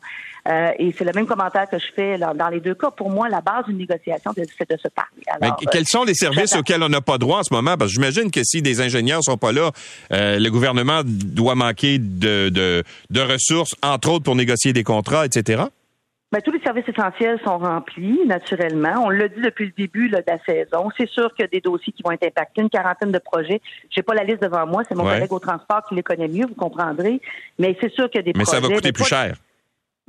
Euh, 0.48 0.70
et 0.78 0.94
c'est 0.96 1.04
le 1.04 1.12
même 1.12 1.26
commentaire 1.26 1.68
que 1.68 1.78
je 1.78 1.86
fais 1.94 2.18
dans 2.18 2.48
les 2.48 2.60
deux 2.60 2.74
cas. 2.74 2.90
Pour 2.90 3.10
moi, 3.10 3.28
la 3.28 3.40
base 3.40 3.64
d'une 3.66 3.78
négociation, 3.78 4.32
c'est 4.36 4.70
de 4.70 4.76
se 4.76 4.88
parler. 4.88 5.22
Alors, 5.28 5.56
Mais 5.60 5.66
quels 5.70 5.86
sont 5.86 6.04
les 6.04 6.14
services 6.14 6.54
auxquels 6.54 6.82
on 6.82 6.88
n'a 6.88 7.00
pas 7.00 7.18
droit 7.18 7.40
en 7.40 7.42
ce 7.42 7.52
moment? 7.52 7.76
Parce 7.76 7.90
que 7.90 7.94
j'imagine 7.94 8.30
que 8.30 8.40
si 8.44 8.62
des 8.62 8.80
ingénieurs 8.80 9.22
sont 9.22 9.38
pas 9.38 9.52
là, 9.52 9.70
euh, 10.12 10.38
le 10.38 10.50
gouvernement 10.50 11.00
doit 11.04 11.54
manquer 11.54 11.98
de, 11.98 12.50
de, 12.50 12.84
de 13.10 13.20
ressources, 13.20 13.74
entre 13.82 14.10
autres 14.10 14.24
pour 14.24 14.36
négocier 14.36 14.72
des 14.72 14.84
contrats, 14.84 15.26
etc. 15.26 15.64
Ben, 16.36 16.42
tous 16.42 16.52
les 16.52 16.60
services 16.60 16.86
essentiels 16.86 17.40
sont 17.46 17.56
remplis, 17.56 18.20
naturellement. 18.26 19.06
On 19.06 19.08
l'a 19.08 19.26
dit 19.26 19.40
depuis 19.40 19.64
le 19.64 19.72
début 19.74 20.10
de 20.10 20.22
la 20.26 20.38
saison. 20.44 20.90
C'est 20.98 21.08
sûr 21.08 21.32
qu'il 21.32 21.44
y 21.44 21.46
a 21.46 21.48
des 21.48 21.62
dossiers 21.62 21.94
qui 21.94 22.02
vont 22.02 22.10
être 22.10 22.26
impactés, 22.26 22.60
une 22.60 22.68
quarantaine 22.68 23.10
de 23.10 23.18
projets. 23.18 23.62
J'ai 23.88 24.02
pas 24.02 24.12
la 24.12 24.22
liste 24.22 24.42
devant 24.42 24.66
moi, 24.66 24.82
c'est 24.86 24.94
mon 24.94 25.04
collègue 25.04 25.32
au 25.32 25.38
transport 25.38 25.82
qui 25.88 25.94
les 25.94 26.02
connaît 26.02 26.28
mieux, 26.28 26.44
vous 26.46 26.54
comprendrez. 26.54 27.22
Mais 27.58 27.74
c'est 27.80 27.90
sûr 27.90 28.10
qu'il 28.10 28.18
y 28.18 28.18
a 28.18 28.22
des 28.22 28.32
Mais 28.36 28.44
projets. 28.44 28.60
Mais 28.60 28.66
ça 28.66 28.68
va 28.68 28.74
coûter 28.74 28.92
plus 28.92 29.06
cher. 29.06 29.36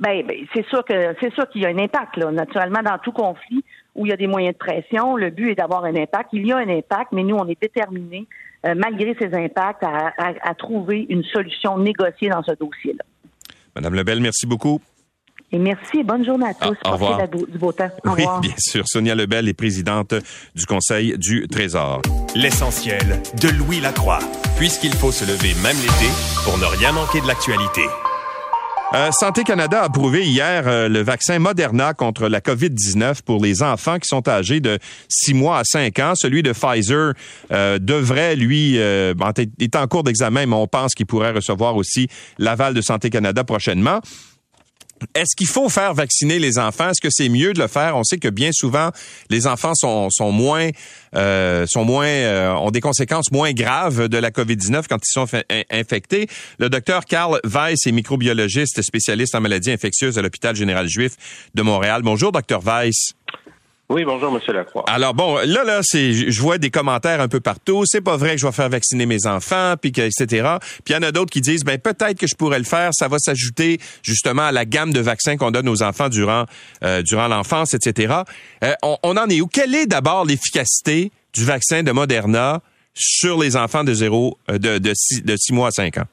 Ben, 0.00 0.22
ben, 0.26 0.36
c'est 0.54 0.66
sûr 0.66 0.84
que 0.84 1.16
c'est 1.18 1.32
sûr 1.32 1.48
qu'il 1.48 1.62
y 1.62 1.64
a 1.64 1.70
un 1.70 1.78
impact, 1.78 2.18
là. 2.18 2.30
Naturellement, 2.30 2.82
dans 2.82 2.98
tout 2.98 3.12
conflit 3.12 3.64
où 3.94 4.04
il 4.04 4.10
y 4.10 4.12
a 4.12 4.16
des 4.18 4.26
moyens 4.26 4.52
de 4.52 4.58
pression, 4.58 5.16
le 5.16 5.30
but 5.30 5.52
est 5.52 5.54
d'avoir 5.54 5.84
un 5.84 5.96
impact. 5.96 6.28
Il 6.34 6.46
y 6.46 6.52
a 6.52 6.58
un 6.58 6.68
impact, 6.68 7.12
mais 7.12 7.22
nous, 7.22 7.36
on 7.36 7.48
est 7.48 7.58
déterminés, 7.58 8.26
euh, 8.66 8.74
malgré 8.76 9.16
ces 9.18 9.32
impacts, 9.32 9.82
à, 9.82 10.12
à 10.18 10.54
trouver 10.54 11.06
une 11.08 11.24
solution 11.24 11.78
négociée 11.78 12.28
dans 12.28 12.42
ce 12.42 12.52
dossier-là. 12.52 13.04
Madame 13.74 13.94
Lebel, 13.94 14.20
merci 14.20 14.46
beaucoup. 14.46 14.82
Et 15.50 15.58
merci 15.58 16.00
et 16.00 16.04
bonne 16.04 16.24
journée 16.24 16.46
à 16.46 16.54
tous. 16.54 16.76
Ah, 16.84 16.90
au 16.90 16.92
revoir. 16.92 17.26
du 17.26 17.58
beau 17.58 17.72
temps. 17.72 17.88
oui, 18.04 18.24
bien 18.42 18.54
sûr. 18.58 18.84
Sonia 18.86 19.14
Lebel 19.14 19.48
est 19.48 19.54
présidente 19.54 20.14
du 20.54 20.66
Conseil 20.66 21.16
du 21.16 21.48
Trésor. 21.48 22.02
L'essentiel 22.34 23.22
de 23.40 23.48
Louis 23.48 23.80
Lacroix. 23.80 24.18
Puisqu'il 24.58 24.92
faut 24.92 25.10
se 25.10 25.24
lever 25.24 25.54
même 25.62 25.76
l'été 25.76 26.10
pour 26.44 26.58
ne 26.58 26.66
rien 26.66 26.92
manquer 26.92 27.22
de 27.22 27.26
l'actualité. 27.26 27.80
Euh, 28.94 29.10
Santé 29.10 29.42
Canada 29.42 29.82
a 29.82 29.84
approuvé 29.84 30.26
hier 30.26 30.66
euh, 30.66 30.88
le 30.88 31.00
vaccin 31.00 31.38
Moderna 31.38 31.92
contre 31.94 32.28
la 32.28 32.40
COVID-19 32.40 33.22
pour 33.22 33.42
les 33.42 33.62
enfants 33.62 33.98
qui 33.98 34.08
sont 34.08 34.26
âgés 34.28 34.60
de 34.60 34.78
6 35.08 35.34
mois 35.34 35.58
à 35.58 35.64
5 35.64 35.98
ans. 35.98 36.14
Celui 36.14 36.42
de 36.42 36.52
Pfizer 36.52 37.12
euh, 37.52 37.78
devrait, 37.78 38.36
lui, 38.36 38.76
est 38.76 39.76
en 39.76 39.86
cours 39.86 40.04
d'examen, 40.04 40.44
mais 40.44 40.56
on 40.56 40.66
pense 40.66 40.94
qu'il 40.94 41.06
pourrait 41.06 41.32
recevoir 41.32 41.76
aussi 41.76 42.08
l'aval 42.38 42.74
de 42.74 42.80
Santé 42.82 43.08
Canada 43.08 43.44
prochainement. 43.44 44.00
Est-ce 45.14 45.36
qu'il 45.36 45.46
faut 45.46 45.68
faire 45.68 45.94
vacciner 45.94 46.38
les 46.38 46.58
enfants? 46.58 46.90
Est-ce 46.90 47.00
que 47.00 47.10
c'est 47.10 47.28
mieux 47.28 47.52
de 47.52 47.60
le 47.60 47.68
faire? 47.68 47.96
On 47.96 48.04
sait 48.04 48.18
que 48.18 48.28
bien 48.28 48.50
souvent, 48.52 48.90
les 49.30 49.46
enfants 49.46 49.74
sont, 49.74 50.10
sont 50.10 50.32
moins, 50.32 50.70
euh, 51.14 51.66
sont 51.66 51.84
moins, 51.84 52.06
euh, 52.06 52.52
ont 52.52 52.70
des 52.70 52.80
conséquences 52.80 53.30
moins 53.30 53.52
graves 53.52 54.08
de 54.08 54.18
la 54.18 54.30
COVID-19 54.30 54.86
quand 54.88 54.98
ils 54.98 55.12
sont 55.12 55.26
infectés. 55.70 56.28
Le 56.58 56.68
docteur 56.68 57.04
Karl 57.04 57.40
Weiss 57.44 57.86
est 57.86 57.92
microbiologiste 57.92 58.82
spécialiste 58.82 59.34
en 59.34 59.40
maladies 59.40 59.72
infectieuses 59.72 60.18
à 60.18 60.22
l'hôpital 60.22 60.56
général 60.56 60.88
juif 60.88 61.12
de 61.54 61.62
Montréal. 61.62 62.02
Bonjour, 62.02 62.32
docteur 62.32 62.60
Weiss. 62.62 63.14
Oui, 63.90 64.04
bonjour, 64.04 64.30
Monsieur 64.30 64.52
Lacroix. 64.52 64.84
Alors 64.86 65.14
bon, 65.14 65.36
là, 65.46 65.64
là, 65.64 65.80
c'est, 65.82 66.12
je 66.12 66.40
vois 66.42 66.58
des 66.58 66.70
commentaires 66.70 67.22
un 67.22 67.28
peu 67.28 67.40
partout. 67.40 67.84
C'est 67.86 68.02
pas 68.02 68.18
vrai 68.18 68.32
que 68.32 68.36
je 68.38 68.46
vais 68.46 68.52
faire 68.52 68.68
vacciner 68.68 69.06
mes 69.06 69.26
enfants, 69.26 69.76
puis 69.80 69.92
que, 69.92 70.02
etc. 70.02 70.26
Puis 70.84 70.92
il 70.92 70.92
y 70.92 70.96
en 70.96 71.02
a 71.02 71.10
d'autres 71.10 71.30
qui 71.30 71.40
disent, 71.40 71.64
ben 71.64 71.78
peut-être 71.78 72.18
que 72.18 72.26
je 72.26 72.34
pourrais 72.34 72.58
le 72.58 72.66
faire. 72.66 72.90
Ça 72.92 73.08
va 73.08 73.18
s'ajouter 73.18 73.80
justement 74.02 74.42
à 74.42 74.52
la 74.52 74.66
gamme 74.66 74.92
de 74.92 75.00
vaccins 75.00 75.38
qu'on 75.38 75.50
donne 75.50 75.70
aux 75.70 75.82
enfants 75.82 76.10
durant 76.10 76.44
euh, 76.84 77.00
durant 77.00 77.28
l'enfance, 77.28 77.72
etc. 77.72 78.14
Euh, 78.62 78.74
on, 78.82 79.16
en 79.16 79.26
est 79.28 79.40
où? 79.40 79.46
Quelle 79.46 79.74
est 79.74 79.86
d'abord 79.86 80.26
l'efficacité 80.26 81.10
du 81.32 81.46
vaccin 81.46 81.82
de 81.82 81.90
Moderna 81.90 82.60
sur 82.92 83.38
les 83.38 83.56
enfants 83.56 83.84
de 83.84 83.94
zéro 83.94 84.36
euh, 84.50 84.58
de 84.58 84.76
de 84.76 85.36
six 85.36 85.52
mois 85.54 85.68
à 85.68 85.70
cinq 85.70 85.96
ans? 85.96 86.06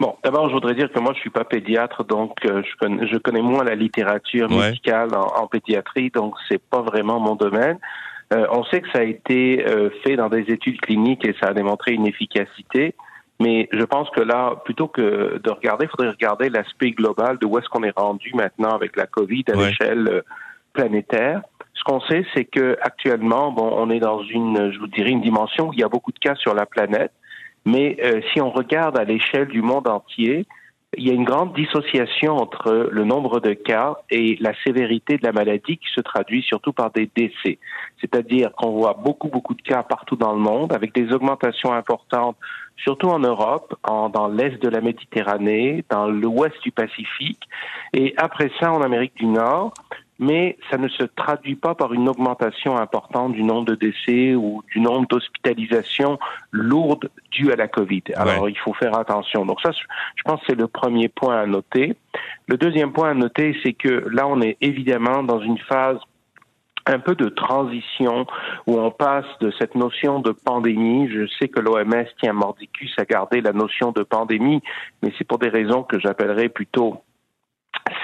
Bon, 0.00 0.16
d'abord, 0.22 0.48
je 0.48 0.54
voudrais 0.54 0.74
dire 0.74 0.92
que 0.92 1.00
moi, 1.00 1.12
je 1.14 1.20
suis 1.20 1.30
pas 1.30 1.44
pédiatre, 1.44 2.04
donc 2.04 2.36
euh, 2.44 2.62
je, 2.62 2.76
connais, 2.76 3.06
je 3.08 3.16
connais 3.18 3.42
moins 3.42 3.64
la 3.64 3.74
littérature 3.74 4.48
Ouais. 4.50 4.68
médicale 4.70 5.08
en, 5.14 5.42
en 5.42 5.46
pédiatrie, 5.48 6.10
donc 6.10 6.34
c'est 6.48 6.62
pas 6.62 6.82
vraiment 6.82 7.18
mon 7.18 7.34
domaine. 7.34 7.78
Euh, 8.32 8.46
on 8.52 8.62
sait 8.64 8.80
que 8.80 8.90
ça 8.92 9.00
a 9.00 9.02
été 9.04 9.66
euh, 9.66 9.90
fait 10.04 10.14
dans 10.16 10.28
des 10.28 10.42
études 10.52 10.80
cliniques 10.80 11.24
et 11.24 11.34
ça 11.40 11.48
a 11.48 11.52
démontré 11.54 11.92
une 11.94 12.06
efficacité, 12.06 12.94
mais 13.40 13.68
je 13.72 13.82
pense 13.84 14.08
que 14.10 14.20
là, 14.20 14.54
plutôt 14.64 14.86
que 14.86 15.38
de 15.42 15.50
regarder, 15.50 15.86
il 15.86 15.88
faudrait 15.88 16.10
regarder 16.10 16.48
l'aspect 16.48 16.90
global 16.92 17.38
de 17.38 17.46
où 17.46 17.58
est-ce 17.58 17.68
qu'on 17.68 17.82
est 17.82 17.96
rendu 17.98 18.32
maintenant 18.34 18.74
avec 18.74 18.96
la 18.96 19.06
COVID 19.06 19.44
à 19.52 19.56
Ouais. 19.56 19.66
l'échelle 19.70 20.08
euh, 20.08 20.20
planétaire. 20.74 21.40
Ce 21.74 21.82
qu'on 21.84 22.00
sait, 22.02 22.24
c'est 22.34 22.44
que 22.44 22.76
actuellement, 22.82 23.50
bon, 23.50 23.68
on 23.76 23.90
est 23.90 24.00
dans 24.00 24.22
une, 24.22 24.72
je 24.72 24.78
vous 24.78 24.86
dirais, 24.88 25.10
une 25.10 25.22
dimension 25.22 25.68
où 25.68 25.72
il 25.72 25.80
y 25.80 25.84
a 25.84 25.88
beaucoup 25.88 26.12
de 26.12 26.18
cas 26.18 26.34
sur 26.36 26.54
la 26.54 26.66
planète. 26.66 27.12
Mais 27.68 27.98
euh, 28.02 28.22
si 28.32 28.40
on 28.40 28.50
regarde 28.50 28.98
à 28.98 29.04
l'échelle 29.04 29.48
du 29.48 29.60
monde 29.60 29.88
entier, 29.88 30.46
il 30.96 31.06
y 31.06 31.10
a 31.10 31.12
une 31.12 31.24
grande 31.24 31.52
dissociation 31.52 32.36
entre 32.36 32.88
le 32.90 33.04
nombre 33.04 33.40
de 33.40 33.52
cas 33.52 33.98
et 34.10 34.38
la 34.40 34.52
sévérité 34.64 35.18
de 35.18 35.26
la 35.26 35.32
maladie 35.32 35.76
qui 35.76 35.88
se 35.94 36.00
traduit 36.00 36.42
surtout 36.42 36.72
par 36.72 36.90
des 36.90 37.10
décès. 37.14 37.58
C'est-à-dire 38.00 38.52
qu'on 38.56 38.70
voit 38.70 38.94
beaucoup, 38.94 39.28
beaucoup 39.28 39.52
de 39.52 39.60
cas 39.60 39.82
partout 39.82 40.16
dans 40.16 40.32
le 40.32 40.38
monde 40.38 40.72
avec 40.72 40.94
des 40.94 41.12
augmentations 41.12 41.74
importantes, 41.74 42.38
surtout 42.78 43.08
en 43.08 43.18
Europe, 43.18 43.74
en, 43.82 44.08
dans 44.08 44.28
l'est 44.28 44.62
de 44.62 44.68
la 44.70 44.80
Méditerranée, 44.80 45.84
dans 45.90 46.06
l'ouest 46.06 46.56
du 46.62 46.72
Pacifique 46.72 47.42
et 47.92 48.14
après 48.16 48.50
ça 48.58 48.72
en 48.72 48.80
Amérique 48.80 49.16
du 49.16 49.26
Nord 49.26 49.74
mais 50.18 50.58
ça 50.70 50.78
ne 50.78 50.88
se 50.88 51.04
traduit 51.04 51.54
pas 51.54 51.74
par 51.74 51.92
une 51.92 52.08
augmentation 52.08 52.76
importante 52.76 53.32
du 53.32 53.42
nombre 53.42 53.66
de 53.66 53.74
décès 53.74 54.34
ou 54.34 54.62
du 54.72 54.80
nombre 54.80 55.06
d'hospitalisations 55.08 56.18
lourdes 56.50 57.08
dues 57.30 57.52
à 57.52 57.56
la 57.56 57.68
COVID. 57.68 58.02
Alors, 58.16 58.48
il 58.48 58.58
faut 58.58 58.74
faire 58.74 58.96
attention. 58.98 59.46
Donc 59.46 59.60
ça, 59.60 59.70
je 59.72 60.22
pense 60.24 60.40
que 60.40 60.46
c'est 60.48 60.58
le 60.58 60.66
premier 60.66 61.08
point 61.08 61.38
à 61.38 61.46
noter. 61.46 61.96
Le 62.46 62.56
deuxième 62.56 62.92
point 62.92 63.10
à 63.10 63.14
noter, 63.14 63.56
c'est 63.62 63.74
que 63.74 64.08
là, 64.10 64.26
on 64.26 64.40
est 64.40 64.56
évidemment 64.60 65.22
dans 65.22 65.40
une 65.40 65.58
phase 65.58 65.98
un 66.88 66.98
peu 66.98 67.14
de 67.14 67.28
transition 67.28 68.26
où 68.66 68.78
on 68.78 68.90
passe 68.90 69.26
de 69.40 69.52
cette 69.58 69.74
notion 69.74 70.20
de 70.20 70.32
pandémie. 70.32 71.08
Je 71.10 71.26
sais 71.38 71.48
que 71.48 71.60
l'OMS 71.60 72.06
tient 72.20 72.32
mordicus 72.32 72.92
à 72.98 73.04
garder 73.04 73.40
la 73.40 73.52
notion 73.52 73.92
de 73.92 74.02
pandémie, 74.02 74.62
mais 75.02 75.12
c'est 75.18 75.26
pour 75.26 75.38
des 75.38 75.50
raisons 75.50 75.82
que 75.82 76.00
j'appellerais 76.00 76.48
plutôt 76.48 77.02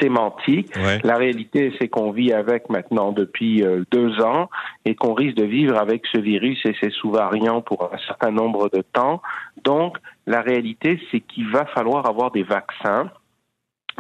sémantique. 0.01 0.75
Ouais. 0.77 1.01
La 1.05 1.17
réalité, 1.17 1.73
c'est 1.79 1.89
qu'on 1.89 2.11
vit 2.11 2.33
avec 2.33 2.69
maintenant 2.71 3.13
depuis 3.13 3.63
euh, 3.63 3.85
deux 3.91 4.21
ans 4.21 4.49
et 4.85 4.95
qu'on 4.95 5.15
risque 5.15 5.37
de 5.37 5.45
vivre 5.45 5.77
avec 5.79 6.05
ce 6.13 6.19
virus 6.19 6.59
et 6.65 6.75
ses 6.81 6.91
sous-variants 6.91 7.63
pour 7.63 7.93
un 7.93 7.99
certain 8.07 8.31
nombre 8.31 8.69
de 8.71 8.83
temps. 8.83 9.23
Donc, 9.63 9.99
la 10.27 10.41
réalité, 10.41 11.01
c'est 11.11 11.21
qu'il 11.21 11.51
va 11.51 11.67
falloir 11.67 12.07
avoir 12.07 12.31
des 12.31 12.43
vaccins 12.43 13.11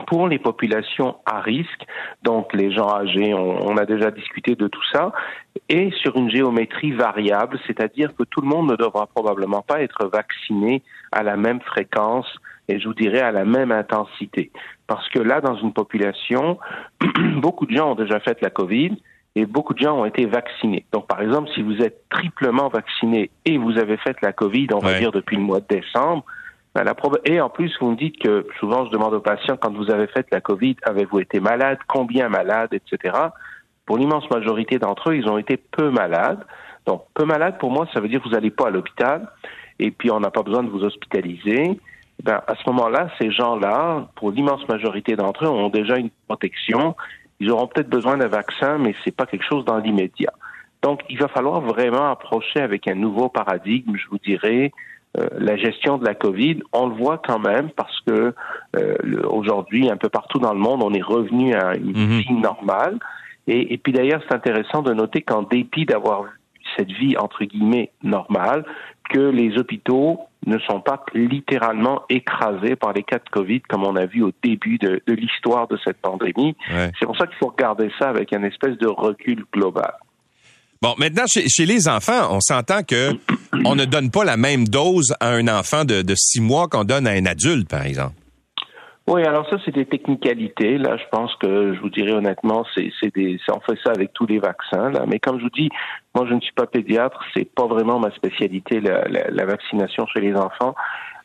pour 0.08 0.26
les 0.26 0.40
populations 0.40 1.16
à 1.24 1.40
risque, 1.40 1.86
donc 2.24 2.52
les 2.52 2.72
gens 2.72 2.88
âgés, 2.88 3.32
on, 3.32 3.64
on, 3.64 3.76
a 3.76 3.86
déjà 3.86 4.10
discuté 4.10 4.56
de 4.56 4.66
tout 4.66 4.82
ça, 4.92 5.12
et 5.68 5.92
sur 6.02 6.16
une 6.16 6.30
géométrie 6.30 6.90
variable, 6.90 7.60
c'est-à-dire 7.64 8.12
que 8.16 8.24
tout 8.24 8.40
le 8.40 8.48
monde 8.48 8.70
ne 8.72 8.76
devra 8.76 9.06
probablement 9.06 9.62
pas 9.62 9.82
être 9.82 10.06
vacciné 10.12 10.82
à 11.12 11.22
la 11.22 11.36
même 11.36 11.60
fréquence 11.60 12.26
et 12.68 12.80
je 12.80 12.88
vous 12.88 12.94
dirais 12.94 13.20
à 13.20 13.32
la 13.32 13.44
même 13.44 13.72
intensité. 13.72 14.50
Parce 14.86 15.08
que 15.10 15.18
là, 15.18 15.40
dans 15.40 15.56
une 15.56 15.72
population, 15.72 16.58
beaucoup 17.36 17.66
de 17.66 17.76
gens 17.76 17.92
ont 17.92 17.94
déjà 17.94 18.20
fait 18.20 18.40
la 18.40 18.50
COVID 18.50 18.96
et 19.36 19.46
beaucoup 19.46 19.74
de 19.74 19.80
gens 19.80 19.98
ont 19.98 20.04
été 20.04 20.26
vaccinés. 20.26 20.84
Donc, 20.92 21.06
par 21.06 21.20
exemple, 21.20 21.50
si 21.54 21.62
vous 21.62 21.76
êtes 21.82 22.08
triplement 22.08 22.68
vacciné 22.68 23.30
et 23.44 23.58
vous 23.58 23.78
avez 23.78 23.96
fait 23.96 24.16
la 24.22 24.32
COVID, 24.32 24.68
on 24.74 24.78
va 24.78 24.98
dire 24.98 25.12
depuis 25.12 25.36
le 25.36 25.42
mois 25.42 25.60
de 25.60 25.66
décembre, 25.68 26.24
ben, 26.74 26.84
la 26.84 26.94
proba- 26.94 27.20
et 27.24 27.40
en 27.40 27.50
plus, 27.50 27.72
vous 27.80 27.90
me 27.90 27.96
dites 27.96 28.18
que 28.18 28.46
souvent, 28.58 28.86
je 28.86 28.90
demande 28.90 29.14
aux 29.14 29.20
patients, 29.20 29.56
quand 29.56 29.72
vous 29.72 29.90
avez 29.90 30.06
fait 30.08 30.26
la 30.32 30.40
COVID, 30.40 30.76
avez-vous 30.82 31.20
été 31.20 31.40
malade, 31.40 31.78
combien 31.86 32.28
malade, 32.28 32.70
etc. 32.72 33.14
Pour 33.86 33.98
l'immense 33.98 34.28
majorité 34.30 34.78
d'entre 34.78 35.10
eux, 35.10 35.16
ils 35.16 35.28
ont 35.28 35.38
été 35.38 35.56
peu 35.56 35.90
malades. 35.90 36.44
Donc, 36.86 37.04
peu 37.14 37.24
malade, 37.24 37.58
pour 37.58 37.70
moi, 37.70 37.86
ça 37.92 38.00
veut 38.00 38.08
dire 38.08 38.20
que 38.20 38.28
vous 38.28 38.34
n'allez 38.34 38.50
pas 38.50 38.68
à 38.68 38.70
l'hôpital 38.70 39.28
et 39.78 39.90
puis 39.90 40.10
on 40.10 40.20
n'a 40.20 40.30
pas 40.30 40.42
besoin 40.42 40.62
de 40.62 40.70
vous 40.70 40.84
hospitaliser. 40.84 41.78
Ben, 42.22 42.40
à 42.46 42.54
ce 42.54 42.70
moment-là, 42.70 43.08
ces 43.18 43.30
gens-là, 43.30 44.06
pour 44.16 44.30
l'immense 44.30 44.66
majorité 44.68 45.16
d'entre 45.16 45.44
eux, 45.44 45.48
ont 45.48 45.68
déjà 45.68 45.96
une 45.96 46.10
protection. 46.28 46.94
Ils 47.40 47.50
auront 47.50 47.66
peut-être 47.66 47.90
besoin 47.90 48.16
d'un 48.16 48.28
vaccin, 48.28 48.78
mais 48.78 48.94
c'est 49.04 49.14
pas 49.14 49.26
quelque 49.26 49.44
chose 49.44 49.64
dans 49.64 49.78
l'immédiat. 49.78 50.32
Donc, 50.82 51.00
il 51.10 51.18
va 51.18 51.28
falloir 51.28 51.60
vraiment 51.60 52.10
approcher 52.10 52.60
avec 52.60 52.86
un 52.88 52.94
nouveau 52.94 53.28
paradigme, 53.28 53.96
je 53.96 54.06
vous 54.10 54.18
dirais, 54.18 54.70
euh, 55.18 55.26
la 55.38 55.56
gestion 55.56 55.98
de 55.98 56.04
la 56.04 56.14
COVID. 56.14 56.60
On 56.72 56.88
le 56.88 56.94
voit 56.94 57.18
quand 57.18 57.38
même 57.38 57.70
parce 57.70 58.00
que 58.06 58.34
euh, 58.76 58.96
aujourd'hui, 59.28 59.90
un 59.90 59.96
peu 59.96 60.08
partout 60.08 60.38
dans 60.38 60.52
le 60.52 60.58
monde, 60.58 60.82
on 60.82 60.92
est 60.92 61.02
revenu 61.02 61.54
à 61.54 61.74
une 61.76 61.92
Mhm. 61.92 62.18
vie 62.20 62.32
normale. 62.34 62.98
Et, 63.46 63.74
et 63.74 63.78
puis 63.78 63.92
d'ailleurs, 63.92 64.22
c'est 64.28 64.34
intéressant 64.34 64.82
de 64.82 64.92
noter 64.92 65.22
qu'en 65.22 65.42
dépit 65.42 65.84
d'avoir 65.84 66.24
cette 66.76 66.90
vie 66.90 67.16
entre 67.16 67.44
guillemets 67.44 67.90
normale, 68.02 68.64
que 69.10 69.18
les 69.20 69.58
hôpitaux 69.58 70.20
ne 70.46 70.58
sont 70.60 70.80
pas 70.80 71.04
littéralement 71.14 72.02
écrasés 72.08 72.76
par 72.76 72.92
les 72.92 73.02
cas 73.02 73.18
de 73.18 73.28
Covid 73.30 73.60
comme 73.62 73.84
on 73.84 73.96
a 73.96 74.06
vu 74.06 74.22
au 74.22 74.32
début 74.42 74.78
de, 74.78 75.02
de 75.06 75.12
l'histoire 75.14 75.68
de 75.68 75.78
cette 75.84 75.98
pandémie. 75.98 76.56
Ouais. 76.72 76.90
C'est 76.98 77.06
pour 77.06 77.16
ça 77.16 77.26
qu'il 77.26 77.36
faut 77.36 77.48
regarder 77.48 77.90
ça 77.98 78.08
avec 78.08 78.32
un 78.32 78.42
espèce 78.42 78.76
de 78.78 78.86
recul 78.86 79.44
global. 79.52 79.94
Bon, 80.82 80.94
maintenant, 80.98 81.24
chez, 81.26 81.48
chez 81.48 81.64
les 81.64 81.88
enfants, 81.88 82.28
on 82.30 82.40
s'entend 82.40 82.82
que 82.82 83.12
on 83.64 83.74
ne 83.74 83.86
donne 83.86 84.10
pas 84.10 84.24
la 84.24 84.36
même 84.36 84.68
dose 84.68 85.14
à 85.18 85.30
un 85.30 85.48
enfant 85.48 85.84
de, 85.84 86.02
de 86.02 86.14
six 86.14 86.40
mois 86.40 86.68
qu'on 86.68 86.84
donne 86.84 87.06
à 87.06 87.12
un 87.12 87.24
adulte, 87.24 87.68
par 87.68 87.86
exemple. 87.86 88.14
Oui, 89.06 89.22
alors 89.22 89.46
ça, 89.50 89.56
c'est 89.64 89.74
des 89.74 89.84
technicalités. 89.84 90.78
Là, 90.78 90.96
je 90.96 91.04
pense 91.12 91.34
que 91.36 91.74
je 91.74 91.80
vous 91.80 91.90
dirais 91.90 92.12
honnêtement, 92.12 92.64
c'est 92.74 92.90
c'est 93.00 93.14
des, 93.14 93.38
on 93.54 93.60
fait 93.60 93.78
ça 93.84 93.90
avec 93.90 94.14
tous 94.14 94.26
les 94.26 94.38
vaccins. 94.38 94.90
Là, 94.90 95.04
mais 95.06 95.18
comme 95.18 95.38
je 95.38 95.44
vous 95.44 95.50
dis, 95.50 95.68
moi, 96.14 96.24
je 96.26 96.32
ne 96.32 96.40
suis 96.40 96.54
pas 96.54 96.66
pédiatre, 96.66 97.22
c'est 97.36 97.44
pas 97.44 97.66
vraiment 97.66 97.98
ma 97.98 98.10
spécialité 98.12 98.80
la, 98.80 99.04
la, 99.08 99.30
la 99.30 99.44
vaccination 99.44 100.06
chez 100.06 100.20
les 100.20 100.34
enfants. 100.34 100.74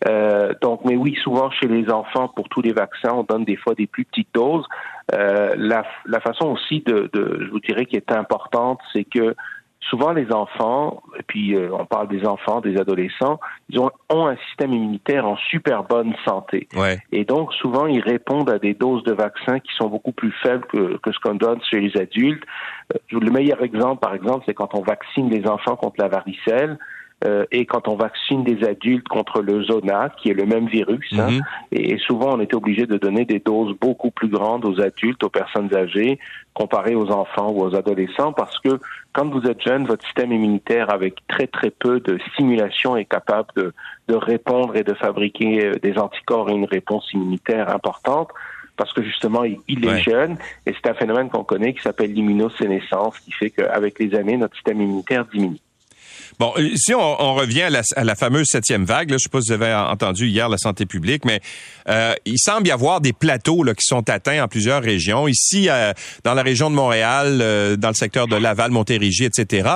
Euh, 0.09 0.53
donc, 0.61 0.81
mais 0.83 0.97
oui, 0.97 1.15
souvent 1.23 1.51
chez 1.51 1.67
les 1.67 1.89
enfants, 1.89 2.27
pour 2.27 2.49
tous 2.49 2.61
les 2.61 2.73
vaccins, 2.73 3.13
on 3.13 3.23
donne 3.23 3.45
des 3.45 3.55
fois 3.55 3.75
des 3.75 3.87
plus 3.87 4.03
petites 4.03 4.33
doses. 4.33 4.65
Euh, 5.13 5.53
la, 5.57 5.85
la 6.05 6.19
façon 6.19 6.47
aussi 6.47 6.81
de, 6.85 7.09
de, 7.13 7.39
je 7.45 7.49
vous 7.49 7.59
dirais, 7.61 7.85
qui 7.85 7.95
est 7.95 8.11
importante, 8.11 8.79
c'est 8.91 9.05
que 9.05 9.35
souvent 9.81 10.11
les 10.11 10.31
enfants, 10.31 11.01
et 11.17 11.23
puis 11.23 11.55
euh, 11.55 11.69
on 11.71 11.85
parle 11.85 12.07
des 12.07 12.25
enfants, 12.25 12.61
des 12.61 12.77
adolescents, 12.77 13.39
ils 13.69 13.79
ont, 13.79 13.91
ont 14.09 14.27
un 14.27 14.35
système 14.47 14.73
immunitaire 14.73 15.25
en 15.25 15.37
super 15.37 15.83
bonne 15.83 16.13
santé. 16.25 16.67
Ouais. 16.75 16.99
Et 17.11 17.23
donc, 17.23 17.53
souvent, 17.53 17.87
ils 17.87 18.01
répondent 18.01 18.49
à 18.49 18.59
des 18.59 18.73
doses 18.73 19.03
de 19.03 19.13
vaccins 19.13 19.59
qui 19.59 19.71
sont 19.75 19.87
beaucoup 19.87 20.11
plus 20.11 20.33
faibles 20.43 20.65
que, 20.67 20.97
que 20.97 21.11
ce 21.11 21.19
qu'on 21.19 21.35
donne 21.35 21.61
chez 21.63 21.79
les 21.79 21.95
adultes. 21.99 22.43
Euh, 22.93 22.97
le 23.11 23.31
meilleur 23.31 23.63
exemple, 23.63 23.99
par 23.99 24.13
exemple, 24.13 24.43
c'est 24.45 24.53
quand 24.53 24.75
on 24.75 24.81
vaccine 24.81 25.29
les 25.29 25.47
enfants 25.47 25.75
contre 25.75 25.95
la 25.99 26.07
varicelle 26.07 26.77
euh, 27.25 27.45
et 27.51 27.65
quand 27.65 27.87
on 27.87 27.95
vaccine 27.95 28.43
des 28.43 28.63
adultes 28.65 29.07
contre 29.07 29.41
le 29.41 29.63
zona, 29.63 30.09
qui 30.17 30.29
est 30.29 30.33
le 30.33 30.45
même 30.45 30.67
virus. 30.67 31.11
hein. 31.17 31.31
Mhm. 31.31 31.41
Et 31.73 31.97
souvent, 31.97 32.35
on 32.35 32.39
était 32.39 32.55
obligé 32.55 32.85
de 32.85 32.97
donner 32.97 33.25
des 33.25 33.39
doses 33.39 33.75
beaucoup 33.79 34.11
plus 34.11 34.29
grandes 34.29 34.65
aux 34.65 34.79
adultes, 34.81 35.23
aux 35.23 35.29
personnes 35.29 35.73
âgées, 35.75 36.17
comparées 36.53 36.95
aux 36.95 37.09
enfants 37.11 37.51
ou 37.51 37.61
aux 37.63 37.75
adolescents, 37.75 38.31
parce 38.33 38.57
que 38.59 38.79
quand 39.13 39.27
vous 39.29 39.43
êtes 39.47 39.61
jeune, 39.61 39.85
votre 39.85 40.03
système 40.05 40.31
immunitaire, 40.31 40.93
avec 40.93 41.15
très 41.27 41.47
très 41.47 41.71
peu 41.71 41.99
de 41.99 42.19
stimulation, 42.33 42.95
est 42.95 43.05
capable 43.05 43.49
de, 43.55 43.73
de 44.07 44.15
répondre 44.15 44.75
et 44.75 44.83
de 44.83 44.93
fabriquer 44.93 45.65
euh, 45.65 45.73
des 45.81 45.97
anticorps 45.97 46.49
et 46.49 46.53
une 46.53 46.65
réponse 46.65 47.11
immunitaire 47.13 47.73
importante. 47.73 48.29
Parce 48.77 48.93
que 48.93 49.03
justement, 49.03 49.43
il, 49.43 49.57
il 49.67 49.85
Ouais. 49.85 49.99
est 49.99 50.03
jeune 50.03 50.37
et 50.65 50.73
c'est 50.73 50.89
un 50.89 50.93
phénomène 50.93 51.27
qu'on 51.29 51.43
connaît 51.43 51.73
qui 51.73 51.81
s'appelle 51.81 52.13
l'immunosénescence, 52.13 53.19
qui 53.19 53.33
fait 53.33 53.49
qu'avec 53.49 53.99
les 53.99 54.15
années, 54.15 54.37
notre 54.37 54.55
système 54.55 54.79
immunitaire 54.81 55.25
diminue. 55.25 55.57
Bon, 56.39 56.53
euh, 56.57 56.69
si 56.77 56.93
on, 56.93 57.33
revient 57.33 57.63
à 57.63 58.03
la, 58.05 58.15
fameuse 58.15 58.47
septième 58.47 58.85
vague, 58.85 59.11
je 59.11 59.17
sais 59.17 59.27
pas 59.27 59.41
si 59.41 59.47
vous 59.47 59.53
avez 59.61 59.73
entendu 59.73 60.27
hier 60.27 60.47
la 60.47 60.57
santé 60.57 60.85
publique, 60.85 61.25
mais 61.25 61.41
euh, 61.89 62.13
il 62.25 62.39
semble 62.39 62.65
y 62.67 62.71
avoir 62.71 63.01
des 63.01 63.11
plateaux 63.11 63.65
qui 63.65 63.85
sont 63.85 64.09
atteints 64.09 64.41
en 64.41 64.47
plusieurs 64.47 64.81
régions. 64.81 65.27
Ici, 65.27 65.67
euh, 65.69 65.91
dans 66.23 66.33
la 66.33 66.41
région 66.41 66.69
de 66.69 66.75
Montréal, 66.75 67.39
euh, 67.41 67.75
dans 67.75 67.89
le 67.89 67.93
secteur 67.93 68.27
de 68.27 68.37
Laval, 68.37 68.71
Montérégie, 68.71 69.25
etc. 69.25 69.69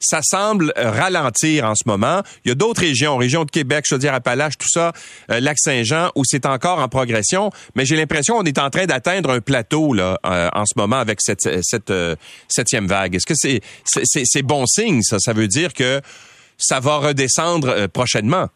ça 0.00 0.20
semble 0.22 0.72
euh, 0.76 0.90
ralentir 0.90 1.64
en 1.64 1.74
ce 1.74 1.82
moment. 1.86 2.22
Il 2.44 2.48
y 2.48 2.52
a 2.52 2.54
d'autres 2.54 2.80
régions, 2.80 3.16
région 3.16 3.44
de 3.44 3.50
Québec, 3.50 3.84
Chaudière-Appalaches, 3.86 4.58
tout 4.58 4.68
ça, 4.68 4.92
euh, 5.30 5.40
Lac-Saint-Jean, 5.40 6.10
où 6.16 6.22
c'est 6.24 6.46
encore 6.46 6.78
en 6.78 6.88
progression. 6.88 7.50
Mais 7.76 7.84
j'ai 7.84 7.96
l'impression 7.96 8.38
qu'on 8.38 8.44
est 8.44 8.58
en 8.58 8.70
train 8.70 8.86
d'atteindre 8.86 9.30
un 9.30 9.40
plateau 9.40 9.92
là 9.92 10.18
euh, 10.26 10.48
en 10.54 10.64
ce 10.64 10.72
moment 10.76 10.96
avec 10.96 11.20
cette, 11.20 11.48
cette 11.62 11.92
septième 12.48 12.86
vague. 12.86 13.14
Est-ce 13.14 13.26
que 13.26 13.34
c'est 13.36 13.60
c'est 13.84 14.42
bon 14.42 14.64
signe 14.66 15.02
ça? 15.02 15.18
Ça 15.20 15.32
veut 15.32 15.48
dire 15.48 15.74
que 15.74 16.00
ça 16.56 16.80
va 16.80 16.96
redescendre 16.96 17.86
prochainement. 17.88 18.48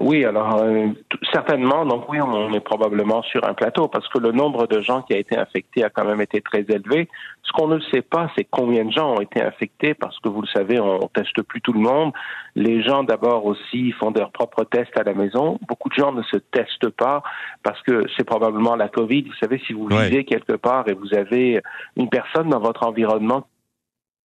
Oui, 0.00 0.24
alors 0.24 0.56
euh, 0.56 0.88
certainement. 1.32 1.86
Donc 1.86 2.08
oui, 2.08 2.20
on 2.20 2.52
est 2.52 2.60
probablement 2.60 3.22
sur 3.22 3.48
un 3.48 3.54
plateau 3.54 3.86
parce 3.86 4.08
que 4.08 4.18
le 4.18 4.32
nombre 4.32 4.66
de 4.66 4.80
gens 4.80 5.02
qui 5.02 5.14
a 5.14 5.18
été 5.18 5.38
infectés 5.38 5.84
a 5.84 5.90
quand 5.90 6.04
même 6.04 6.20
été 6.20 6.40
très 6.40 6.64
élevé. 6.68 7.08
Ce 7.42 7.52
qu'on 7.52 7.68
ne 7.68 7.78
sait 7.92 8.02
pas, 8.02 8.28
c'est 8.36 8.44
combien 8.50 8.84
de 8.84 8.90
gens 8.90 9.14
ont 9.14 9.20
été 9.20 9.40
infectés 9.40 9.94
parce 9.94 10.18
que 10.18 10.28
vous 10.28 10.40
le 10.42 10.48
savez, 10.48 10.80
on 10.80 11.06
teste 11.14 11.40
plus 11.42 11.60
tout 11.60 11.72
le 11.72 11.80
monde. 11.80 12.12
Les 12.56 12.82
gens 12.82 13.04
d'abord 13.04 13.46
aussi 13.46 13.92
font 13.92 14.10
leurs 14.10 14.32
propres 14.32 14.64
tests 14.64 14.98
à 14.98 15.04
la 15.04 15.14
maison. 15.14 15.60
Beaucoup 15.68 15.88
de 15.88 15.94
gens 15.94 16.10
ne 16.10 16.22
se 16.24 16.38
testent 16.38 16.90
pas 16.90 17.22
parce 17.62 17.80
que 17.82 18.02
c'est 18.16 18.24
probablement 18.24 18.74
la 18.74 18.88
Covid. 18.88 19.22
Vous 19.22 19.36
savez, 19.40 19.60
si 19.64 19.74
vous 19.74 19.86
vivez 19.86 20.24
quelque 20.24 20.54
part 20.54 20.88
et 20.88 20.94
vous 20.94 21.14
avez 21.14 21.60
une 21.96 22.08
personne 22.08 22.48
dans 22.48 22.60
votre 22.60 22.84
environnement 22.84 23.46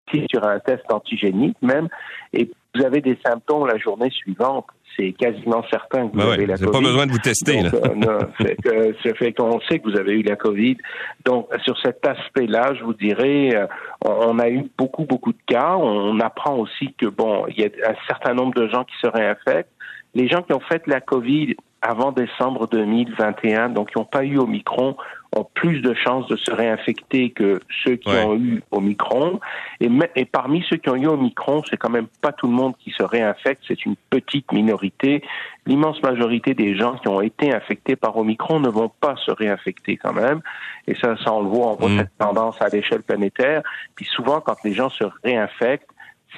qui 0.09 0.19
est 0.19 0.31
sur 0.31 0.45
un 0.45 0.59
test 0.59 0.85
antigénique 0.93 1.57
même 1.61 1.89
et 2.31 2.49
vous 2.73 2.85
avez 2.85 3.01
des 3.01 3.17
symptômes 3.25 3.67
la 3.67 3.77
journée 3.77 4.09
suivante, 4.11 4.67
c'est 4.97 5.13
quasiment 5.13 5.63
certain 5.69 6.07
que 6.07 6.15
vous 6.15 6.21
avez 6.21 6.45
la 6.45 6.57
Covid. 6.57 6.71
pas 6.71 6.79
besoin 6.79 7.05
de 7.05 7.11
vous 7.11 7.19
tester. 7.19 7.61
Donc, 7.63 7.73
euh, 7.73 8.93
fait 9.17 9.33
qu'on 9.33 9.59
sait 9.61 9.79
que 9.79 9.89
vous 9.89 9.97
avez 9.97 10.13
eu 10.13 10.23
la 10.23 10.35
COVID. 10.35 10.77
Donc, 11.25 11.49
sur 11.63 11.77
cet 11.79 12.05
aspect-là, 12.05 12.73
je 12.75 12.83
vous 12.83 12.93
dirais, 12.93 13.55
euh, 13.55 13.67
on 14.01 14.39
a 14.39 14.49
eu 14.49 14.69
beaucoup, 14.77 15.05
beaucoup 15.05 15.33
de 15.33 15.41
cas. 15.45 15.75
On 15.77 16.19
apprend 16.19 16.55
aussi 16.55 16.93
que, 16.97 17.07
bon, 17.07 17.45
il 17.49 17.59
y 17.59 17.63
a 17.63 17.89
un 17.89 17.95
certain 18.07 18.33
nombre 18.33 18.53
de 18.53 18.67
gens 18.67 18.83
qui 18.83 18.95
se 19.01 19.07
réinfectent. 19.07 19.71
Les 20.15 20.27
gens 20.27 20.41
qui 20.41 20.53
ont 20.53 20.61
fait 20.61 20.81
la 20.87 21.01
COVID 21.01 21.55
avant 21.81 22.11
décembre 22.11 22.67
2021, 22.67 23.69
donc 23.69 23.91
qui 23.91 23.99
n'ont 23.99 24.05
pas 24.05 24.23
eu 24.23 24.39
Omicron, 24.39 24.97
ont 25.35 25.45
plus 25.53 25.81
de 25.81 25.93
chances 25.93 26.27
de 26.27 26.35
se 26.35 26.51
réinfecter 26.51 27.31
que 27.31 27.59
ceux 27.83 27.95
qui 27.95 28.09
ont 28.09 28.35
eu 28.35 28.61
Omicron. 28.71 29.39
Et, 29.79 29.89
et 30.15 30.25
parmi 30.25 30.63
ceux 30.69 30.77
qui 30.77 30.89
ont 30.89 30.95
eu 30.95 31.07
Omicron, 31.07 31.63
c'est 31.69 31.77
quand 31.77 31.89
même 31.89 32.07
pas 32.21 32.31
tout 32.31 32.47
le 32.47 32.53
monde 32.53 32.75
qui 32.77 32.91
se 32.91 33.03
réinfecte, 33.03 33.63
c'est 33.67 33.85
une 33.85 33.95
petite 34.09 34.51
minorité. 34.51 35.23
L'immense 35.65 36.01
majorité 36.01 36.53
des 36.53 36.75
gens 36.75 36.97
qui 36.97 37.07
ont 37.07 37.21
été 37.21 37.53
infectés 37.53 37.95
par 37.95 38.17
Omicron 38.17 38.59
ne 38.59 38.69
vont 38.69 38.89
pas 39.01 39.15
se 39.17 39.31
réinfecter 39.31 39.97
quand 39.97 40.13
même. 40.13 40.41
Et 40.87 40.95
ça, 40.95 41.15
ça 41.23 41.33
on 41.33 41.41
le 41.41 41.49
voit, 41.49 41.67
on 41.67 41.75
voit 41.75 41.89
mm. 41.89 41.97
cette 41.97 42.17
tendance 42.17 42.61
à 42.61 42.69
l'échelle 42.69 43.03
planétaire. 43.03 43.63
Puis 43.95 44.05
souvent, 44.05 44.39
quand 44.39 44.55
les 44.63 44.73
gens 44.73 44.89
se 44.89 45.03
réinfectent, 45.23 45.89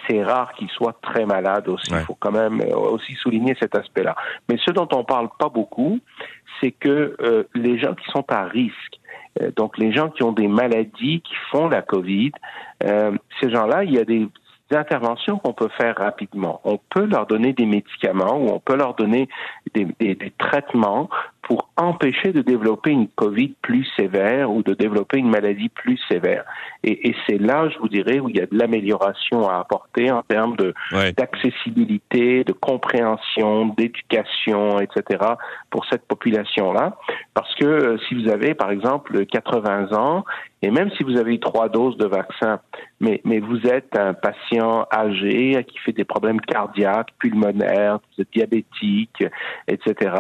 c'est 0.08 0.24
rare 0.24 0.54
qu'ils 0.54 0.70
soient 0.70 0.98
très 1.02 1.26
malades 1.26 1.68
aussi. 1.68 1.92
Il 1.92 2.00
faut 2.00 2.18
quand 2.20 2.32
même 2.32 2.62
euh, 2.62 2.76
aussi 2.76 3.14
souligner 3.16 3.56
cet 3.60 3.76
aspect-là. 3.76 4.16
Mais 4.48 4.58
ce 4.66 4.72
dont 4.72 4.88
on 4.92 5.04
parle 5.04 5.30
pas 5.38 5.50
beaucoup, 5.50 6.00
c'est 6.60 6.72
que 6.72 7.16
euh, 7.22 7.44
les 7.56 7.80
gens 7.80 7.96
qui 7.96 8.10
sont 8.12 8.26
à 8.30 8.44
risque, 8.44 9.00
euh, 9.42 9.52
donc 9.56 9.78
les 9.78 9.92
gens 9.92 10.10
qui 10.10 10.24
ont 10.24 10.32
des 10.32 10.48
maladies 10.48 11.22
qui 11.22 11.36
font 11.52 11.68
la 11.68 11.82
COVID, 11.82 12.32
ces 13.42 13.52
gens-là, 13.52 13.84
il 13.84 13.94
y 13.94 14.00
a 14.00 14.06
des 14.06 14.28
interventions 14.72 15.38
qu'on 15.38 15.54
peut 15.54 15.70
faire 15.78 15.96
rapidement. 15.98 16.62
On 16.64 16.80
peut 16.90 17.06
leur 17.06 17.26
donner 17.26 17.54
des 17.54 17.66
médicaments 17.66 18.38
ou 18.38 18.50
on 18.50 18.60
peut 18.60 18.76
leur 18.76 18.94
donner 18.94 19.28
des, 19.74 19.88
des, 20.00 20.16
des 20.16 20.32
traitements 20.38 21.10
pour 21.50 21.68
empêcher 21.78 22.32
de 22.32 22.44
développer 22.44 22.92
une 22.92 23.08
COVID 23.08 23.56
plus 23.64 23.84
sévère 23.98 24.52
ou 24.52 24.62
de 24.62 24.76
développer 24.76 25.18
une 25.18 25.32
maladie 25.32 25.70
plus 25.70 26.00
sévère. 26.08 26.46
Et, 26.84 27.10
et 27.10 27.16
c'est 27.28 27.40
là, 27.40 27.68
je 27.70 27.80
vous 27.80 27.90
dirais, 27.90 28.20
où 28.20 28.30
il 28.30 28.38
y 28.38 28.40
a 28.40 28.46
de 28.46 28.56
l'amélioration 28.56 29.50
à 29.50 29.58
apporter 29.58 30.12
en 30.12 30.22
termes 30.22 30.56
de 30.58 30.76
d'accessibilité, 31.18 32.44
de 32.44 32.54
compréhension, 32.54 33.74
d'éducation, 33.76 34.80
etc. 34.80 35.24
pour 35.72 35.88
cette 35.88 36.06
population-là. 36.06 36.98
Parce 37.34 37.54
que 37.56 37.66
euh, 37.66 37.98
si 38.08 38.14
vous 38.14 38.30
avez, 38.30 38.54
par 38.54 38.70
exemple, 38.70 39.26
80 39.26 39.92
ans, 39.94 40.26
et 40.62 40.70
même 40.70 40.92
si 40.98 41.04
vous 41.04 41.18
avez 41.18 41.36
eu 41.36 41.40
trois 41.40 41.70
doses 41.70 41.98
de 41.98 42.06
vaccin, 42.06 42.60
mais, 43.00 43.22
mais 43.24 43.40
vous 43.40 43.66
êtes 43.66 43.98
un 43.98 44.14
patient 44.14 44.86
âgé 44.94 45.64
qui 45.68 45.80
fait 45.80 45.94
des 45.94 46.04
problèmes 46.04 46.42
cardiaques, 46.42 47.10
pulmonaires, 47.18 48.00
diabétiques, 48.34 49.24
etc., 49.68 50.12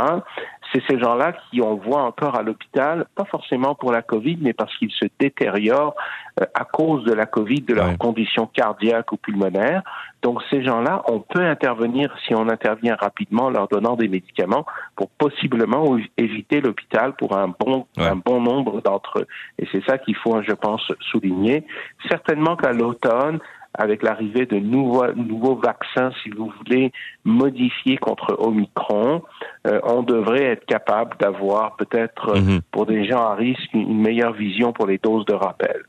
c'est 0.71 0.83
ces 0.87 0.99
gens-là 0.99 1.33
qui 1.33 1.61
on 1.61 1.75
voit 1.75 2.03
encore 2.03 2.35
à 2.35 2.43
l'hôpital, 2.43 3.05
pas 3.15 3.25
forcément 3.25 3.75
pour 3.75 3.91
la 3.91 4.01
COVID, 4.01 4.37
mais 4.41 4.53
parce 4.53 4.75
qu'ils 4.77 4.91
se 4.91 5.05
détériorent 5.19 5.95
euh, 6.39 6.45
à 6.53 6.65
cause 6.65 7.03
de 7.05 7.13
la 7.13 7.25
COVID, 7.25 7.61
de 7.61 7.73
leurs 7.73 7.97
conditions 7.97 8.47
cardiaques 8.47 9.11
ou 9.11 9.17
pulmonaires. 9.17 9.81
Donc 10.21 10.41
ces 10.49 10.63
gens-là, 10.63 11.03
on 11.07 11.19
peut 11.19 11.43
intervenir 11.45 12.13
si 12.25 12.35
on 12.35 12.49
intervient 12.49 12.95
rapidement 12.95 13.45
en 13.45 13.49
leur 13.49 13.67
donnant 13.67 13.95
des 13.95 14.07
médicaments 14.07 14.65
pour 14.95 15.09
possiblement 15.09 15.97
éviter 16.17 16.61
l'hôpital 16.61 17.13
pour 17.13 17.37
un 17.37 17.47
bon 17.47 17.87
un 17.97 18.15
bon 18.15 18.41
nombre 18.41 18.81
d'entre 18.81 19.19
eux. 19.19 19.27
Et 19.57 19.67
c'est 19.71 19.83
ça 19.85 19.97
qu'il 19.97 20.15
faut, 20.15 20.41
je 20.41 20.53
pense, 20.53 20.91
souligner. 21.11 21.65
Certainement 22.09 22.55
qu'à 22.55 22.73
l'automne, 22.73 23.39
avec 23.73 24.03
l'arrivée 24.03 24.45
de 24.45 24.57
nouveaux, 24.57 25.11
nouveaux 25.13 25.55
vaccins, 25.55 26.11
si 26.23 26.29
vous 26.29 26.51
voulez, 26.57 26.91
modifiés 27.23 27.97
contre 27.97 28.35
Omicron, 28.39 29.23
euh, 29.67 29.79
on 29.83 30.03
devrait 30.03 30.45
être 30.45 30.65
capable 30.65 31.17
d'avoir 31.19 31.75
peut-être, 31.75 32.37
mhm. 32.37 32.61
pour 32.71 32.85
des 32.85 33.07
gens 33.07 33.23
à 33.23 33.35
risque, 33.35 33.73
une 33.73 34.01
meilleure 34.01 34.33
vision 34.33 34.73
pour 34.73 34.87
les 34.87 34.97
doses 34.97 35.25
de 35.25 35.33
rappel. 35.33 35.83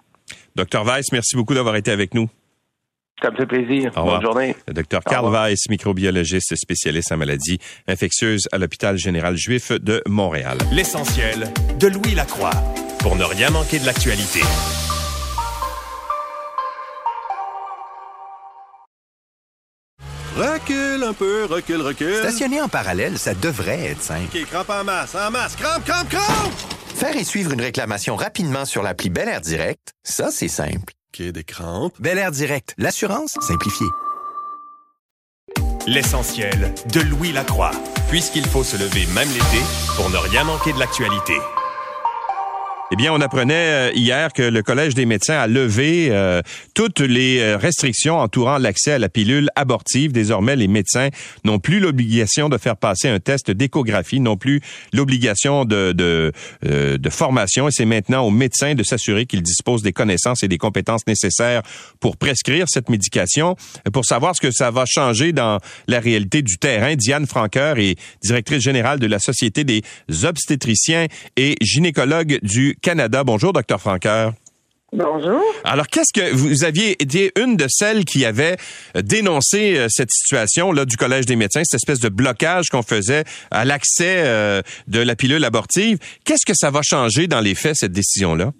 Docteur 0.57 0.85
Weiss, 0.85 1.13
merci 1.13 1.37
beaucoup 1.37 1.55
d'avoir 1.55 1.77
été 1.77 1.91
avec 1.91 2.15
nous. 2.15 2.29
Ça 3.23 3.31
me 3.31 3.37
fait 3.37 3.47
plaisir. 3.47 3.91
Bonne 3.95 4.23
journée. 4.23 4.57
Le 4.67 4.73
docteur 4.73 5.05
Carl 5.05 5.31
Weiss, 5.31 5.69
microbiologiste 5.69 6.57
spécialiste 6.57 7.13
en 7.13 7.19
maladies 7.19 7.59
infectieuses 7.87 8.49
à 8.51 8.59
l'hôpital 8.59 8.97
général 8.97 9.37
juif 9.37 9.73
de 9.73 10.03
Montréal. 10.09 10.57
L'essentiel 10.73 11.49
de 11.79 11.89
Louis 11.89 12.15
Lacroix 12.15 12.51
pour 13.01 13.17
ne 13.17 13.25
rien 13.25 13.51
manquer 13.51 13.79
de 13.79 13.87
l'actualité. 13.87 14.41
Recule 20.41 21.05
un 21.05 21.13
peu, 21.13 21.45
recule, 21.45 21.83
recule. 21.83 22.17
Stationner 22.17 22.63
en 22.63 22.69
parallèle, 22.71 23.19
ça 23.19 23.35
devrait 23.35 23.91
être 23.91 24.03
simple. 24.03 24.35
OK, 24.35 24.47
crampe 24.47 24.71
en 24.71 24.85
masse, 24.85 25.15
en 25.15 25.31
masse, 25.31 25.55
crampe, 25.55 25.85
crampe, 25.85 26.09
crampe! 26.09 26.53
Faire 26.95 27.15
et 27.15 27.25
suivre 27.25 27.53
une 27.53 27.61
réclamation 27.61 28.17
rapidement 28.17 28.65
sur 28.65 28.83
l'appli 28.83 29.11
Bel 29.11 29.29
Air 29.29 29.43
Direct, 29.43 29.93
ça, 30.03 30.31
c'est 30.31 30.49
simple. 30.49 30.95
OK, 31.13 31.27
des 31.27 31.45
crampes. 31.45 31.93
Bel 32.01 32.17
Air 32.17 32.31
Direct, 32.31 32.75
l'assurance 32.79 33.37
simplifiée. 33.43 33.87
L'essentiel 35.87 36.73
de 36.91 37.01
Louis 37.01 37.33
Lacroix, 37.33 37.73
puisqu'il 38.09 38.47
faut 38.47 38.65
se 38.65 38.79
lever 38.79 39.05
même 39.15 39.29
l'été 39.29 39.63
pour 39.95 40.09
ne 40.09 40.17
rien 40.17 40.45
manquer 40.45 40.73
de 40.73 40.79
l'actualité. 40.79 41.35
Eh 42.93 42.97
bien, 42.97 43.13
on 43.13 43.21
apprenait 43.21 43.55
euh, 43.55 43.93
hier 43.95 44.33
que 44.33 44.43
le 44.43 44.65
Collège 44.65 44.95
des 44.95 45.07
médecins 45.07 45.39
a 45.39 45.47
levé 45.47 46.09
euh, 46.11 46.43
toutes 46.75 46.99
les 46.99 47.39
euh, 47.39 47.57
restrictions 47.57 48.19
entourant 48.19 48.59
l'accès 48.59 48.91
à 48.91 48.99
la 48.99 49.09
pilule 49.09 49.49
abortive. 49.55 50.11
Désormais, 50.11 50.57
les 50.57 50.67
médecins 50.67 51.09
n'ont 51.45 51.61
plus 51.61 51.79
l'obligation 51.79 52.49
de 52.49 52.59
faire 52.59 52.77
passer 52.77 53.09
un 53.09 53.21
test 53.21 53.53
d'échographie, 53.53 54.19
non 54.19 54.37
plus 54.37 54.61
l'obligation 54.93 55.65
de, 55.65 55.93
de, 55.93 56.33
de, 56.63 57.11
formation. 57.11 57.69
Et 57.69 57.71
c'est 57.71 57.85
maintenant 57.85 58.27
aux 58.27 58.33
médecins 58.33 58.75
de 58.75 58.83
s'assurer 58.83 59.25
qu'ils 59.25 59.43
disposent 59.43 59.83
des 59.83 59.93
connaissances 59.93 60.43
et 60.43 60.49
des 60.49 60.59
compétences 60.59 61.07
nécessaires 61.07 61.63
pour 62.01 62.17
prescrire 62.17 62.67
cette 62.69 62.91
médication. 62.91 63.55
Pour 63.93 64.05
savoir 64.05 64.35
ce 64.35 64.41
que 64.41 64.51
ça 64.51 64.73
va 64.73 64.85
changer 64.85 65.33
dans 65.33 65.61
la 65.87 66.01
réalité 66.01 66.43
du 66.43 66.59
terrain, 66.59 66.97
Diane 66.97 67.29
Franqueur 67.29 67.79
est 67.79 67.95
directrice 68.21 68.65
générale 68.65 68.99
de 68.99 69.07
la 69.07 69.21
Société 69.21 69.63
des 69.63 69.83
obstétriciens 70.25 71.07
et 71.37 71.55
gynécologues 71.61 72.41
du 72.43 72.77
Canada. 72.81 73.25
Bonjour, 73.25 73.53
docteur 73.53 73.81
Franqueur. 73.81 74.33
Bonjour. 74.93 75.41
Alors, 75.65 75.87
qu'est-ce 75.87 76.13
que 76.13 76.35
vous 76.35 76.65
aviez 76.65 77.01
été 77.01 77.31
une 77.41 77.57
de 77.57 77.67
celles 77.69 78.05
qui 78.05 78.25
avait 78.25 78.57
euh, 78.97 79.03
dénoncé 79.03 79.79
euh, 79.79 79.87
cette 79.89 80.11
situation 80.11 80.73
là 80.73 80.85
du 80.85 80.97
Collège 80.97 81.27
des 81.27 81.37
médecins, 81.37 81.63
cette 81.65 81.79
espèce 81.79 82.01
de 82.01 82.09
blocage 82.09 82.71
qu'on 82.71 82.83
faisait 82.83 83.23
à 83.53 83.65
l'accès 83.65 84.25
euh, 84.27 84.63
de 84.89 85.01
la 85.01 85.15
pilule 85.15 85.45
abortive? 85.45 85.99
Qu'est-ce 86.25 86.45
que 86.45 86.57
ça 86.57 86.71
va 86.71 86.81
changer 86.83 87.29
dans 87.29 87.41
les 87.41 87.55
faits 87.55 87.77
cette 87.77 87.93
décision 87.93 88.35
là 88.35 88.51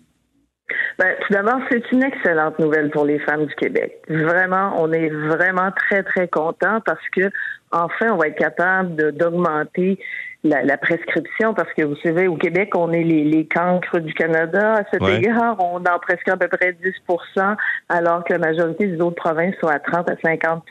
ben, 0.99 1.15
tout 1.27 1.33
d'abord, 1.33 1.59
c'est 1.71 1.83
une 1.93 2.03
excellente 2.03 2.59
nouvelle 2.59 2.91
pour 2.91 3.07
les 3.07 3.19
femmes 3.21 3.47
du 3.47 3.55
Québec. 3.55 4.03
Vraiment, 4.11 4.75
on 4.77 4.93
est 4.93 5.09
vraiment 5.09 5.71
très, 5.73 6.03
très 6.03 6.29
content 6.29 6.81
parce 6.85 7.01
que 7.17 7.31
enfin, 7.73 8.13
on 8.13 8.17
va 8.17 8.29
être 8.29 8.39
capable 8.39 9.17
d'augmenter 9.17 9.99
la, 10.43 10.77
prescription, 10.79 11.53
parce 11.53 11.73
que 11.75 11.83
vous 11.83 11.97
savez, 11.97 12.27
au 12.27 12.37
Québec, 12.37 12.75
on 12.75 12.93
est 12.93 13.03
les, 13.03 13.25
les 13.25 13.47
cancres 13.47 13.99
du 13.99 14.15
Canada. 14.15 14.75
À 14.75 14.85
cet 14.91 15.03
égard, 15.03 15.57
on 15.59 15.77
en 15.77 15.99
presque 16.01 16.29
à 16.29 16.37
peu 16.37 16.49
près 16.49 16.73
10% 16.73 17.57
alors 17.89 18.25
que 18.25 18.33
la 18.33 18.39
majorité 18.39 18.87
des 18.87 19.01
autres 19.01 19.17
provinces 19.17 19.55
sont 19.61 19.69
à 19.69 19.79
30 19.79 20.11
à 20.11 20.17
50 20.23 20.65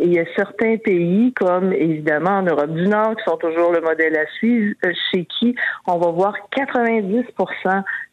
Et 0.00 0.04
il 0.04 0.14
y 0.14 0.18
a 0.18 0.24
certains 0.34 0.76
pays, 0.78 1.32
comme 1.34 1.72
évidemment 1.72 2.38
en 2.38 2.42
Europe 2.42 2.70
du 2.70 2.88
Nord, 2.88 3.14
qui 3.16 3.24
sont 3.24 3.36
toujours 3.36 3.72
le 3.72 3.80
modèle 3.80 4.16
à 4.16 4.26
suivre, 4.38 4.74
euh, 4.84 4.92
chez 5.12 5.24
qui 5.26 5.54
on 5.86 5.98
va 5.98 6.10
voir 6.10 6.34
90 6.50 7.24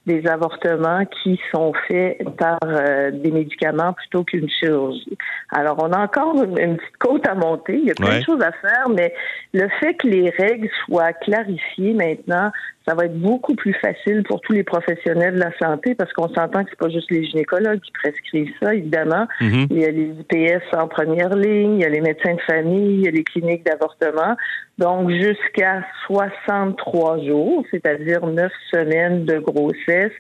des 0.06 0.28
avortements 0.28 1.04
qui 1.24 1.40
sont 1.52 1.74
faits 1.88 2.20
par 2.38 2.60
euh, 2.64 3.10
des 3.12 3.32
médicaments 3.32 3.94
plutôt 3.94 4.24
qu'une 4.24 4.50
chirurgie. 4.50 5.18
Alors, 5.52 5.78
on 5.82 5.92
a 5.92 6.00
encore 6.04 6.36
une, 6.44 6.78
petite 6.78 6.98
côte 7.00 7.28
à 7.28 7.34
monter. 7.34 7.74
Il 7.74 7.86
y 7.86 7.92
a 7.92 7.96
plein 7.96 8.20
de 8.20 8.24
choses 8.24 8.42
à 8.42 8.52
faire, 8.52 8.90
mais 8.90 9.14
le 9.54 9.68
fait 9.80 9.96
que 9.96 10.08
les 10.08 10.30
règles 10.30 10.70
soient 10.86 11.14
clarifiées 11.14 11.94
maintenant, 11.94 12.52
ça 12.88 12.94
va 12.94 13.06
être 13.06 13.20
beaucoup 13.20 13.56
plus 13.56 13.74
facile 13.74 14.24
pour 14.24 14.42
tous 14.42 14.54
les 14.54 14.64
professionnels 14.64 15.36
de 15.36 15.40
la 15.40 15.52
santé 15.58 15.96
parce 15.96 16.14
qu'on 16.14 16.30
s'entend 16.30 16.64
que 16.64 16.70
c'est 16.70 16.80
pas 16.80 16.90
juste 16.90 17.10
les 17.10 17.26
gynécologues 17.26 17.80
qui 17.80 17.92
prescrivent 17.92 18.54
ça, 18.62 18.76
évidemment. 18.76 19.28
Mm-hmm. 19.42 19.68
Il 19.72 19.80
y 19.80 19.86
a 19.86 19.92
les 19.92 20.14
IPS 20.20 20.78
en 20.78 20.88
première 20.88 21.36
ligne, 21.36 21.76
il 21.76 21.82
y 21.82 21.86
a 21.86 21.90
les 21.90 22.02
médecins 22.02 22.36
de 22.36 22.42
famille, 22.42 23.00
il 23.00 23.06
y 23.06 23.08
a 23.08 23.12
les 23.12 23.24
cliniques 23.24 23.66
d'avortement. 23.66 24.36
Donc, 24.78 25.10
jusqu'à 25.10 25.84
63 26.06 27.24
jours, 27.24 27.66
c'est-à-dire 27.72 28.26
9 28.26 28.52
semaines 28.72 29.26
de 29.26 29.40
grossesse, 29.40 30.12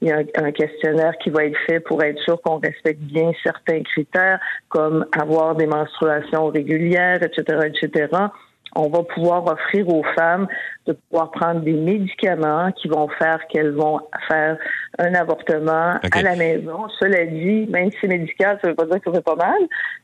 il 0.00 0.08
y 0.08 0.12
a 0.12 0.18
un, 0.36 0.52
questionnaire 0.52 1.16
qui 1.18 1.30
va 1.30 1.44
être 1.44 1.58
fait 1.66 1.80
pour 1.80 2.02
être 2.02 2.20
sûr 2.20 2.40
qu'on 2.42 2.58
respecte 2.58 3.00
bien 3.00 3.32
certains 3.42 3.82
critères, 3.82 4.38
comme 4.68 5.04
avoir 5.12 5.56
des 5.56 5.66
menstruations 5.66 6.48
régulières, 6.48 7.22
etc., 7.22 7.68
etc 7.68 8.06
on 8.74 8.88
va 8.88 9.02
pouvoir 9.02 9.46
offrir 9.46 9.88
aux 9.88 10.04
femmes 10.16 10.46
de 10.86 10.92
pouvoir 10.92 11.30
prendre 11.30 11.60
des 11.60 11.72
médicaments 11.72 12.70
qui 12.72 12.88
vont 12.88 13.08
faire 13.18 13.38
qu'elles 13.50 13.72
vont 13.72 14.00
faire 14.28 14.58
un 14.98 15.14
avortement 15.14 15.98
à 16.02 16.22
la 16.22 16.36
maison. 16.36 16.86
Cela 17.00 17.24
dit, 17.24 17.66
même 17.70 17.90
si 17.90 17.98
c'est 18.00 18.08
médical, 18.08 18.58
ça 18.60 18.68
ne 18.68 18.72
veut 18.72 18.76
pas 18.76 18.86
dire 18.86 19.00
que 19.00 19.10
ça 19.10 19.16
fait 19.16 19.24
pas 19.24 19.36
mal, 19.36 19.60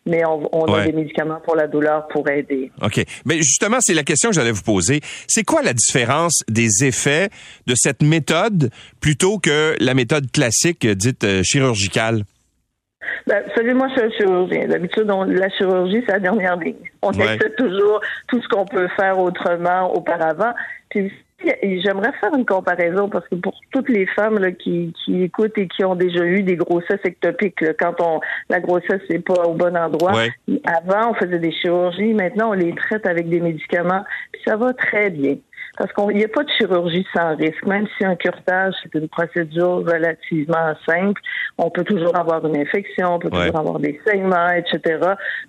mais 0.06 0.22
on, 0.24 0.64
a 0.64 0.84
des 0.86 0.92
médicaments 0.92 1.40
pour 1.44 1.56
la 1.56 1.66
douleur 1.66 2.08
pour 2.08 2.28
aider. 2.28 2.70
OK. 2.82 3.04
Mais 3.26 3.36
justement, 3.36 3.78
c'est 3.80 3.94
la 3.94 4.04
question 4.04 4.30
que 4.30 4.36
j'allais 4.36 4.52
vous 4.52 4.62
poser. 4.62 5.00
C'est 5.26 5.44
quoi 5.44 5.62
la 5.62 5.74
différence 5.74 6.42
des 6.48 6.84
effets 6.84 7.28
de 7.66 7.74
cette 7.76 8.02
méthode 8.02 8.70
plutôt 9.00 9.38
que 9.38 9.76
la 9.80 9.94
méthode 9.94 10.30
classique 10.30 10.86
dite 10.86 11.24
euh, 11.24 11.42
chirurgicale? 11.42 12.24
Ben, 13.26 13.42
vous 13.46 13.54
savez, 13.54 13.74
moi, 13.74 13.88
je 13.96 14.00
suis 14.00 14.18
chirurgien. 14.18 14.68
D'habitude, 14.68 15.06
la 15.06 15.48
chirurgie, 15.50 16.02
c'est 16.06 16.12
la 16.12 16.18
dernière 16.20 16.56
ligne. 16.56 16.76
On 17.02 17.12
essaie 17.12 17.50
toujours 17.56 18.00
tout 18.28 18.40
ce 18.42 18.48
qu'on 18.48 18.66
peut 18.66 18.88
faire 18.96 19.18
autrement 19.18 19.94
auparavant. 19.94 20.52
Puis 20.90 21.12
J'aimerais 21.62 22.12
faire 22.20 22.34
une 22.36 22.44
comparaison 22.44 23.08
parce 23.08 23.26
que 23.28 23.34
pour 23.36 23.58
toutes 23.72 23.88
les 23.88 24.06
femmes 24.06 24.38
là, 24.38 24.52
qui, 24.52 24.92
qui 25.04 25.22
écoutent 25.22 25.56
et 25.56 25.68
qui 25.68 25.84
ont 25.84 25.94
déjà 25.94 26.24
eu 26.24 26.42
des 26.42 26.56
grossesses 26.56 27.00
ectopiques, 27.04 27.64
quand 27.78 27.94
on 28.00 28.20
la 28.50 28.60
grossesse 28.60 29.00
n'est 29.08 29.20
pas 29.20 29.44
au 29.44 29.54
bon 29.54 29.74
endroit, 29.74 30.12
avant 30.64 31.10
on 31.10 31.14
faisait 31.14 31.38
des 31.38 31.52
chirurgies, 31.52 32.12
maintenant 32.12 32.50
on 32.50 32.52
les 32.52 32.74
traite 32.74 33.06
avec 33.06 33.28
des 33.30 33.40
médicaments, 33.40 34.04
puis 34.32 34.42
ça 34.46 34.56
va 34.56 34.74
très 34.74 35.08
bien 35.08 35.36
parce 35.80 35.94
qu'il 35.94 36.18
n'y 36.18 36.24
a 36.24 36.28
pas 36.28 36.44
de 36.44 36.50
chirurgie 36.50 37.06
sans 37.16 37.36
risque. 37.36 37.64
Même 37.64 37.86
si 37.96 38.04
un 38.04 38.14
curtage, 38.14 38.74
c'est 38.82 38.98
une 38.98 39.08
procédure 39.08 39.78
relativement 39.78 40.74
simple, 40.86 41.22
on 41.56 41.70
peut 41.70 41.84
toujours 41.84 42.14
avoir 42.14 42.44
une 42.46 42.58
infection, 42.58 43.14
on 43.14 43.18
peut 43.18 43.30
toujours 43.30 43.58
avoir 43.58 43.78
des 43.78 43.98
saignements, 44.06 44.50
etc. 44.50 44.98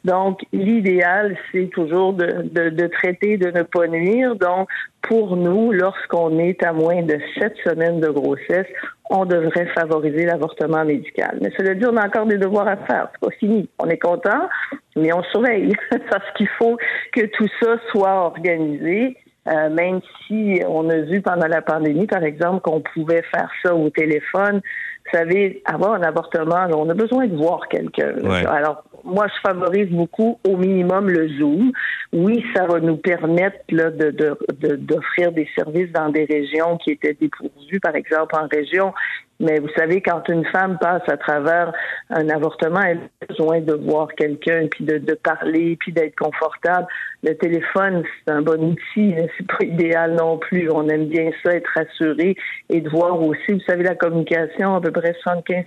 Donc, 0.05 0.39
l'idéal, 0.53 1.37
c'est 1.51 1.69
toujours 1.73 2.13
de, 2.13 2.43
de, 2.49 2.69
de, 2.69 2.87
traiter, 2.87 3.35
de 3.35 3.51
ne 3.51 3.63
pas 3.63 3.87
nuire. 3.87 4.37
Donc, 4.37 4.69
pour 5.01 5.35
nous, 5.35 5.73
lorsqu'on 5.73 6.39
est 6.39 6.63
à 6.63 6.71
moins 6.71 7.01
de 7.01 7.19
sept 7.37 7.57
semaines 7.65 7.99
de 7.99 8.07
grossesse, 8.07 8.67
on 9.09 9.25
devrait 9.25 9.67
favoriser 9.77 10.25
l'avortement 10.25 10.85
médical. 10.85 11.39
Mais 11.41 11.51
cela 11.57 11.73
dit, 11.75 11.85
on 11.85 11.97
a 11.97 12.07
encore 12.07 12.27
des 12.27 12.37
devoirs 12.37 12.69
à 12.69 12.77
faire. 12.77 13.09
C'est 13.11 13.27
pas 13.29 13.35
fini. 13.35 13.69
On 13.79 13.89
est 13.89 13.97
content, 13.97 14.47
mais 14.95 15.11
on 15.11 15.23
surveille 15.23 15.75
parce 16.09 16.31
qu'il 16.37 16.47
faut 16.57 16.77
que 17.11 17.25
tout 17.25 17.49
ça 17.61 17.75
soit 17.91 18.27
organisé 18.27 19.17
euh, 19.47 19.69
même 19.69 20.01
si 20.27 20.61
on 20.67 20.89
a 20.89 20.97
vu 20.97 21.21
pendant 21.21 21.47
la 21.47 21.61
pandémie, 21.61 22.05
par 22.05 22.23
exemple, 22.23 22.61
qu'on 22.61 22.81
pouvait 22.81 23.23
faire 23.33 23.49
ça 23.63 23.75
au 23.75 23.89
téléphone. 23.89 24.61
Vous 25.05 25.17
savez, 25.17 25.63
avoir 25.65 25.93
un 25.93 26.03
avortement, 26.03 26.67
on 26.75 26.87
a 26.89 26.93
besoin 26.93 27.25
de 27.25 27.35
voir 27.35 27.67
quelqu'un. 27.67 28.13
Alors, 28.47 28.83
moi, 29.03 29.25
je 29.27 29.49
favorise 29.49 29.89
beaucoup 29.89 30.39
au 30.47 30.57
minimum 30.57 31.09
le 31.09 31.27
Zoom. 31.39 31.71
Oui, 32.13 32.45
ça 32.55 32.67
va 32.67 32.79
nous 32.79 32.97
permettre 32.97 33.57
là, 33.69 33.89
de, 33.89 34.35
d'offrir 34.75 35.31
des 35.31 35.49
services 35.55 35.91
dans 35.91 36.09
des 36.09 36.25
régions 36.25 36.77
qui 36.77 36.91
étaient 36.91 37.17
dépourvues, 37.19 37.79
par 37.79 37.95
exemple 37.95 38.35
en 38.35 38.47
région 38.47 38.93
mais 39.41 39.59
vous 39.59 39.69
savez, 39.75 40.01
quand 40.01 40.21
une 40.29 40.45
femme 40.45 40.77
passe 40.79 41.01
à 41.07 41.17
travers 41.17 41.73
un 42.11 42.29
avortement, 42.29 42.81
elle 42.81 43.09
a 43.21 43.25
besoin 43.25 43.59
de 43.59 43.73
voir 43.73 44.09
quelqu'un, 44.15 44.67
puis 44.69 44.85
de, 44.85 44.99
de 44.99 45.15
parler, 45.15 45.77
puis 45.79 45.91
d'être 45.91 46.15
confortable. 46.15 46.85
Le 47.23 47.35
téléphone, 47.35 48.03
c'est 48.25 48.33
un 48.33 48.41
bon 48.41 48.71
outil, 48.71 49.13
mais 49.15 49.27
c'est 49.37 49.47
pas 49.47 49.63
idéal 49.63 50.15
non 50.15 50.37
plus. 50.37 50.69
On 50.71 50.87
aime 50.89 51.05
bien 51.05 51.29
ça, 51.43 51.53
être 51.53 51.69
rassuré 51.75 52.35
et 52.69 52.81
de 52.81 52.89
voir 52.89 53.21
aussi, 53.21 53.53
vous 53.53 53.61
savez, 53.67 53.83
la 53.83 53.95
communication, 53.95 54.75
à 54.75 54.81
peu 54.81 54.91
près 54.91 55.13
75 55.21 55.65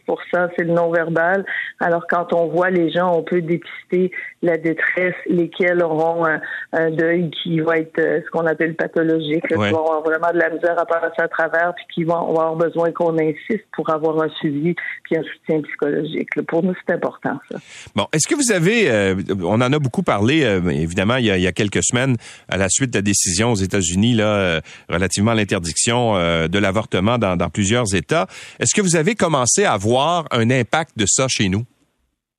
c'est 0.57 0.65
le 0.65 0.73
non-verbal. 0.73 1.45
Alors, 1.81 2.07
quand 2.09 2.33
on 2.33 2.49
voit 2.49 2.71
les 2.71 2.91
gens, 2.91 3.13
on 3.17 3.23
peut 3.23 3.41
dépister 3.41 4.11
la 4.43 4.57
détresse, 4.57 5.15
lesquels 5.27 5.83
auront 5.83 6.25
un, 6.27 6.91
deuil 6.91 7.31
qui 7.43 7.61
va 7.61 7.79
être 7.79 7.99
euh, 7.99 8.21
ce 8.25 8.31
qu'on 8.31 8.47
appelle 8.47 8.75
pathologique, 8.75 9.47
qui 9.47 9.55
vont 9.55 9.65
avoir 9.65 10.03
vraiment 10.03 10.33
de 10.33 10.39
la 10.39 10.51
misère 10.51 10.79
à 10.79 10.85
passer 10.85 11.23
à 11.23 11.29
travers, 11.29 11.73
puis 11.75 11.85
qui 11.95 12.05
vont 12.05 12.29
avoir 12.29 12.55
besoin 12.57 12.93
qu'on 12.93 13.17
insiste 13.19 13.65
pour 13.73 13.89
avoir 13.91 14.23
un 14.23 14.29
suivi 14.41 14.75
puis 15.05 15.17
un 15.17 15.23
soutien 15.23 15.63
psychologique. 15.63 16.29
Pour 16.49 16.63
nous, 16.63 16.75
c'est 16.87 16.95
important, 16.95 17.39
ça. 17.51 17.59
Bon, 17.95 18.07
est-ce 18.13 18.29
que 18.29 18.35
vous 18.35 18.53
avez, 18.53 18.91
euh, 18.91 19.15
on 19.43 19.61
en 19.61 19.73
a 19.73 19.79
beaucoup 19.79 20.03
parlé, 20.03 20.45
euh, 20.45 20.61
évidemment, 20.69 21.17
il 21.17 21.27
y, 21.27 21.44
a, 21.44 21.44
y, 21.45 21.49
a, 21.49 21.53
quelques 21.53 21.85
semaines, 21.85 22.17
à 22.49 22.57
la 22.57 22.69
suite 22.69 22.91
de 22.91 22.99
la 22.99 23.03
décision 23.03 23.53
aux 23.53 23.57
États-Unis, 23.57 24.15
là, 24.15 24.27
euh, 24.27 24.61
relativement 24.89 25.33
à 25.33 25.35
l'interdiction 25.35 26.15
de 26.15 26.59
l'avortement 26.59 27.19
dans, 27.19 27.51
plusieurs 27.51 27.95
États. 27.95 28.27
Est-ce 28.59 28.75
que 28.75 28.81
vous 28.81 28.97
avez 28.97 29.15
commencé 29.15 29.65
à 29.65 29.77
voir 29.77 30.25
un 30.31 30.51
impact 30.51 30.97
de 30.97 31.07
ça 31.07 31.27
chez 31.29 31.49
nous? 31.49 31.65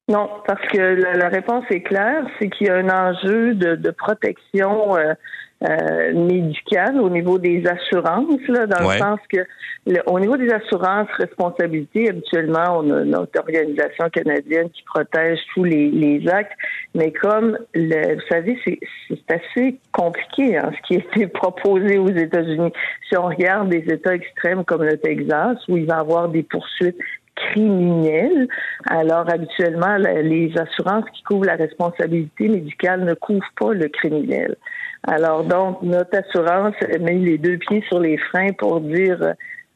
Non, 0.08 0.30
parce 0.45 0.62
que 0.72 0.78
la, 1.18 1.30
réponse 1.30 1.64
est 1.72 1.82
claire, 1.82 2.24
c'est 2.38 2.49
qu'il 2.49 2.68
y 2.68 2.70
a 2.70 2.76
un 2.76 2.89
enjeu 2.89 3.56
de, 3.56 3.76
de 3.76 3.89
protection 3.89 4.95
euh, 4.95 5.14
euh, 5.64 6.14
médicale 6.14 6.99
au 6.99 7.10
niveau 7.10 7.39
des 7.39 7.64
assurances, 7.66 8.45
là, 8.49 8.68
dans 8.68 8.89
le 8.89 8.97
sens 8.97 9.20
que 9.32 9.39
au 10.08 10.20
niveau 10.20 10.36
des 10.36 10.51
assurances 10.51 11.08
responsabilité, 11.18 12.10
habituellement, 12.10 12.80
on 12.80 12.91
a 12.91 13.03
notre 13.06 13.39
organisation 13.39 14.10
canadienne 14.10 14.70
qui 14.72 14.84
protège 14.84 15.39
tous 15.53 15.64
les, 15.64 15.89
les 15.91 16.28
actes, 16.28 16.51
mais 16.93 17.12
comme 17.14 17.58
le, 17.74 18.16
vous 18.16 18.28
savez, 18.30 18.60
c'est 18.66 18.80
assez 19.34 19.80
compliqué 19.91 20.58
hein, 20.58 20.72
ce 20.76 20.88
qui 20.88 20.95
a 20.95 20.99
été 20.99 21.28
proposé 21.34 21.99
aux 21.99 22.10
États-Unis. 22.10 22.74
Si 23.08 23.16
on 23.16 23.28
regarde 23.28 23.70
des 23.70 23.86
États 23.93 24.16
extrêmes 24.16 24.66
comme 24.66 24.84
le 24.84 24.97
Texas, 24.97 25.58
où 25.70 25.78
il 25.78 25.86
va 25.86 25.97
y 25.97 25.99
avoir 25.99 26.28
des 26.30 26.43
poursuites 26.43 26.97
criminel. 27.36 28.47
Alors, 28.86 29.30
habituellement, 29.30 29.97
les 29.97 30.51
assurances 30.58 31.06
qui 31.14 31.22
couvrent 31.24 31.45
la 31.45 31.56
responsabilité 31.56 32.47
médicale 32.47 33.03
ne 33.03 33.14
couvrent 33.14 33.51
pas 33.60 33.74
le 33.74 33.89
criminel. 33.89 34.56
Alors, 35.08 35.43
donc, 35.43 35.82
notre 35.84 36.18
assurance 36.18 36.76
met 36.99 37.14
les 37.14 37.38
deux 37.38 37.58
pieds 37.58 37.84
sur 37.88 37.99
les 37.99 38.18
freins 38.18 38.53
pour 38.58 38.82
dire 38.82 39.22
euh, 39.22 39.34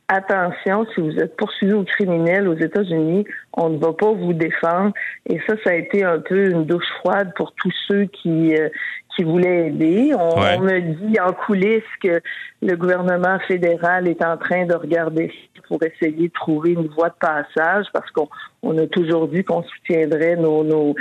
attention, 0.08 0.88
si 0.94 1.02
vous 1.02 1.18
êtes 1.20 1.36
poursuivi 1.38 1.74
au 1.74 1.84
criminel 1.84 2.48
aux 2.48 2.58
États-Unis, 2.58 3.26
on 3.54 3.70
ne 3.70 3.78
va 3.78 3.94
pas 3.94 4.12
vous 4.12 4.34
défendre. 4.34 4.92
Et 5.28 5.40
ça, 5.48 5.54
ça 5.64 5.70
a 5.70 5.76
été 5.76 6.04
un 6.04 6.20
peu 6.20 6.50
une 6.50 6.66
douche 6.66 6.90
froide 7.00 7.32
pour 7.36 7.54
tous 7.54 7.74
ceux 7.88 8.06
qui 8.06 8.56
euh, 8.56 8.70
qui 9.16 9.24
voulaient 9.24 9.68
aider. 9.68 10.12
On, 10.16 10.40
on, 10.40 10.60
me 10.62 10.80
dit 10.80 11.20
en 11.20 11.34
coulisses 11.34 11.84
que 12.02 12.22
le 12.62 12.76
gouvernement 12.76 13.38
fédéral 13.48 14.08
est 14.08 14.24
en 14.24 14.38
train 14.38 14.66
de 14.66 14.74
regarder 14.74 15.32
pour 15.70 15.80
essayer 15.84 16.28
de 16.28 16.34
trouver 16.34 16.72
une 16.72 16.88
voie 16.88 17.10
de 17.10 17.16
passage 17.20 17.86
parce 17.94 18.10
qu'on 18.12 18.28
on 18.62 18.78
a 18.78 18.88
toujours 18.88 19.30
dit 19.30 19.44
qu'on 19.44 19.64
soutiendrait 19.64 20.36
nos, 20.36 20.96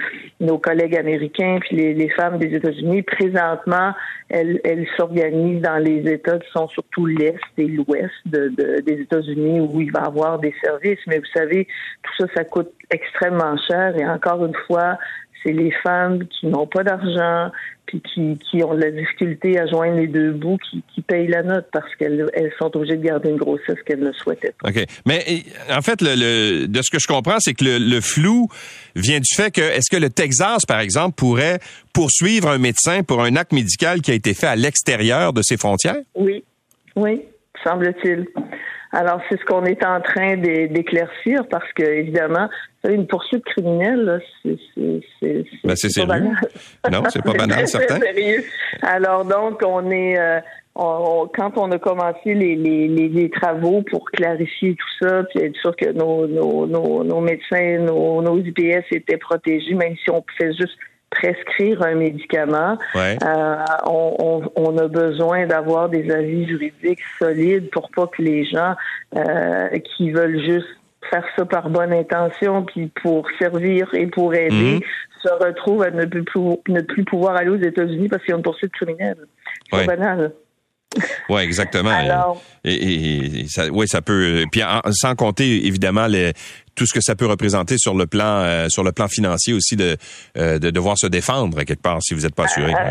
collègues 0.59 0.97
américains 0.97 1.59
puis 1.61 1.95
les, 1.95 2.09
femmes 2.11 2.39
des 2.39 2.55
États-Unis. 2.55 3.03
Présentement, 3.03 3.95
elles, 4.29 4.87
s'organisent 4.97 5.63
dans 5.63 5.83
les 5.83 6.09
États 6.13 6.39
qui 6.39 6.51
sont 6.53 6.69
surtout 6.69 7.07
l'Est 7.07 7.41
et 7.57 7.67
l'Ouest 7.67 8.13
de, 8.27 8.53
de, 8.57 8.81
des 8.83 9.01
États-Unis 9.01 9.61
où 9.61 9.81
il 9.81 9.91
va 9.91 10.03
y 10.03 10.07
avoir 10.07 10.39
des 10.39 10.55
services. 10.63 11.01
Mais 11.07 11.19
vous 11.19 11.33
savez, 11.35 11.67
tout 12.03 12.27
ça, 12.27 12.33
ça 12.37 12.45
coûte 12.45 12.71
extrêmement 12.91 13.57
cher 13.69 13.97
et 13.97 14.07
encore 14.07 14.45
une 14.45 14.57
fois, 14.67 14.99
c'est 15.43 15.53
les 15.53 15.71
femmes 15.83 16.27
qui 16.27 16.47
n'ont 16.47 16.67
pas 16.67 16.83
d'argent, 16.83 17.51
puis 17.87 18.03
qui, 18.03 18.39
qui 18.39 18.63
ont 18.63 18.75
de 18.75 18.81
la 18.81 18.91
difficulté 18.91 19.59
à 19.59 19.67
joindre 19.67 19.97
les 19.97 20.07
deux 20.07 20.33
bouts, 20.33 20.59
qui, 20.59 20.83
qui 20.95 21.01
payent 21.01 21.29
la 21.29 21.43
note 21.43 21.67
parce 21.73 21.95
qu'elles 21.97 22.27
elles 22.35 22.53
sont 22.59 22.77
obligées 22.77 22.97
de 22.97 23.03
garder 23.05 23.31
une 23.31 23.37
grossesse 23.37 23.81
qu'elles 23.87 24.01
ne 24.01 24.13
souhaitaient 24.13 24.55
pas. 24.61 24.69
OK. 24.69 24.85
Mais 25.07 25.43
en 25.71 25.81
fait, 25.81 26.03
le, 26.03 26.15
le, 26.15 26.67
de 26.67 26.83
ce 26.83 26.91
que 26.91 26.99
je 26.99 27.07
comprends, 27.07 27.39
c'est 27.39 27.55
que 27.55 27.65
le, 27.65 27.79
le, 27.79 28.01
flou 28.01 28.49
vient 28.95 29.21
du 29.21 29.35
fait 29.35 29.51
que 29.51 29.61
est-ce 29.61 29.91
que 29.91 30.01
le 30.01 30.11
Texas, 30.11 30.67
par 30.67 30.81
exemple, 30.81 31.15
pourrait 31.17 31.59
poursuivre 31.93 32.49
un 32.49 32.59
médecin 32.59 33.03
pour 33.03 33.23
un 33.23 33.37
acte 33.37 33.53
médical 33.53 34.03
qui 34.03 34.11
a 34.11 34.15
été 34.15 34.35
fait 34.35 34.47
à 34.47 34.57
l'extérieur 34.57 35.33
de 35.33 35.43
ses 35.43 35.57
frontières? 35.57 35.97
Oui, 36.15 36.45
oui, 36.95 37.23
semble-t-il. 37.65 38.27
Alors, 38.93 39.21
c'est 39.29 39.39
ce 39.39 39.45
qu'on 39.45 39.65
est 39.65 39.85
en 39.85 40.01
train 40.01 40.37
d'éclaircir 40.37 41.47
parce 41.51 41.71
que, 41.75 41.83
évidemment, 41.83 42.49
une 42.89 43.07
poursuite 43.07 43.45
criminelle, 43.45 44.23
c'est 44.43 45.45
ben, 45.65 45.75
pas 45.75 46.07
banal. 46.07 46.37
Non, 46.91 47.03
c'est 47.09 47.23
pas 47.23 47.35
banal, 47.35 47.69
certain. 47.69 48.01
sérieux. 48.01 48.45
Alors, 48.83 49.25
donc, 49.25 49.63
on 49.65 49.91
est... 49.91 50.19
Euh, 50.19 50.41
on, 50.79 51.29
quand 51.35 51.59
on 51.59 51.71
a 51.73 51.79
commencé 51.79 52.35
les, 52.35 52.55
les, 52.55 52.87
les, 52.87 53.31
travaux 53.31 53.83
pour 53.91 54.05
clarifier 54.13 54.77
tout 54.77 55.07
ça, 55.07 55.25
puis 55.25 55.45
être 55.45 55.57
sûr 55.57 55.75
que 55.75 55.91
nos, 55.91 56.29
nos, 56.29 56.67
nos, 56.69 57.03
nos 57.03 57.21
médecins, 57.21 57.79
nos, 57.79 58.23
nos 58.23 58.39
IPS 58.39 58.85
étaient 58.93 59.17
protégés, 59.17 59.75
même 59.75 59.97
si 59.97 60.09
on 60.11 60.23
pouvait 60.23 60.53
juste 60.55 60.79
prescrire 61.11 61.83
un 61.83 61.95
médicament, 61.95 62.79
euh, 62.97 63.57
on, 63.87 64.43
on, 64.57 64.79
a 64.79 64.89
besoin 64.89 65.47
d'avoir 65.47 65.89
des 65.89 66.11
avis 66.11 66.47
juridiques 66.47 67.03
solides 67.19 67.71
pour 67.71 67.91
pas 67.91 68.07
que 68.07 68.23
les 68.23 68.45
gens 68.45 68.75
euh, 69.17 69.69
qui 69.97 70.11
veulent 70.11 70.41
juste 70.41 70.69
faire 71.11 71.25
ça 71.37 71.45
par 71.45 71.71
bonne 71.71 71.93
intention 71.93 72.65
puis 72.65 72.91
pour 73.03 73.27
servir 73.39 73.89
et 73.95 74.07
pour 74.07 74.35
aider 74.35 74.75
mhm. 74.75 74.81
se 75.23 75.45
retrouvent 75.45 75.83
à 75.83 75.91
ne 75.91 76.05
plus, 76.05 76.25
ne 76.69 76.81
plus 76.83 77.05
pouvoir 77.05 77.37
aller 77.37 77.51
aux 77.51 77.57
États-Unis 77.57 78.09
parce 78.09 78.23
qu'ils 78.25 78.35
ont 78.35 78.39
une 78.39 78.43
poursuite 78.43 78.73
criminelle. 78.73 79.17
C'est 79.73 79.87
banal. 79.87 80.33
Oui, 81.29 81.43
exactement. 81.43 81.93
et, 82.65 83.47
ça, 83.49 83.67
oui, 83.71 83.87
ça 83.87 84.03
peut. 84.03 84.45
Puis 84.51 84.63
sans 84.91 85.15
compter 85.15 85.67
évidemment 85.67 86.07
les, 86.07 86.33
tout 86.75 86.87
ce 86.87 86.95
que 86.95 87.01
ça 87.01 87.15
peut 87.15 87.27
représenter 87.27 87.77
sur 87.77 87.95
le 87.95 88.07
plan 88.07 88.43
euh, 88.43 88.69
sur 88.69 88.85
le 88.85 88.93
plan 88.93 89.09
financier 89.09 89.53
aussi 89.53 89.77
de, 89.77 89.97
euh, 90.39 90.59
de 90.59 90.71
devoir 90.71 90.97
se 90.97 91.07
défendre 91.07 91.63
quelque 91.65 91.83
part 91.83 92.03
si 92.03 92.15
vous 92.15 92.23
n'êtes 92.23 92.35
pas 92.35 92.45
assuré. 92.45 92.73
Euh, 92.73 92.91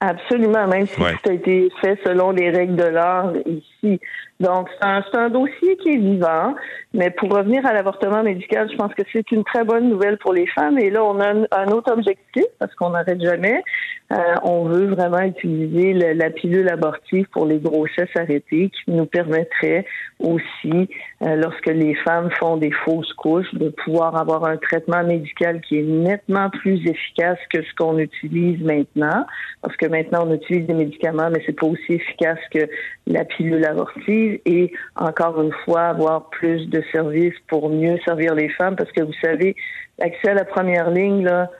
absolument, 0.00 0.66
même 0.66 0.86
si 0.86 0.96
tout 0.96 1.30
a 1.30 1.32
été 1.32 1.70
fait 1.80 1.98
selon 2.04 2.32
les 2.32 2.50
règles 2.50 2.76
de 2.76 2.84
l'art 2.84 3.32
ici. 3.46 4.00
Donc, 4.42 4.68
c'est 4.70 4.86
un, 4.88 5.04
un, 5.14 5.30
dossier 5.30 5.76
qui 5.76 5.90
est 5.90 5.98
vivant. 5.98 6.54
Mais 6.94 7.10
pour 7.10 7.30
revenir 7.30 7.64
à 7.64 7.72
l'avortement 7.72 8.22
médical, 8.22 8.68
je 8.70 8.76
pense 8.76 8.92
que 8.94 9.02
c'est 9.12 9.30
une 9.30 9.44
très 9.44 9.64
bonne 9.64 9.88
nouvelle 9.88 10.18
pour 10.18 10.32
les 10.32 10.46
femmes. 10.48 10.78
Et 10.78 10.90
là, 10.90 11.04
on 11.04 11.20
a 11.20 11.32
un, 11.52 11.68
autre 11.68 11.92
objectif, 11.92 12.44
parce 12.58 12.74
qu'on 12.74 12.90
n'arrête 12.90 13.22
jamais. 13.22 13.62
Euh, 14.12 14.16
on 14.42 14.64
veut 14.64 14.88
vraiment 14.88 15.20
utiliser 15.20 15.94
la 15.94 16.28
pilule 16.30 16.68
abortive 16.68 17.26
pour 17.32 17.46
les 17.46 17.58
grossesses 17.58 18.14
arrêtées, 18.16 18.70
qui 18.70 18.90
nous 18.90 19.06
permettrait 19.06 19.86
aussi, 20.18 20.88
euh, 21.22 21.36
lorsque 21.36 21.68
les 21.68 21.94
femmes 21.94 22.30
font 22.38 22.56
des 22.56 22.72
fausses 22.84 23.12
couches, 23.14 23.52
de 23.54 23.70
pouvoir 23.70 24.16
avoir 24.16 24.44
un 24.44 24.58
traitement 24.58 25.02
médical 25.02 25.60
qui 25.62 25.78
est 25.78 25.82
nettement 25.82 26.50
plus 26.50 26.86
efficace 26.86 27.38
que 27.48 27.62
ce 27.62 27.74
qu'on 27.78 27.98
utilise 27.98 28.62
maintenant. 28.62 29.24
Parce 29.62 29.76
que 29.76 29.86
maintenant, 29.86 30.26
on 30.26 30.34
utilise 30.34 30.66
des 30.66 30.74
médicaments, 30.74 31.30
mais 31.30 31.42
c'est 31.46 31.58
pas 31.58 31.66
aussi 31.66 31.94
efficace 31.94 32.38
que 32.52 32.68
la 33.06 33.24
pilule 33.24 33.64
abortive. 33.64 34.31
Et 34.44 34.72
encore 34.96 35.40
une 35.42 35.52
fois, 35.64 35.82
avoir 35.88 36.28
plus 36.30 36.66
de 36.68 36.82
services 36.92 37.34
pour 37.48 37.70
mieux 37.70 37.98
servir 38.04 38.34
les 38.34 38.48
femmes 38.50 38.76
parce 38.76 38.90
que 38.92 39.02
vous 39.02 39.12
savez, 39.20 39.56
l'accès 39.98 40.30
à 40.30 40.34
la 40.34 40.44
première 40.44 40.90
ligne, 40.90 41.24
là, 41.24 41.50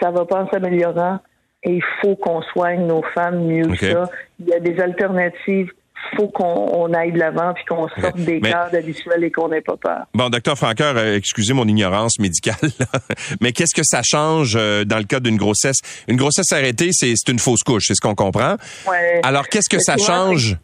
ça 0.00 0.10
va 0.10 0.24
pas 0.24 0.42
en 0.42 0.50
s'améliorant 0.50 1.18
et 1.62 1.74
il 1.74 1.84
faut 2.00 2.16
qu'on 2.16 2.42
soigne 2.42 2.86
nos 2.86 3.02
femmes 3.14 3.44
mieux 3.44 3.66
que 3.68 3.76
ça. 3.76 4.10
Il 4.38 4.48
y 4.48 4.54
a 4.54 4.60
des 4.60 4.80
alternatives 4.80 5.70
faut 6.16 6.28
qu'on 6.28 6.92
aille 6.92 7.12
de 7.12 7.18
l'avant 7.18 7.52
puis 7.54 7.64
qu'on 7.64 7.88
sorte 7.88 8.16
des 8.16 8.40
cadres 8.40 8.76
habituels 8.76 9.24
et 9.24 9.30
qu'on 9.30 9.48
n'ait 9.48 9.60
pas 9.60 9.76
peur. 9.76 10.06
Bon, 10.14 10.28
docteur 10.28 10.56
Franqueur, 10.56 10.96
euh, 10.96 11.16
excusez 11.16 11.52
mon 11.52 11.66
ignorance 11.66 12.18
médicale, 12.18 12.70
mais 13.40 13.52
qu'est-ce 13.52 13.74
que 13.74 13.84
ça 13.84 14.00
change 14.02 14.54
euh, 14.56 14.84
dans 14.84 14.98
le 14.98 15.04
cas 15.04 15.20
d'une 15.20 15.36
grossesse? 15.36 15.78
Une 16.08 16.16
grossesse 16.16 16.50
arrêtée, 16.52 16.90
c'est 16.92 17.28
une 17.28 17.38
fausse 17.38 17.62
couche, 17.62 17.84
c'est 17.88 17.94
ce 17.94 18.00
qu'on 18.00 18.14
comprend. 18.14 18.56
Ouais. 18.88 19.20
Alors, 19.22 19.48
qu'est-ce 19.48 19.68
que 19.68 19.80
ça 19.80 19.96
change? 19.96 20.56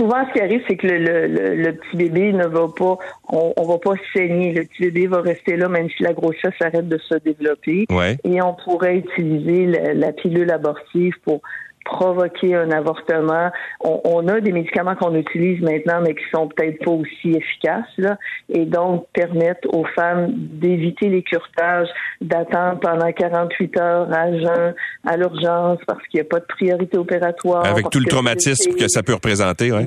Souvent, 0.00 0.26
ce 0.28 0.32
qui 0.32 0.40
arrive, 0.40 0.62
c'est 0.66 0.76
que 0.76 0.86
le, 0.86 1.26
le, 1.56 1.72
petit 1.72 1.96
bébé 1.96 2.32
ne 2.32 2.46
va 2.46 2.68
pas, 2.68 2.96
on, 3.28 3.52
on, 3.56 3.66
va 3.66 3.78
pas 3.78 3.92
saigner. 4.14 4.52
Le 4.52 4.64
petit 4.64 4.84
bébé 4.84 5.06
va 5.06 5.20
rester 5.20 5.56
là, 5.56 5.68
même 5.68 5.90
si 5.90 6.02
la 6.02 6.14
grossesse 6.14 6.54
arrête 6.60 6.88
de 6.88 6.98
se 6.98 7.16
développer. 7.16 7.86
Et 8.24 8.42
on 8.42 8.54
pourrait 8.54 8.96
utiliser 8.96 9.66
la 9.66 10.12
pilule 10.12 10.50
abortive 10.50 11.14
pour 11.24 11.42
provoquer 11.84 12.54
un 12.54 12.70
avortement. 12.70 13.50
On, 13.80 14.28
a 14.28 14.40
des 14.40 14.52
médicaments 14.52 14.94
qu'on 14.94 15.14
utilise 15.14 15.60
maintenant, 15.60 16.00
mais 16.02 16.14
qui 16.14 16.24
sont 16.32 16.48
peut-être 16.48 16.84
pas 16.84 16.90
aussi 16.90 17.32
efficaces, 17.32 17.86
là, 17.98 18.18
et 18.48 18.64
donc 18.64 19.06
permettent 19.12 19.66
aux 19.66 19.84
femmes 19.84 20.28
d'éviter 20.32 21.08
les 21.08 21.22
curetages, 21.22 21.88
d'attendre 22.20 22.80
pendant 22.80 23.10
48 23.10 23.76
heures 23.78 24.12
à 24.12 24.30
jeun, 24.30 24.74
à 25.06 25.16
l'urgence, 25.16 25.78
parce 25.86 26.06
qu'il 26.08 26.20
n'y 26.20 26.26
a 26.26 26.28
pas 26.28 26.40
de 26.40 26.46
priorité 26.46 26.98
opératoire. 26.98 27.66
Avec 27.66 27.90
tout 27.90 28.00
le 28.00 28.06
traumatisme 28.06 28.74
que 28.74 28.88
ça 28.88 29.02
peut 29.02 29.14
représenter, 29.14 29.72
oui. 29.72 29.86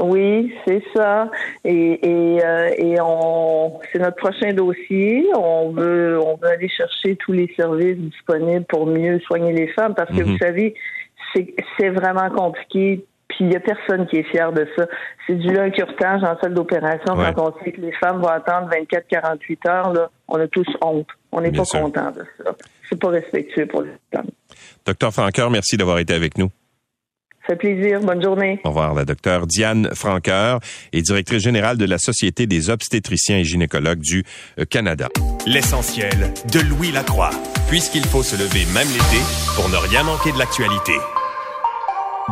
Oui, 0.00 0.52
c'est 0.66 0.82
ça. 0.94 1.30
Et, 1.64 1.98
et, 2.02 2.44
euh, 2.44 2.70
et 2.76 3.00
on, 3.00 3.78
c'est 3.92 3.98
notre 3.98 4.16
prochain 4.16 4.52
dossier. 4.52 5.26
On 5.36 5.70
veut, 5.70 6.18
on 6.20 6.36
veut 6.36 6.48
aller 6.48 6.68
chercher 6.68 7.16
tous 7.16 7.32
les 7.32 7.52
services 7.56 7.96
disponibles 7.96 8.64
pour 8.68 8.86
mieux 8.86 9.18
soigner 9.20 9.52
les 9.52 9.68
femmes 9.68 9.94
parce 9.94 10.10
que 10.10 10.22
vous 10.22 10.32
mhm. 10.32 10.38
savez, 10.38 10.74
c'est 11.34 11.90
vraiment 11.90 12.30
compliqué. 12.30 13.04
Puis 13.28 13.38
il 13.40 13.48
n'y 13.48 13.56
a 13.56 13.60
personne 13.60 14.06
qui 14.06 14.16
est 14.16 14.22
fier 14.22 14.52
de 14.52 14.66
ça. 14.76 14.86
C'est 15.26 15.34
du 15.34 15.52
curtage 15.72 16.22
en 16.24 16.38
salle 16.40 16.54
d'opération 16.54 17.14
quand 17.14 17.52
on 17.52 17.64
sait 17.64 17.72
que 17.72 17.80
les 17.80 17.92
femmes 17.92 18.20
vont 18.20 18.28
attendre 18.28 18.70
24-48 18.70 19.68
heures. 19.68 19.92
Là, 19.92 20.10
on 20.28 20.40
a 20.40 20.48
tous 20.48 20.66
honte. 20.80 21.08
On 21.30 21.42
n'est 21.42 21.52
pas 21.52 21.64
content 21.64 22.10
de 22.10 22.24
ça. 22.38 22.52
C'est 22.88 22.98
pas 22.98 23.10
respectueux 23.10 23.66
pour 23.66 23.82
les 23.82 23.92
femmes. 24.12 24.30
Docteur 24.86 25.12
Franqueur, 25.12 25.50
merci 25.50 25.76
d'avoir 25.76 25.98
été 25.98 26.14
avec 26.14 26.38
nous. 26.38 26.50
Ça 27.48 27.54
fait 27.54 27.56
plaisir. 27.56 28.00
Bonne 28.00 28.22
journée. 28.22 28.60
Au 28.64 28.68
revoir. 28.68 28.94
La 28.94 29.04
docteure 29.04 29.46
Diane 29.46 29.88
Franqueur 29.94 30.60
est 30.92 31.02
directrice 31.02 31.42
générale 31.42 31.78
de 31.78 31.86
la 31.86 31.98
Société 31.98 32.46
des 32.46 32.70
obstétriciens 32.70 33.38
et 33.38 33.44
gynécologues 33.44 34.00
du 34.00 34.24
euh, 34.58 34.64
Canada. 34.64 35.08
L'essentiel 35.46 36.32
de 36.52 36.60
Louis 36.60 36.92
Lacroix. 36.92 37.30
Puisqu'il 37.68 38.04
faut 38.04 38.22
se 38.22 38.36
lever 38.36 38.64
même 38.74 38.88
l'été 38.88 39.22
pour 39.56 39.68
ne 39.68 39.76
rien 39.76 40.02
manquer 40.02 40.32
de 40.32 40.38
l'actualité. 40.38 40.92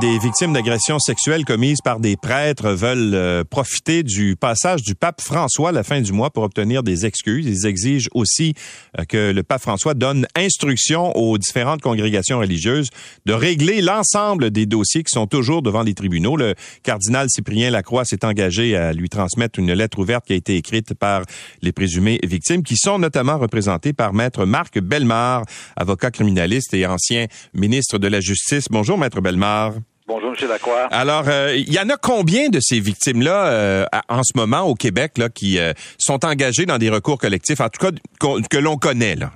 Des 0.01 0.19
victimes 0.19 0.53
d'agressions 0.53 0.99
sexuelles 0.99 1.47
commises 1.47 1.81
par 1.83 2.01
des 2.01 2.19
prêtres 2.19 2.69
veulent 2.69 3.15
euh, 3.15 3.45
profiter 3.45 4.03
du 4.03 4.37
passage 4.37 4.83
du 4.83 4.95
pape 4.95 5.23
François 5.23 5.71
à 5.71 5.73
la 5.73 5.85
fin 5.85 6.03
du 6.03 6.13
mois 6.13 6.29
pour 6.29 6.43
obtenir 6.43 6.83
des 6.83 7.07
excuses. 7.07 7.47
Ils 7.47 7.67
exigent 7.67 8.11
aussi 8.13 8.53
euh, 8.99 9.05
que 9.05 9.33
le 9.33 9.43
pape 9.43 9.63
François 9.63 9.95
donne 9.95 10.27
instruction 10.37 11.17
aux 11.17 11.39
différentes 11.39 11.81
congrégations 11.81 12.41
religieuses 12.41 12.91
de 13.25 13.33
régler 13.33 13.81
l'ensemble 13.81 14.51
des 14.51 14.67
dossiers 14.67 15.03
qui 15.03 15.15
sont 15.15 15.27
toujours 15.27 15.63
devant 15.63 15.83
les 15.83 15.95
tribunaux. 15.95 16.37
Le 16.37 16.55
cardinal 16.83 17.31
Cyprien 17.31 17.71
Lacroix 17.71 18.05
s'est 18.05 18.23
engagé 18.23 18.77
à 18.77 18.93
lui 18.93 19.09
transmettre 19.09 19.59
une 19.59 19.73
lettre 19.73 19.99
ouverte 19.99 20.27
qui 20.27 20.35
a 20.35 20.37
été 20.37 20.57
écrite 20.57 20.93
par 20.93 21.23
les 21.63 21.73
présumées 21.73 22.21
victimes, 22.23 22.63
qui 22.63 22.77
sont 22.77 22.99
notamment 22.99 23.39
représentées 23.39 23.95
par 23.95 24.13
maître 24.13 24.45
Marc 24.45 24.79
Belmar, 24.79 25.45
avocat 25.75 26.11
criminaliste 26.11 26.75
et 26.75 26.85
ancien 26.85 27.29
ministre 27.55 27.97
de 27.97 28.09
la 28.09 28.21
Justice. 28.21 28.67
Bonjour, 28.71 28.99
maître 28.99 29.23
Belmar. 29.23 29.73
Bonjour, 30.09 30.35
M. 30.41 30.49
Lacroix. 30.49 30.87
Alors, 30.93 31.25
euh, 31.27 31.53
il 31.57 31.73
y 31.73 31.81
en 31.81 31.89
a 31.89 31.97
combien 31.97 32.49
de 32.49 32.61
ces 32.61 32.79
victimes-là 32.79 33.49
euh, 33.49 33.85
en 34.09 34.23
ce 34.23 34.39
moment 34.39 34.61
au 34.61 34.75
Québec 34.75 35.19
là, 35.19 35.29
qui 35.29 35.59
euh, 35.59 35.73
sont 35.99 36.25
engagées 36.25 36.65
dans 36.65 36.79
des 36.79 36.91
recours 36.91 37.19
collectifs, 37.19 37.61
en 37.61 37.69
tout 37.69 37.85
cas 37.85 37.91
que 38.21 38.57
l'on 38.57 38.77
connaît? 38.77 39.17
Là? 39.17 39.33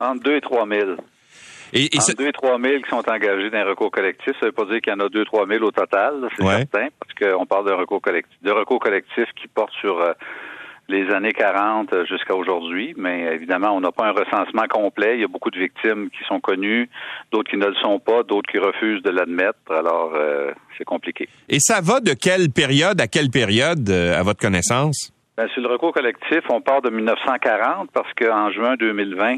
Entre 0.00 0.24
2 0.24 0.36
et 0.36 0.40
3 0.40 0.66
000. 0.66 0.90
Et, 1.72 1.94
et 1.94 1.98
Entre 2.00 2.16
2 2.16 2.26
et 2.26 2.32
3 2.32 2.58
000 2.60 2.82
qui 2.82 2.90
sont 2.90 3.08
engagés 3.08 3.50
dans 3.50 3.58
un 3.58 3.64
recours 3.64 3.92
collectif. 3.92 4.32
Ça 4.40 4.46
ne 4.46 4.46
veut 4.46 4.52
pas 4.52 4.64
dire 4.64 4.80
qu'il 4.80 4.92
y 4.92 4.96
en 4.96 5.00
a 5.00 5.08
2 5.08 5.24
3 5.24 5.46
000 5.46 5.64
au 5.64 5.70
total, 5.70 6.14
c'est 6.36 6.44
certain, 6.44 6.88
parce 6.98 7.14
qu'on 7.36 7.46
parle 7.46 7.68
d'un 7.68 7.76
recours 7.76 8.02
collectif, 8.02 8.36
de 8.42 8.50
recours 8.50 8.80
collectif 8.80 9.26
qui 9.40 9.46
porte 9.46 9.72
sur 9.80 10.02
les 10.88 11.10
années 11.10 11.32
40 11.32 12.06
jusqu'à 12.06 12.34
aujourd'hui, 12.34 12.94
mais 12.96 13.34
évidemment, 13.34 13.74
on 13.74 13.80
n'a 13.80 13.92
pas 13.92 14.06
un 14.06 14.12
recensement 14.12 14.66
complet. 14.68 15.14
Il 15.14 15.20
y 15.20 15.24
a 15.24 15.28
beaucoup 15.28 15.50
de 15.50 15.58
victimes 15.58 16.10
qui 16.10 16.24
sont 16.24 16.40
connues, 16.40 16.88
d'autres 17.30 17.50
qui 17.50 17.56
ne 17.56 17.66
le 17.66 17.74
sont 17.76 17.98
pas, 17.98 18.22
d'autres 18.22 18.50
qui 18.50 18.58
refusent 18.58 19.02
de 19.02 19.10
l'admettre. 19.10 19.58
Alors, 19.70 20.12
euh, 20.14 20.50
c'est 20.76 20.84
compliqué. 20.84 21.28
Et 21.48 21.58
ça 21.60 21.80
va 21.80 22.00
de 22.00 22.12
quelle 22.12 22.50
période 22.50 23.00
à 23.00 23.06
quelle 23.06 23.30
période, 23.30 23.88
euh, 23.88 24.18
à 24.18 24.22
votre 24.22 24.40
connaissance? 24.40 25.12
Bien, 25.38 25.48
sur 25.48 25.62
le 25.62 25.68
recours 25.68 25.92
collectif, 25.92 26.40
on 26.50 26.60
part 26.60 26.82
de 26.82 26.90
1940 26.90 27.90
parce 27.92 28.12
qu'en 28.14 28.50
juin 28.50 28.74
2020, 28.78 29.36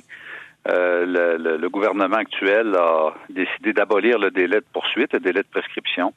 euh, 0.66 1.05
le, 1.07 1.59
le, 1.59 1.68
gouvernement 1.68 2.16
actuel 2.16 2.74
a 2.74 3.12
décidé 3.28 3.74
d'abolir 3.74 4.18
le 4.18 4.30
délai 4.30 4.57
de 4.57 4.66
poursuite, 4.72 5.12
le 5.12 5.20
délai 5.20 5.42
de 5.42 5.49
prescription 5.49 6.14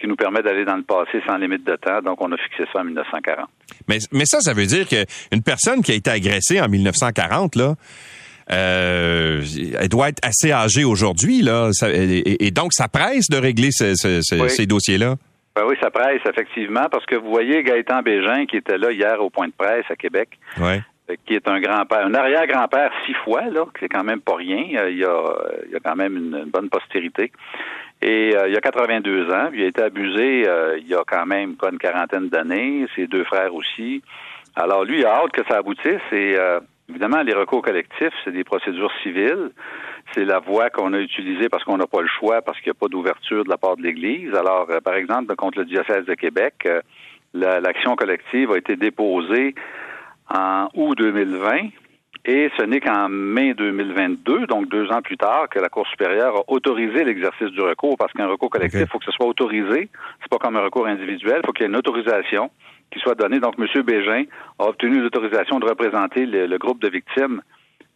qui 0.00 0.06
nous 0.06 0.16
permet 0.16 0.42
d'aller 0.42 0.64
dans 0.64 0.76
le 0.76 0.82
passé 0.82 1.20
sans 1.26 1.36
limite 1.36 1.64
de 1.64 1.76
temps. 1.76 2.00
Donc, 2.02 2.20
on 2.20 2.32
a 2.32 2.36
fixé 2.36 2.64
ça 2.72 2.80
en 2.80 2.84
1940. 2.84 3.48
Mais, 3.88 3.98
mais 4.12 4.24
ça, 4.24 4.40
ça 4.40 4.54
veut 4.54 4.66
dire 4.66 4.88
qu'une 4.88 5.42
personne 5.42 5.82
qui 5.82 5.92
a 5.92 5.94
été 5.94 6.10
agressée 6.10 6.60
en 6.60 6.68
1940, 6.68 7.56
là, 7.56 7.74
euh, 8.52 9.42
elle 9.78 9.88
doit 9.88 10.08
être 10.08 10.26
assez 10.26 10.50
âgée 10.50 10.84
aujourd'hui, 10.84 11.42
là. 11.42 11.70
et, 11.84 12.50
donc, 12.50 12.72
ça 12.72 12.88
presse 12.88 13.28
de 13.28 13.36
régler 13.36 13.70
ces 13.70 14.66
dossiers-là? 14.66 15.16
Ben 15.54 15.62
oui, 15.66 15.76
ça 15.82 15.90
presse, 15.90 16.20
effectivement, 16.28 16.88
parce 16.90 17.04
que 17.06 17.16
vous 17.16 17.28
voyez 17.28 17.62
Gaëtan 17.62 18.02
Bégin, 18.02 18.46
qui 18.46 18.56
était 18.56 18.78
là 18.78 18.92
hier 18.92 19.20
au 19.20 19.30
point 19.30 19.48
de 19.48 19.52
presse 19.56 19.84
à 19.90 19.96
Québec, 19.96 20.30
ouais. 20.58 20.80
Euh, 21.10 21.14
qui 21.26 21.34
est 21.34 21.48
un 21.48 21.60
grand-père, 21.60 22.06
un 22.06 22.14
arrière-grand-père 22.14 22.90
six 23.06 23.14
fois, 23.24 23.42
là, 23.50 23.64
c'est 23.78 23.88
quand 23.88 24.04
même 24.04 24.20
pas 24.20 24.36
rien. 24.36 24.64
Euh, 24.76 24.90
il 24.90 25.04
a, 25.04 25.34
il 25.68 25.76
a 25.76 25.80
quand 25.80 25.96
même 25.96 26.16
une, 26.16 26.44
bonne 26.44 26.68
postérité. 26.68 27.32
Et 28.02 28.30
il 28.30 28.52
y 28.52 28.56
a 28.56 28.60
82 28.62 29.30
ans, 29.30 29.50
il 29.52 29.62
a 29.62 29.66
été 29.66 29.82
abusé 29.82 30.46
il 30.78 30.88
y 30.88 30.94
a 30.94 31.02
quand 31.06 31.26
même 31.26 31.56
pas 31.56 31.68
une 31.70 31.76
quarantaine 31.76 32.30
d'années, 32.30 32.86
ses 32.96 33.06
deux 33.06 33.24
frères 33.24 33.54
aussi. 33.54 34.02
Alors 34.56 34.86
lui, 34.86 35.00
il 35.00 35.04
a 35.04 35.16
hâte 35.16 35.32
que 35.32 35.42
ça 35.46 35.58
aboutisse 35.58 36.00
et 36.10 36.34
évidemment, 36.88 37.20
les 37.20 37.34
recours 37.34 37.60
collectifs, 37.60 38.14
c'est 38.24 38.32
des 38.32 38.42
procédures 38.42 38.90
civiles 39.02 39.50
c'est 40.14 40.24
la 40.24 40.38
voie 40.38 40.70
qu'on 40.70 40.92
a 40.92 40.98
utilisée 40.98 41.48
parce 41.48 41.64
qu'on 41.64 41.76
n'a 41.76 41.86
pas 41.86 42.00
le 42.00 42.08
choix, 42.08 42.42
parce 42.42 42.58
qu'il 42.58 42.70
n'y 42.70 42.76
a 42.76 42.80
pas 42.80 42.88
d'ouverture 42.88 43.44
de 43.44 43.50
la 43.50 43.56
part 43.56 43.76
de 43.76 43.82
l'Église. 43.82 44.34
Alors, 44.34 44.66
euh, 44.70 44.80
par 44.80 44.94
exemple, 44.94 45.34
contre 45.36 45.58
le 45.58 45.64
diocèse 45.64 46.04
de 46.04 46.14
Québec, 46.14 46.54
euh, 46.66 46.80
l'action 47.34 47.94
collective 47.96 48.50
a 48.52 48.58
été 48.58 48.76
déposée 48.76 49.54
en 50.30 50.68
août 50.74 50.96
2020 50.98 51.70
et 52.26 52.50
ce 52.58 52.64
n'est 52.64 52.80
qu'en 52.80 53.08
mai 53.08 53.54
2022, 53.54 54.46
donc 54.46 54.68
deux 54.68 54.90
ans 54.90 55.00
plus 55.00 55.16
tard, 55.16 55.48
que 55.50 55.58
la 55.58 55.70
Cour 55.70 55.86
supérieure 55.88 56.36
a 56.36 56.42
autorisé 56.48 57.02
l'exercice 57.02 57.48
du 57.48 57.60
recours 57.60 57.96
parce 57.98 58.12
qu'un 58.12 58.26
recours 58.26 58.50
collectif, 58.50 58.80
il 58.82 58.86
faut 58.88 58.98
que 58.98 59.06
ce 59.06 59.12
soit 59.12 59.26
autorisé. 59.26 59.88
C'est 60.20 60.28
pas 60.30 60.36
comme 60.36 60.56
un 60.56 60.62
recours 60.62 60.86
individuel, 60.86 61.40
il 61.42 61.46
faut 61.46 61.52
qu'il 61.52 61.62
y 61.62 61.66
ait 61.66 61.70
une 61.70 61.76
autorisation 61.76 62.50
qui 62.92 63.00
soit 63.00 63.14
donnée. 63.14 63.40
Donc, 63.40 63.54
M. 63.58 63.82
Bégin 63.82 64.24
a 64.58 64.64
obtenu 64.64 65.00
l'autorisation 65.00 65.60
de 65.60 65.66
représenter 65.66 66.26
le 66.26 66.58
groupe 66.58 66.82
de 66.82 66.90
victimes 66.90 67.40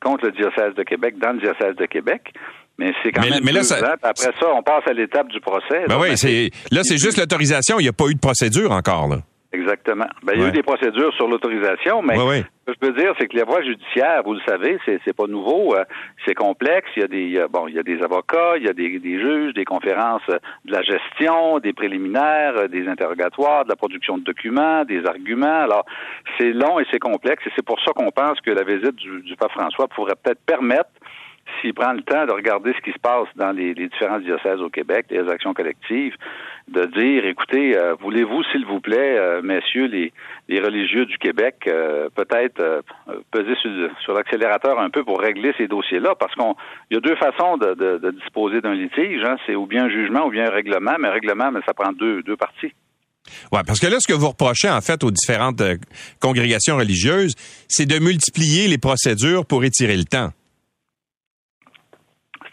contre 0.01 0.26
le 0.26 0.32
diocèse 0.32 0.74
de 0.74 0.82
Québec 0.85 1.18
dans 1.18 1.32
le 1.32 1.41
diocèse 1.41 1.76
de 1.76 1.87
Québec. 1.87 2.32
Mais 2.78 2.93
c'est 3.03 3.12
quand 3.12 3.22
même 3.22 3.45
là, 3.45 3.97
Après 4.03 4.32
ça, 4.41 4.47
on 4.55 4.62
passe 4.62 4.82
à 4.87 4.93
l'étape 4.93 5.28
du 5.28 5.41
procès. 5.41 5.85
Ben 5.89 5.99
oui, 6.01 6.16
c'est 6.16 6.51
là, 6.72 6.80
c'est 6.82 6.99
juste 6.99 7.18
l'autorisation. 7.18 7.78
Il 7.78 7.85
n'y 7.85 7.89
a 7.89 7.93
pas 7.93 8.07
eu 8.09 8.14
de 8.14 8.20
procédure 8.20 8.72
encore. 8.72 9.09
Là. 9.09 9.18
Exactement. 9.55 10.07
Ben, 10.24 10.32
il 10.34 10.42
y 10.42 10.44
a 10.44 10.48
eu 10.48 10.52
des 10.52 10.62
procédures 10.64 11.14
sur 11.14 11.28
l'autorisation, 11.28 12.02
mais 12.02 12.16
ce 12.16 12.42
que 12.66 12.72
je 12.72 12.78
peux 12.80 12.92
dire, 12.92 13.14
c'est 13.18 13.28
que 13.28 13.36
les 13.36 13.44
voies 13.44 13.62
judiciaires, 13.62 14.22
vous 14.24 14.34
le 14.34 14.40
savez, 14.46 14.78
c'est, 14.84 14.98
c'est 15.05 15.12
pas 15.12 15.26
nouveau, 15.28 15.76
euh, 15.76 15.84
c'est 16.26 16.34
complexe. 16.34 16.88
Il 16.96 17.02
y 17.02 17.05
a 17.05 17.09
des 17.09 17.46
bon, 17.48 17.68
il 17.68 17.74
y 17.74 17.78
a 17.78 17.84
des 17.84 18.02
avocats, 18.02 18.57
il 18.57 18.64
y 18.64 18.68
a 18.68 18.72
des, 18.72 18.98
des 18.98 19.20
juges, 19.20 19.55
des 19.55 19.64
conférences 19.64 20.26
de 20.28 20.72
la 20.72 20.82
gestion, 20.82 21.61
des 21.61 21.72
préliminaires, 21.72 22.57
euh, 22.57 22.68
des 22.68 22.88
interrogatoires, 22.88 23.64
de 23.64 23.68
la 23.68 23.76
production 23.76 24.18
de 24.18 24.24
documents, 24.24 24.84
des 24.84 25.07
arguments. 25.07 25.62
Alors, 25.62 25.84
c'est 26.36 26.52
long 26.52 26.80
et 26.80 26.86
c'est 26.90 26.98
complexe, 26.98 27.46
et 27.46 27.50
c'est 27.55 27.64
pour 27.64 27.80
ça 27.80 27.92
qu'on 27.92 28.11
pense 28.11 28.40
que 28.40 28.50
la 28.50 28.64
visite 28.64 28.96
du, 28.96 29.22
du 29.22 29.36
pape 29.36 29.52
François 29.52 29.86
pourrait 29.86 30.16
peut-être 30.20 30.44
permettre 30.44 30.90
s'il 31.61 31.74
prend 31.74 31.92
le 31.92 32.03
temps 32.03 32.26
de 32.26 32.32
regarder 32.32 32.72
ce 32.74 32.80
qui 32.82 32.92
se 32.92 32.99
passe 32.99 33.28
dans 33.36 33.53
les, 33.53 33.74
différents 33.74 34.18
diocèses 34.18 34.61
au 34.61 34.70
Québec, 34.70 35.07
les 35.11 35.28
actions 35.28 35.55
collectives, 35.55 36.14
de 36.68 36.84
dire, 36.86 37.26
écoutez, 37.26 37.76
euh, 37.76 37.95
voulez-vous, 38.01 38.42
s'il 38.51 38.64
vous 38.64 38.80
plaît, 38.80 39.18
euh, 39.18 39.42
messieurs 39.42 39.86
les, 39.86 40.12
religieux 40.61 41.05
du 41.05 41.18
Québec, 41.18 41.57
euh, 41.66 42.09
peut-être 42.14 42.82
peser 43.30 43.55
sur, 44.03 44.14
l'accélérateur 44.14 44.78
un 44.78 44.90
peu 44.90 45.05
pour 45.05 45.20
régler 45.20 45.53
ces 45.59 45.68
dossiers-là, 45.68 46.14
parce 46.14 46.34
qu'il 46.34 46.45
y 46.90 46.97
a 46.97 47.01
deux 47.01 47.16
façons 47.16 47.57
de, 47.57 48.11
disposer 48.12 48.61
d'un 48.61 48.74
litige, 48.74 49.22
hein. 49.24 49.36
c'est 49.47 49.55
ou 49.55 49.66
bien 49.66 49.84
un 49.84 49.90
jugement 49.90 50.26
ou 50.26 50.30
bien 50.30 50.47
un 50.47 50.55
règlement, 50.55 50.95
mais 50.99 51.09
un 51.09 51.12
règlement, 51.12 51.51
mais 51.53 51.61
ça 51.66 51.74
prend 51.74 51.92
deux, 51.92 52.22
deux 52.22 52.36
parties. 52.36 52.72
Ouais, 53.53 53.61
parce 53.66 53.80
que 53.80 53.86
là, 53.86 53.97
ce 54.01 54.07
que 54.07 54.12
vous 54.12 54.28
reprochez 54.28 54.68
en 54.68 54.80
fait 54.80 55.03
aux 55.03 55.11
différentes 55.11 55.62
congrégations 56.20 56.76
religieuses, 56.76 57.34
c'est 57.68 57.86
de 57.86 57.99
multiplier 57.99 58.68
les 58.68 58.78
procédures 58.78 59.47
pour 59.47 59.64
étirer 59.64 59.97
le 59.97 60.05
temps. 60.05 60.30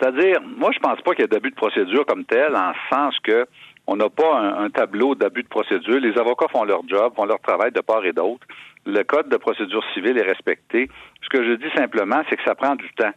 C'est-à-dire, 0.01 0.41
moi, 0.57 0.71
je 0.73 0.79
pense 0.79 0.99
pas 1.01 1.11
qu'il 1.11 1.21
y 1.21 1.25
ait 1.25 1.27
d'abus 1.27 1.51
de 1.51 1.55
procédure 1.55 2.05
comme 2.07 2.25
tel, 2.25 2.55
en 2.55 2.73
sens 2.91 3.15
que 3.19 3.45
on 3.87 3.95
n'a 3.95 4.09
pas 4.09 4.37
un, 4.37 4.69
tableau 4.69 5.15
d'abus 5.15 5.43
de 5.43 5.47
procédure. 5.47 5.99
Les 5.99 6.17
avocats 6.17 6.47
font 6.51 6.63
leur 6.63 6.81
job, 6.87 7.13
font 7.15 7.25
leur 7.25 7.39
travail 7.39 7.71
de 7.71 7.81
part 7.81 8.05
et 8.05 8.13
d'autre. 8.13 8.45
Le 8.85 9.03
code 9.03 9.29
de 9.29 9.37
procédure 9.37 9.83
civile 9.93 10.17
est 10.17 10.23
respecté. 10.23 10.89
Ce 11.21 11.29
que 11.29 11.43
je 11.43 11.53
dis 11.53 11.69
simplement, 11.75 12.21
c'est 12.29 12.35
que 12.35 12.43
ça 12.43 12.55
prend 12.55 12.75
du 12.75 12.87
temps. 12.93 13.11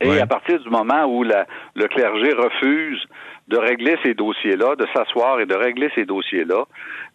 Et 0.00 0.18
à 0.18 0.26
partir 0.26 0.58
du 0.58 0.68
moment 0.68 1.04
où 1.04 1.22
le 1.22 1.86
clergé 1.88 2.32
refuse 2.32 3.04
de 3.48 3.56
régler 3.56 3.96
ces 4.02 4.14
dossiers-là, 4.14 4.74
de 4.76 4.86
s'asseoir 4.94 5.40
et 5.40 5.46
de 5.46 5.54
régler 5.54 5.90
ces 5.94 6.04
dossiers-là, 6.04 6.64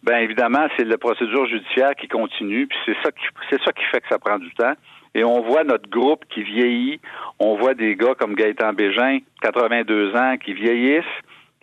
ben 0.02 0.18
évidemment, 0.18 0.68
c'est 0.76 0.84
la 0.84 0.96
procédure 0.96 1.46
judiciaire 1.46 1.94
qui 1.96 2.08
continue, 2.08 2.66
puis 2.66 2.78
c'est 2.86 2.96
ça 3.02 3.10
qui 3.10 3.24
c'est 3.50 3.62
ça 3.62 3.72
qui 3.72 3.84
fait 3.84 4.00
que 4.00 4.08
ça 4.08 4.18
prend 4.18 4.38
du 4.38 4.50
temps 4.52 4.74
et 5.14 5.24
on 5.24 5.40
voit 5.40 5.64
notre 5.64 5.88
groupe 5.88 6.24
qui 6.28 6.42
vieillit. 6.42 7.00
On 7.38 7.56
voit 7.56 7.74
des 7.74 7.96
gars 7.96 8.14
comme 8.18 8.34
Gaëtan 8.34 8.72
Bégin, 8.72 9.18
82 9.42 10.14
ans, 10.16 10.36
qui 10.36 10.52
vieillissent. 10.52 11.04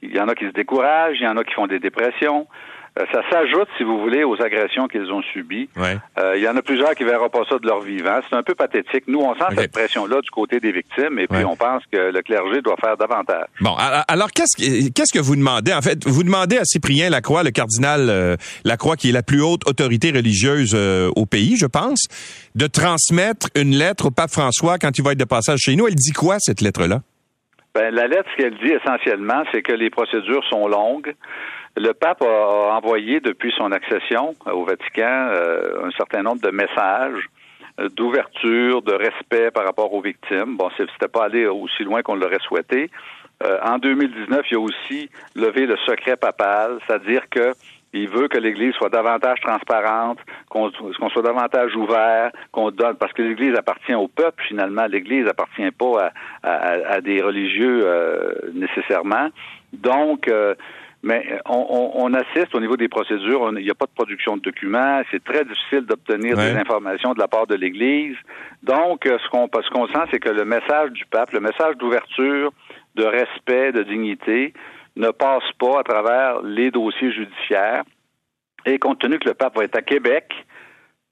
Il 0.02 0.16
y 0.16 0.20
en 0.20 0.28
a 0.28 0.36
qui 0.36 0.46
se 0.46 0.52
découragent, 0.52 1.18
il 1.20 1.24
y 1.24 1.28
en 1.28 1.38
a 1.38 1.44
qui 1.44 1.54
font 1.54 1.68
des 1.68 1.80
dépressions. 1.80 2.48
Euh, 2.98 3.04
ça 3.12 3.22
s'ajoute, 3.30 3.68
si 3.78 3.84
vous 3.84 4.00
voulez, 4.00 4.24
aux 4.24 4.42
agressions 4.42 4.88
qu'ils 4.88 5.12
ont 5.12 5.22
subies. 5.22 5.68
Euh, 5.78 6.34
il 6.38 6.42
y 6.42 6.48
en 6.48 6.56
a 6.56 6.62
plusieurs 6.62 6.96
qui 6.96 7.04
ne 7.04 7.10
verront 7.10 7.30
pas 7.30 7.42
ça 7.50 7.58
de 7.60 7.68
leur 7.68 7.82
vivant. 7.82 8.20
C'est 8.30 8.36
un 8.36 8.44
peu 8.44 8.56
pathétique. 8.56 9.04
Nous, 9.08 9.20
on 9.20 9.34
sent 9.36 9.56
cette 9.56 9.72
pression-là 9.72 10.22
du 10.22 10.30
côté 10.30 10.60
des 10.60 10.72
victimes 10.72 11.20
et 11.20 11.28
puis 11.28 11.44
on 11.44 11.56
pense 11.56 11.84
que 11.92 12.12
le 12.12 12.22
clergé 12.22 12.62
doit 12.62 12.78
faire 12.80 12.96
davantage. 12.98 13.48
Bon, 13.60 13.76
alors 14.08 14.32
qu'est-ce 14.32 14.90
qu'est-ce 14.92 15.14
que 15.14 15.20
vous 15.20 15.36
demandez? 15.36 15.74
En 15.74 15.82
fait, 15.82 16.06
vous 16.08 16.24
demandez 16.24 16.58
à 16.58 16.66
Cyprien 16.66 17.10
Lacroix, 17.10 17.44
le 17.44 17.52
cardinal 17.52 18.10
euh, 18.10 18.38
Lacroix, 18.64 18.96
qui 18.96 19.10
est 19.10 19.14
la 19.14 19.24
plus 19.24 19.42
haute 19.42 19.68
autorité 19.68 20.12
religieuse 20.12 20.76
au 20.76 21.26
pays, 21.26 21.58
je 21.58 21.66
pense, 21.66 22.08
de 22.56 22.68
transmettre 22.68 23.48
une 23.56 23.76
lettre 23.76 24.08
au 24.08 24.12
pape 24.12 24.32
François 24.32 24.78
quand 24.78 24.98
il 24.98 25.04
va 25.04 25.12
être 25.12 25.20
de 25.20 25.26
passage 25.26 25.60
chez 25.60 25.76
nous. 25.76 25.88
Elle 25.88 25.96
dit 25.96 26.12
quoi, 26.12 26.38
cette 26.40 26.62
lettre-là? 26.62 27.02
Ben, 27.76 27.94
la 27.94 28.08
lettre, 28.08 28.30
ce 28.32 28.38
qu'elle 28.38 28.58
dit 28.58 28.72
essentiellement, 28.72 29.44
c'est 29.52 29.62
que 29.62 29.74
les 29.74 29.90
procédures 29.90 30.46
sont 30.46 30.66
longues, 30.70 31.14
le 31.76 31.92
pape 31.92 32.22
a 32.22 32.78
envoyé 32.78 33.20
depuis 33.20 33.54
son 33.58 33.70
accession 33.74 34.34
au 34.46 34.64
Vatican 34.64 35.28
euh, 35.30 35.86
un 35.86 35.92
certain 35.92 36.24
nombre 36.24 36.42
de 36.42 36.52
messages 36.52 37.30
euh, 37.82 37.90
d'ouverture, 37.90 38.82
de 38.82 38.94
respect 38.94 39.52
par 39.52 39.66
rapport 39.66 39.94
aux 39.94 40.02
victimes. 40.02 40.56
Bon, 40.56 40.70
c'était 40.78 41.10
pas 41.10 41.26
allé 41.26 41.48
aussi 41.48 41.84
loin 41.84 42.02
qu'on 42.02 42.16
l'aurait 42.16 42.40
souhaité. 42.48 42.90
Euh, 43.44 43.58
en 43.62 43.78
2019, 43.78 44.46
il 44.50 44.56
a 44.56 44.60
aussi 44.62 45.10
levé 45.36 45.66
le 45.66 45.76
secret 45.86 46.16
papal, 46.16 46.80
c'est-à-dire 46.88 47.28
que 47.30 47.52
il 47.96 48.10
veut 48.10 48.28
que 48.28 48.38
l'Église 48.38 48.74
soit 48.74 48.90
davantage 48.90 49.40
transparente, 49.42 50.20
qu'on 50.50 50.72
soit 50.72 51.22
davantage 51.22 51.76
ouvert, 51.76 52.32
qu'on 52.52 52.72
donne, 52.72 52.96
parce 52.96 53.14
que 53.14 53.22
l'Église 53.22 53.56
appartient 53.58 53.96
au 53.96 54.08
peuple 54.08 54.44
finalement. 54.48 54.86
L'Église 54.86 55.28
appartient 55.28 55.72
pas 55.72 56.12
à, 56.44 57.02
des 57.02 57.22
religieux 57.22 57.86
nécessairement. 58.54 59.30
Donc, 59.74 60.30
mais 61.06 61.24
euh, 61.32 61.38
on, 61.46 62.12
assiste 62.16 62.56
au 62.56 62.60
niveau 62.60 62.78
des 62.78 62.88
procédures, 62.88 63.52
il 63.56 63.64
n'y 63.64 63.70
a 63.70 63.76
pas 63.76 63.86
de 63.86 63.92
production 63.92 64.38
de 64.38 64.42
documents, 64.42 65.04
c'est 65.12 65.24
très 65.24 65.46
difficile 65.46 65.82
d'obtenir 65.82 66.36
des 66.36 66.58
informations 66.58 67.14
de 67.14 67.20
la 67.20 67.28
part 67.28 67.46
de 67.46 67.54
l'Église. 67.54 68.16
Donc, 68.64 69.06
euh, 69.06 69.20
ce 69.24 69.30
qu'on 69.30 69.48
ce 69.54 69.70
qu'on 69.70 69.88
sent, 69.88 70.08
c'est 70.10 70.20
que 70.20 70.30
le 70.30 70.46
message 70.46 70.90
du 70.94 71.06
pape, 71.06 71.32
le 71.32 71.42
message 71.42 71.78
d'ouverture, 71.78 72.52
de 72.96 73.04
respect, 73.04 73.72
de 73.72 73.84
dignité, 73.84 74.54
ne 74.96 75.10
passe 75.12 75.52
pas 75.60 75.80
à 75.80 75.84
travers 75.84 76.42
les 76.42 76.72
dossiers 76.72 77.12
judiciaires. 77.12 77.84
Et 78.66 78.80
compte 78.80 79.00
tenu 79.00 79.20
que 79.20 79.28
le 79.28 79.34
pape 79.36 79.56
va 79.56 79.64
être 79.64 79.78
à 79.78 79.82
Québec, 79.82 80.34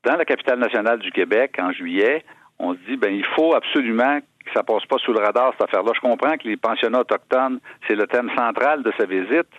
dans 0.04 0.16
la 0.16 0.26
capitale 0.26 0.60
nationale 0.60 1.00
du 1.00 1.12
Québec, 1.12 1.56
en 1.60 1.72
juillet, 1.72 2.26
on 2.60 2.74
se 2.74 2.80
dit, 2.90 2.98
ben, 2.98 3.14
il 3.14 3.26
faut 3.26 3.56
absolument 3.56 4.20
que 4.20 4.52
ça 4.54 4.64
passe 4.64 4.86
pas 4.86 4.98
sous 4.98 5.14
le 5.14 5.20
radar, 5.20 5.54
cette 5.54 5.70
affaire-là. 5.70 5.92
Je 5.96 6.02
comprends 6.02 6.38
que 6.38 6.48
les 6.48 6.58
pensionnats 6.58 7.02
autochtones, 7.02 7.60
c'est 7.88 7.96
le 7.96 8.08
thème 8.08 8.30
central 8.36 8.84
de 8.84 8.92
sa 8.98 9.06
visite, 9.06 9.50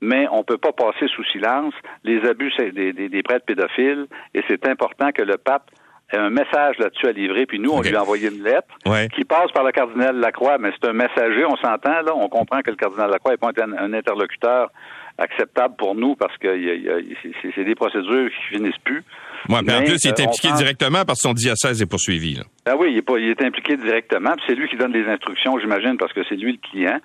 mais 0.00 0.26
on 0.30 0.38
ne 0.38 0.42
peut 0.42 0.58
pas 0.58 0.72
passer 0.72 1.08
sous 1.08 1.24
silence 1.24 1.74
les 2.04 2.24
abus 2.28 2.52
des, 2.58 3.22
prêtres 3.22 3.46
pédophiles 3.46 4.06
et 4.34 4.42
c'est 4.48 4.68
important 4.68 5.12
que 5.12 5.22
le 5.22 5.38
pape 5.38 5.70
un 6.12 6.30
message 6.30 6.78
là-dessus 6.78 7.06
à 7.06 7.12
livrer. 7.12 7.46
Puis 7.46 7.58
nous, 7.58 7.70
on 7.70 7.80
lui 7.80 7.94
a 7.94 8.02
envoyé 8.02 8.28
une 8.28 8.42
lettre 8.42 8.68
qui 9.14 9.24
passe 9.24 9.50
par 9.52 9.64
le 9.64 9.72
cardinal 9.72 10.16
Lacroix, 10.16 10.58
mais 10.58 10.70
c'est 10.72 10.88
un 10.88 10.92
messager, 10.92 11.44
on 11.44 11.56
s'entend, 11.56 12.02
là, 12.02 12.14
on 12.14 12.28
comprend 12.28 12.60
que 12.60 12.70
le 12.70 12.76
cardinal 12.76 13.10
Lacroix 13.10 13.32
n'est 13.32 13.38
pas 13.38 13.50
un, 13.62 13.92
interlocuteur 13.92 14.70
acceptable 15.16 15.76
pour 15.76 15.94
nous 15.94 16.16
parce 16.16 16.36
que 16.38 16.48
c'est 17.54 17.64
des 17.64 17.74
procédures 17.74 18.30
qui 18.30 18.56
finissent 18.56 18.78
plus. 18.84 19.04
Oui, 19.48 19.58
mais, 19.62 19.74
en 19.74 19.82
plus, 19.82 20.02
il 20.04 20.08
est 20.08 20.20
euh, 20.20 20.24
impliqué 20.24 20.52
directement 20.52 21.04
parce 21.04 21.20
que 21.20 21.28
son 21.28 21.34
diocèse 21.34 21.80
est 21.80 21.86
poursuivi. 21.86 22.36
Là. 22.36 22.44
Ah 22.66 22.76
oui, 22.78 22.88
il 22.92 22.96
est, 22.96 23.02
pas, 23.02 23.18
il 23.18 23.28
est 23.28 23.42
impliqué 23.42 23.76
directement. 23.76 24.32
C'est 24.46 24.54
lui 24.54 24.68
qui 24.68 24.76
donne 24.76 24.92
les 24.92 25.06
instructions, 25.06 25.58
j'imagine, 25.60 25.96
parce 25.98 26.12
que 26.12 26.20
c'est 26.28 26.36
lui 26.36 26.52
le 26.52 26.70
client. 26.70 26.98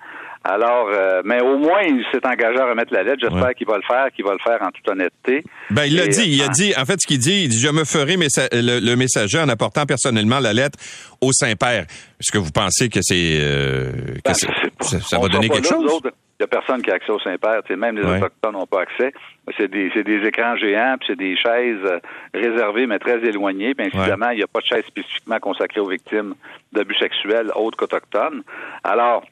Alors, 0.43 0.87
euh, 0.89 1.21
mais 1.25 1.41
au 1.41 1.57
moins, 1.57 1.81
il 1.81 2.03
s'est 2.11 2.25
engagé 2.25 2.57
à 2.59 2.69
remettre 2.69 2.93
la 2.93 3.03
lettre. 3.03 3.19
J'espère 3.21 3.53
qu'il 3.55 3.67
va 3.67 3.75
le 3.75 3.83
faire, 3.83 4.07
qu'il 4.15 4.23
va 4.23 4.31
le 4.31 4.39
faire 4.39 4.57
en 4.61 4.71
toute 4.71 4.87
honnêteté. 4.87 5.43
Ben, 5.69 5.83
il 5.83 5.97
l'a 5.97 6.07
dit. 6.07 6.31
Il 6.31 6.41
a 6.41 6.45
euh, 6.45 6.47
dit, 6.49 6.73
en 6.77 6.85
fait, 6.85 7.01
ce 7.01 7.07
qu'il 7.07 7.19
dit, 7.19 7.43
il 7.43 7.49
dit, 7.49 7.59
je 7.59 7.69
me 7.69 7.83
ferai 7.83 8.15
le, 8.15 8.95
messager 8.95 9.39
en 9.39 9.49
apportant 9.49 9.85
personnellement 9.85 10.39
la 10.39 10.53
lettre 10.53 10.79
au 11.19 11.33
Saint-Père. 11.33 11.85
Est-ce 12.19 12.31
que 12.31 12.37
vous 12.37 12.51
pensez 12.51 12.87
que 12.87 12.99
c'est, 13.01 13.37
euh, 13.41 13.91
ben, 14.23 14.33
ça, 14.33 15.19
va 15.19 15.27
donner 15.27 15.49
quelque 15.49 15.67
chose? 15.67 15.99
Il 16.03 16.43
n'y 16.43 16.45
a 16.45 16.47
personne 16.47 16.81
qui 16.81 16.89
a 16.89 16.93
accès 16.93 17.11
au 17.11 17.19
Saint-Père. 17.19 17.61
Même 17.77 17.97
les 17.97 18.05
Autochtones 18.05 18.53
n'ont 18.53 18.65
pas 18.65 18.83
accès. 18.83 19.11
C'est 19.57 19.69
des, 19.69 19.89
des 19.89 20.25
écrans 20.25 20.55
géants, 20.55 20.95
puis 20.97 21.07
c'est 21.09 21.19
des 21.19 21.35
chaises 21.35 21.83
euh, 21.83 21.99
réservées, 22.33 22.87
mais 22.87 22.97
très 22.97 23.17
éloignées. 23.27 23.75
Puis 23.75 23.87
incidemment, 23.87 24.29
il 24.29 24.37
n'y 24.37 24.43
a 24.43 24.47
pas 24.47 24.61
de 24.61 24.65
chaise 24.65 24.85
spécifiquement 24.87 25.39
consacrée 25.39 25.81
aux 25.81 25.89
victimes 25.89 26.35
d'abus 26.71 26.95
sexuels 26.95 27.51
autres 27.55 27.75
qu'autochtones. 27.75 28.43
Alors, 28.85 29.25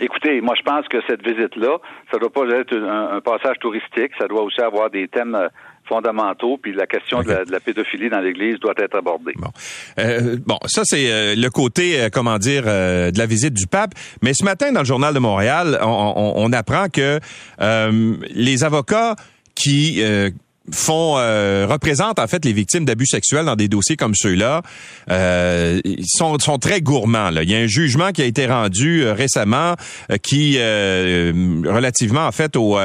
Écoutez, 0.00 0.40
moi 0.40 0.54
je 0.58 0.62
pense 0.62 0.88
que 0.88 0.98
cette 1.08 1.22
visite-là, 1.22 1.78
ça 2.10 2.18
doit 2.18 2.32
pas 2.32 2.46
être 2.58 2.74
un, 2.74 3.20
passage 3.20 3.56
touristique, 3.60 4.12
ça 4.18 4.26
doit 4.28 4.42
aussi 4.42 4.60
avoir 4.60 4.90
des 4.90 5.08
thèmes 5.08 5.34
euh, 5.34 5.48
fondamentaux, 5.86 6.58
puis 6.60 6.72
la 6.72 6.86
question 6.86 7.22
de, 7.22 7.44
la, 7.50 7.60
pédophilie 7.60 8.08
dans 8.08 8.20
l'Église 8.20 8.58
doit 8.60 8.74
être 8.78 8.96
abordée. 8.96 9.34
Bon, 9.36 9.50
euh, 9.98 10.36
bon 10.44 10.58
ça 10.66 10.82
c'est 10.84 11.10
euh, 11.10 11.34
le 11.36 11.50
côté, 11.50 12.08
comment 12.12 12.38
dire, 12.38 12.64
de 12.64 13.18
la 13.18 13.26
visite 13.26 13.54
du 13.54 13.66
pape. 13.66 13.92
Mais 14.22 14.32
ce 14.34 14.44
matin, 14.44 14.72
dans 14.72 14.80
le 14.80 14.86
journal 14.86 15.12
de 15.12 15.18
Montréal, 15.18 15.78
on, 15.82 16.32
on 16.36 16.52
apprend 16.52 16.86
que 16.88 17.20
les 17.58 18.64
avocats 18.64 19.16
qui 19.54 20.02
font 20.72 21.16
euh, 21.18 21.66
représentent 21.68 22.18
en 22.18 22.26
fait 22.26 22.44
les 22.44 22.52
victimes 22.52 22.84
d'abus 22.84 23.06
sexuels 23.06 23.46
dans 23.46 23.56
des 23.56 23.68
dossiers 23.68 23.96
comme 23.96 24.14
ceux-là. 24.14 24.62
Euh, 25.10 25.80
ils 25.84 26.06
sont, 26.06 26.38
sont 26.38 26.58
très 26.58 26.80
gourmands. 26.80 27.30
Là. 27.30 27.42
Il 27.42 27.50
y 27.50 27.54
a 27.54 27.58
un 27.58 27.66
jugement 27.66 28.12
qui 28.12 28.22
a 28.22 28.24
été 28.24 28.46
rendu 28.46 29.02
euh, 29.02 29.12
récemment 29.12 29.74
euh, 30.10 30.16
qui 30.16 30.58
relativement 30.60 32.26
en 32.26 32.32
fait 32.32 32.56
au, 32.56 32.78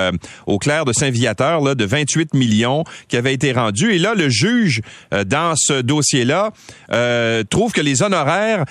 au 0.46 0.58
clerc 0.58 0.86
de 0.86 0.94
Saint-Viateur 0.94 1.62
là, 1.62 1.76
de 1.76 1.86
28 1.86 2.34
millions 2.34 2.84
qui 3.08 3.18
avait 3.18 3.34
été 3.34 3.52
rendu. 3.52 3.94
Et 3.94 4.00
là, 4.00 4.14
le 4.16 4.30
juge 4.30 4.82
dans 5.26 5.56
ce 5.56 5.82
dossier-là 5.82 6.52
trouve 7.50 7.72
que 7.72 7.82
les 7.82 8.02
honoraires 8.02 8.66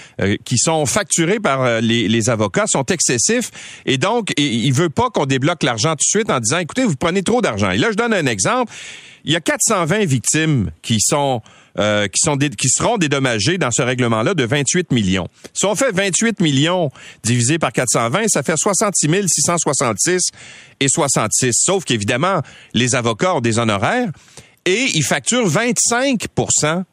qui 0.45 0.59
sont 0.59 0.87
facturés 0.87 1.41
par 1.41 1.81
les, 1.81 2.09
les, 2.09 2.31
avocats 2.31 2.67
sont 2.67 2.85
excessifs 2.87 3.51
et 3.87 3.99
donc 3.99 4.33
il 4.37 4.73
veut 4.73 4.91
pas 4.91 5.11
qu'on 5.11 5.27
débloque 5.27 5.63
l'argent 5.63 5.91
tout 5.91 5.97
de 5.97 6.19
suite 6.19 6.31
en 6.31 6.41
disant 6.41 6.59
écoutez 6.59 6.85
vous 6.85 6.97
prenez 6.97 7.23
trop 7.23 7.43
d'argent. 7.43 7.71
Et 7.71 7.79
là 7.79 7.89
je 7.91 7.97
donne 7.97 8.15
un 8.15 8.27
exemple 8.27 8.73
il 9.25 9.33
y 9.33 9.37
a 9.37 9.41
420 9.41 10.05
victimes 10.05 10.71
euh, 11.79 12.09
qui 12.09 12.69
seront 12.69 12.99
dédommagées 12.99 13.59
dans 13.59 13.71
ce 13.71 13.83
règlement-là 13.83 14.35
de 14.35 14.45
28 14.45 14.93
millions. 14.93 15.29
Si 15.53 15.65
on 15.65 15.75
fait 15.75 15.91
28 15.93 16.41
millions 16.41 16.91
divisé 17.23 17.59
par 17.59 17.73
420, 17.73 18.29
ça 18.29 18.43
fait 18.43 18.57
66 18.57 19.09
666 19.27 20.21
et 20.81 20.89
66. 20.89 21.53
Sauf 21.53 21.85
qu'évidemment, 21.85 22.43
les 22.75 22.95
avocats 22.95 23.35
ont 23.35 23.41
des 23.41 23.59
honoraires 23.59 24.11
et 24.65 24.87
ils 24.95 25.05
facturent 25.05 25.49
25% 25.49 26.85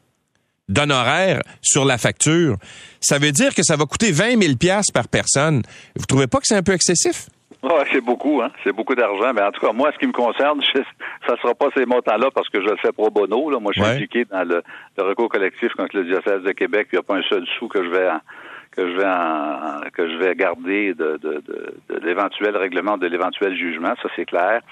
d'honoraires 0.68 1.42
sur 1.60 1.84
la 1.84 1.98
facture. 1.98 2.56
Ça 3.00 3.18
veut 3.18 3.32
dire 3.32 3.54
que 3.54 3.62
ça 3.62 3.76
va 3.76 3.84
coûter 3.84 4.10
20 4.10 4.40
000 4.42 4.54
par 4.92 5.08
personne. 5.08 5.62
Vous 5.96 6.06
trouvez 6.06 6.26
pas 6.26 6.40
que 6.40 6.46
c'est 6.46 6.56
un 6.56 6.62
peu 6.62 6.72
excessif? 6.72 7.28
Ouais, 7.62 7.84
c'est 7.92 8.00
beaucoup, 8.00 8.42
hein. 8.42 8.50
C'est 8.64 8.72
beaucoup 8.72 8.94
d'argent. 8.94 9.32
Mais 9.34 9.42
en 9.42 9.52
tout 9.52 9.64
cas, 9.64 9.72
moi, 9.72 9.90
ce 9.92 9.98
qui 9.98 10.06
me 10.06 10.12
concerne, 10.12 10.60
je, 10.74 10.80
ça 11.26 11.36
sera 11.40 11.54
pas 11.54 11.68
ces 11.76 11.86
montants-là 11.86 12.30
parce 12.34 12.48
que 12.48 12.60
je 12.60 12.68
le 12.68 12.76
fais 12.76 12.92
pro 12.92 13.10
bono. 13.10 13.50
Là. 13.50 13.60
Moi, 13.60 13.72
je 13.74 13.82
suis 13.82 13.90
impliqué 13.90 14.24
dans 14.24 14.42
le, 14.46 14.62
recours 14.98 15.28
collectif 15.28 15.72
contre 15.74 15.96
le 15.96 16.04
diocèse 16.04 16.42
de 16.42 16.52
Québec. 16.52 16.88
Il 16.92 16.96
n'y 16.96 17.00
a 17.00 17.02
pas 17.02 17.16
un 17.16 17.22
seul 17.22 17.46
sou 17.58 17.68
que 17.68 17.82
je 17.84 17.88
vais 17.88 18.08
que 18.74 18.88
je 18.88 18.96
vais 18.96 19.90
que 19.90 20.08
je 20.08 20.16
vais 20.16 20.34
garder 20.34 20.94
de, 20.94 21.18
de, 21.22 21.42
de, 21.46 21.74
de 21.88 22.06
l'éventuel 22.06 22.56
règlement, 22.56 22.96
de 22.96 23.06
l'éventuel 23.06 23.54
jugement, 23.56 23.94
ça 24.02 24.08
c'est 24.16 24.24
clair. 24.24 24.62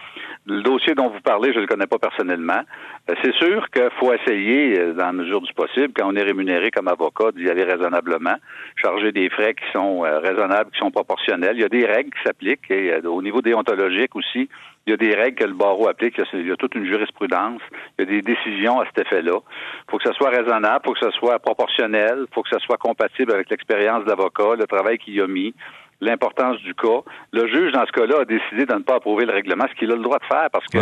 Le 0.47 0.63
dossier 0.63 0.95
dont 0.95 1.09
vous 1.09 1.21
parlez, 1.21 1.53
je 1.53 1.57
ne 1.57 1.63
le 1.63 1.67
connais 1.67 1.87
pas 1.87 1.99
personnellement. 1.99 2.63
Euh, 3.11 3.15
c'est 3.23 3.35
sûr 3.35 3.69
qu'il 3.71 3.91
faut 3.99 4.13
essayer, 4.13 4.79
euh, 4.79 4.95
dans 4.95 5.07
la 5.07 5.13
mesure 5.13 5.41
du 5.43 5.53
possible, 5.53 5.93
quand 5.95 6.11
on 6.11 6.17
est 6.17 6.23
rémunéré 6.23 6.71
comme 6.71 6.89
avocat, 6.89 7.33
d'y 7.33 7.49
aller 7.49 7.65
raisonnablement, 7.65 8.37
charger 8.77 9.13
des 9.13 9.29
frais 9.29 9.55
qui 9.55 9.71
sont 9.73 10.05
euh, 10.05 10.19
raisonnables, 10.19 10.71
qui 10.71 10.79
sont 10.79 10.91
proportionnels. 10.91 11.57
Il 11.57 11.61
y 11.61 11.65
a 11.65 11.69
des 11.69 11.85
règles 11.85 12.11
qui 12.11 12.23
s'appliquent 12.25 12.71
et 12.71 12.97
au 13.07 13.23
niveau 13.23 13.43
déontologique 13.43 14.17
aussi, 14.17 14.49
il 14.91 14.95
y 15.01 15.09
a 15.09 15.11
des 15.11 15.15
règles 15.15 15.39
que 15.39 15.45
le 15.45 15.55
barreau 15.55 15.89
applique. 15.89 16.21
Il 16.33 16.49
y 16.49 16.51
a 16.51 16.57
toute 16.57 16.75
une 16.75 16.85
jurisprudence. 16.85 17.61
Il 17.97 18.05
y 18.05 18.09
a 18.09 18.11
des 18.11 18.23
décisions 18.23 18.81
à 18.81 18.87
cet 18.87 19.07
effet-là. 19.07 19.39
Il 19.39 19.91
faut 19.91 19.99
que 19.99 20.05
ça 20.05 20.13
soit 20.15 20.31
raisonnable, 20.31 20.81
il 20.85 20.89
faut 20.89 20.95
que 20.95 20.99
ça 20.99 21.13
soit 21.13 21.39
proportionnel, 21.39 22.27
il 22.29 22.35
faut 22.35 22.43
que 22.43 22.49
ça 22.49 22.59
soit 22.59 22.77
compatible 22.77 23.33
avec 23.33 23.51
l'expérience 23.51 24.05
de 24.05 24.09
l'avocat, 24.09 24.57
le 24.59 24.67
travail 24.67 24.99
qu'il 24.99 25.15
y 25.15 25.21
a 25.21 25.29
mis 25.29 25.55
l'importance 26.01 26.59
du 26.63 26.75
cas. 26.75 27.03
Le 27.33 27.47
juge, 27.47 27.73
dans 27.73 27.87
ce 27.87 27.93
cas-là, 27.93 28.23
a 28.23 28.25
décidé 28.25 28.67
de 28.67 28.75
ne 28.75 28.81
pas 28.81 28.97
approuver 28.97 29.27
le 29.27 29.33
règlement, 29.33 29.67
ce 29.71 29.79
qu'il 29.79 29.93
a 29.93 29.97
le 29.97 30.03
droit 30.03 30.19
de 30.19 30.25
faire 30.25 30.49
parce 30.51 30.67
que 30.67 30.79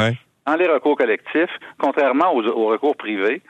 dans 0.46 0.56
les 0.56 0.66
recours 0.66 0.96
collectifs, 0.96 1.50
contrairement 1.78 2.34
aux, 2.34 2.66
recours 2.66 2.96
privés, 2.96 3.42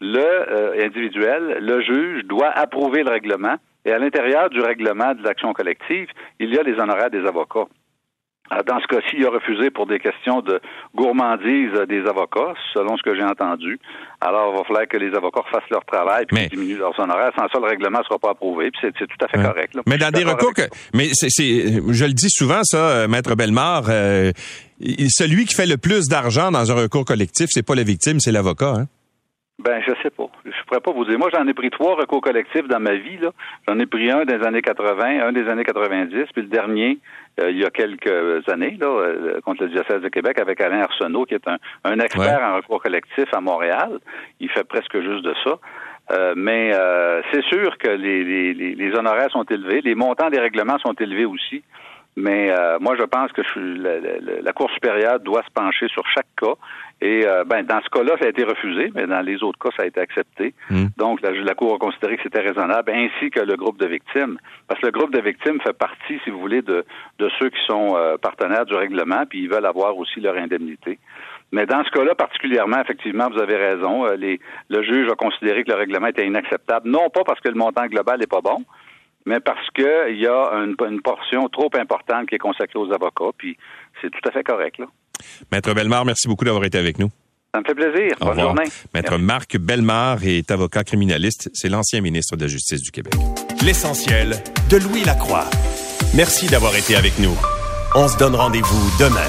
le 0.00 0.18
euh, 0.18 0.84
individuel, 0.84 1.58
le 1.60 1.80
juge 1.80 2.24
doit 2.24 2.50
approuver 2.50 3.02
le 3.02 3.10
règlement 3.10 3.54
et 3.86 3.92
à 3.92 3.98
l'intérieur 3.98 4.50
du 4.50 4.60
règlement 4.60 5.14
de 5.14 5.22
l'action 5.22 5.54
collective, 5.54 6.08
il 6.38 6.52
y 6.54 6.58
a 6.58 6.62
les 6.62 6.78
honoraires 6.78 7.10
des 7.10 7.24
avocats. 7.24 7.66
Euh, 8.52 8.62
dans 8.66 8.80
ce 8.80 8.86
cas-ci, 8.86 9.16
il 9.18 9.26
a 9.26 9.30
refusé 9.30 9.70
pour 9.70 9.86
des 9.86 9.98
questions 9.98 10.40
de 10.40 10.60
gourmandise 10.94 11.72
des 11.88 12.06
avocats, 12.06 12.54
selon 12.74 12.96
ce 12.96 13.02
que 13.02 13.16
j'ai 13.16 13.24
entendu. 13.24 13.78
Alors, 14.20 14.52
il 14.52 14.58
va 14.58 14.64
falloir 14.64 14.88
que 14.88 14.96
les 14.96 15.14
avocats 15.14 15.42
fassent 15.50 15.70
leur 15.70 15.84
travail 15.84 16.26
puis 16.26 16.48
diminuent 16.48 16.78
leurs 16.78 16.98
honoraires. 16.98 17.32
Sans 17.36 17.48
ça, 17.48 17.58
le 17.58 17.66
règlement 17.66 17.98
ne 17.98 18.04
sera 18.04 18.18
pas 18.18 18.30
approuvé. 18.30 18.70
Puis 18.70 18.80
c'est 18.98 19.06
tout 19.06 19.24
à 19.24 19.28
fait 19.28 19.42
correct. 19.42 19.74
Mais 19.86 19.98
dans 19.98 20.10
des 20.10 20.24
recours, 20.24 20.54
que, 20.54 20.62
mais 20.94 21.08
c'est, 21.12 21.28
je 21.28 22.04
le 22.04 22.12
dis 22.12 22.30
souvent, 22.30 22.60
ça, 22.62 22.88
euh, 22.88 23.08
Maître 23.08 23.34
Bellemare, 23.34 23.84
euh, 23.88 24.32
celui 25.08 25.44
qui 25.46 25.54
fait 25.54 25.66
le 25.66 25.76
plus 25.76 26.08
d'argent 26.08 26.50
dans 26.50 26.70
un 26.70 26.74
recours 26.74 27.04
collectif, 27.04 27.48
c'est 27.50 27.66
pas 27.66 27.74
la 27.74 27.84
victime, 27.84 28.20
c'est 28.20 28.32
l'avocat. 28.32 28.74
Hein? 28.76 28.86
Ben, 29.62 29.80
je 29.86 29.92
sais 30.02 30.10
pas. 30.10 30.28
Je 30.72 30.78
pourrais 30.78 30.94
pas 30.94 30.98
vous 30.98 31.04
dire. 31.04 31.18
Moi, 31.18 31.28
j'en 31.34 31.46
ai 31.46 31.52
pris 31.52 31.68
trois 31.68 31.96
recours 31.96 32.22
collectifs 32.22 32.66
dans 32.66 32.80
ma 32.80 32.94
vie. 32.94 33.18
J'en 33.68 33.78
ai 33.78 33.84
pris 33.84 34.10
un 34.10 34.24
des 34.24 34.42
années 34.42 34.62
80, 34.62 35.26
un 35.26 35.32
des 35.32 35.46
années 35.46 35.64
90, 35.64 36.08
puis 36.32 36.42
le 36.42 36.48
dernier, 36.48 36.98
euh, 37.40 37.50
il 37.50 37.58
y 37.58 37.64
a 37.64 37.68
quelques 37.68 38.48
années, 38.48 38.78
là, 38.80 38.86
euh, 38.86 39.40
contre 39.42 39.64
le 39.64 39.68
diocèse 39.68 40.00
de 40.00 40.08
Québec, 40.08 40.40
avec 40.40 40.62
Alain 40.62 40.80
Arsenault, 40.80 41.26
qui 41.26 41.34
est 41.34 41.46
un, 41.84 41.98
expert 41.98 42.40
en 42.42 42.56
recours 42.56 42.82
collectif 42.82 43.26
à 43.34 43.42
Montréal. 43.42 43.98
Il 44.40 44.48
fait 44.48 44.64
presque 44.64 44.98
juste 44.98 45.22
de 45.22 45.34
ça. 45.44 45.58
Euh, 46.10 46.32
mais 46.36 46.72
c'est 47.32 47.44
sûr 47.44 47.76
que 47.76 47.90
les, 47.90 48.24
les, 48.24 48.74
les, 48.74 48.98
honoraires 48.98 49.30
sont 49.30 49.44
élevés, 49.44 49.82
les 49.82 49.94
montants 49.94 50.30
des 50.30 50.40
règlements 50.40 50.78
sont 50.78 50.94
élevés 50.94 51.26
aussi. 51.26 51.62
Mais 52.16 52.50
euh, 52.50 52.78
moi, 52.78 52.94
je 52.98 53.04
pense 53.04 53.32
que 53.32 53.40
la, 54.44 54.52
Cour 54.52 54.70
supérieure 54.72 55.18
doit 55.20 55.42
se 55.42 55.50
pencher 55.50 55.88
sur 55.88 56.06
chaque 56.08 56.26
cas. 56.36 56.54
Et 57.00 57.26
euh, 57.26 57.42
ben, 57.44 57.64
dans 57.64 57.80
ce 57.80 57.88
cas-là, 57.88 58.16
ça 58.20 58.26
a 58.26 58.28
été 58.28 58.44
refusé, 58.44 58.92
mais 58.94 59.06
dans 59.06 59.22
les 59.22 59.42
autres 59.42 59.58
cas, 59.58 59.70
ça 59.76 59.82
a 59.84 59.86
été 59.86 59.98
accepté. 59.98 60.54
Hmm. 60.70 60.86
Donc, 60.98 61.20
la, 61.22 61.54
Cour 61.54 61.74
a 61.74 61.78
considéré 61.78 62.16
que 62.16 62.22
c'était 62.22 62.40
raisonnable, 62.40 62.92
ainsi 62.92 63.30
que 63.30 63.40
le 63.40 63.56
groupe 63.56 63.78
de 63.78 63.86
victimes. 63.86 64.38
Parce 64.68 64.80
que 64.80 64.86
le 64.86 64.92
groupe 64.92 65.12
de 65.12 65.20
victimes 65.20 65.60
fait 65.62 65.72
partie, 65.72 66.20
si 66.22 66.30
vous 66.30 66.38
voulez, 66.38 66.60
de, 66.60 66.84
de 67.18 67.30
ceux 67.38 67.48
qui 67.48 67.60
sont 67.66 67.96
euh, 67.96 68.18
partenaires 68.18 68.66
du 68.66 68.74
règlement, 68.74 69.24
puis 69.28 69.44
ils 69.44 69.48
veulent 69.50 69.66
avoir 69.66 69.96
aussi 69.96 70.20
leur 70.20 70.36
indemnité. 70.36 70.98
Mais 71.50 71.66
dans 71.66 71.84
ce 71.84 71.90
cas-là 71.90 72.14
particulièrement, 72.14 72.80
effectivement, 72.80 73.28
vous 73.30 73.38
avez 73.38 73.56
raison. 73.56 74.06
Les, 74.16 74.40
le 74.70 74.82
juge 74.82 75.10
a 75.10 75.14
considéré 75.14 75.64
que 75.64 75.70
le 75.70 75.76
règlement 75.76 76.06
était 76.06 76.26
inacceptable, 76.26 76.88
non 76.88 77.10
pas 77.10 77.24
parce 77.24 77.40
que 77.40 77.48
le 77.48 77.56
montant 77.56 77.86
global 77.86 78.18
n'est 78.20 78.26
pas 78.26 78.40
bon, 78.40 78.64
mais 79.26 79.40
parce 79.40 79.68
qu'il 79.70 80.18
y 80.18 80.26
a 80.26 80.50
une, 80.54 81.00
portion 81.02 81.48
trop 81.48 81.70
importante 81.78 82.28
qui 82.28 82.34
est 82.34 82.38
consacrée 82.38 82.78
aux 82.78 82.92
avocats, 82.92 83.32
puis 83.36 83.56
c'est 84.00 84.10
tout 84.10 84.28
à 84.28 84.32
fait 84.32 84.42
correct. 84.42 84.78
Là. 84.78 84.86
Maître 85.50 85.72
Bellemare, 85.74 86.04
merci 86.04 86.28
beaucoup 86.28 86.44
d'avoir 86.44 86.64
été 86.64 86.78
avec 86.78 86.98
nous. 86.98 87.08
Ça 87.54 87.60
me 87.60 87.64
fait 87.66 87.74
plaisir. 87.74 88.16
Bonne 88.18 88.40
journée. 88.40 88.64
Maître 88.94 89.18
Marc 89.18 89.58
Bellemare 89.58 90.24
est 90.24 90.50
avocat 90.50 90.84
criminaliste. 90.84 91.50
C'est 91.52 91.68
l'ancien 91.68 92.00
ministre 92.00 92.34
de 92.36 92.42
la 92.42 92.48
Justice 92.48 92.80
du 92.80 92.90
Québec. 92.90 93.12
L'essentiel 93.62 94.36
de 94.70 94.76
Louis 94.78 95.04
Lacroix. 95.04 95.44
Merci 96.14 96.48
d'avoir 96.48 96.74
été 96.74 96.96
avec 96.96 97.18
nous. 97.18 97.36
On 97.94 98.08
se 98.08 98.16
donne 98.16 98.34
rendez-vous 98.34 98.98
demain. 98.98 99.20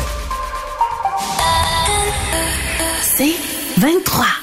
C'est 3.01 3.35
23. 3.81 4.42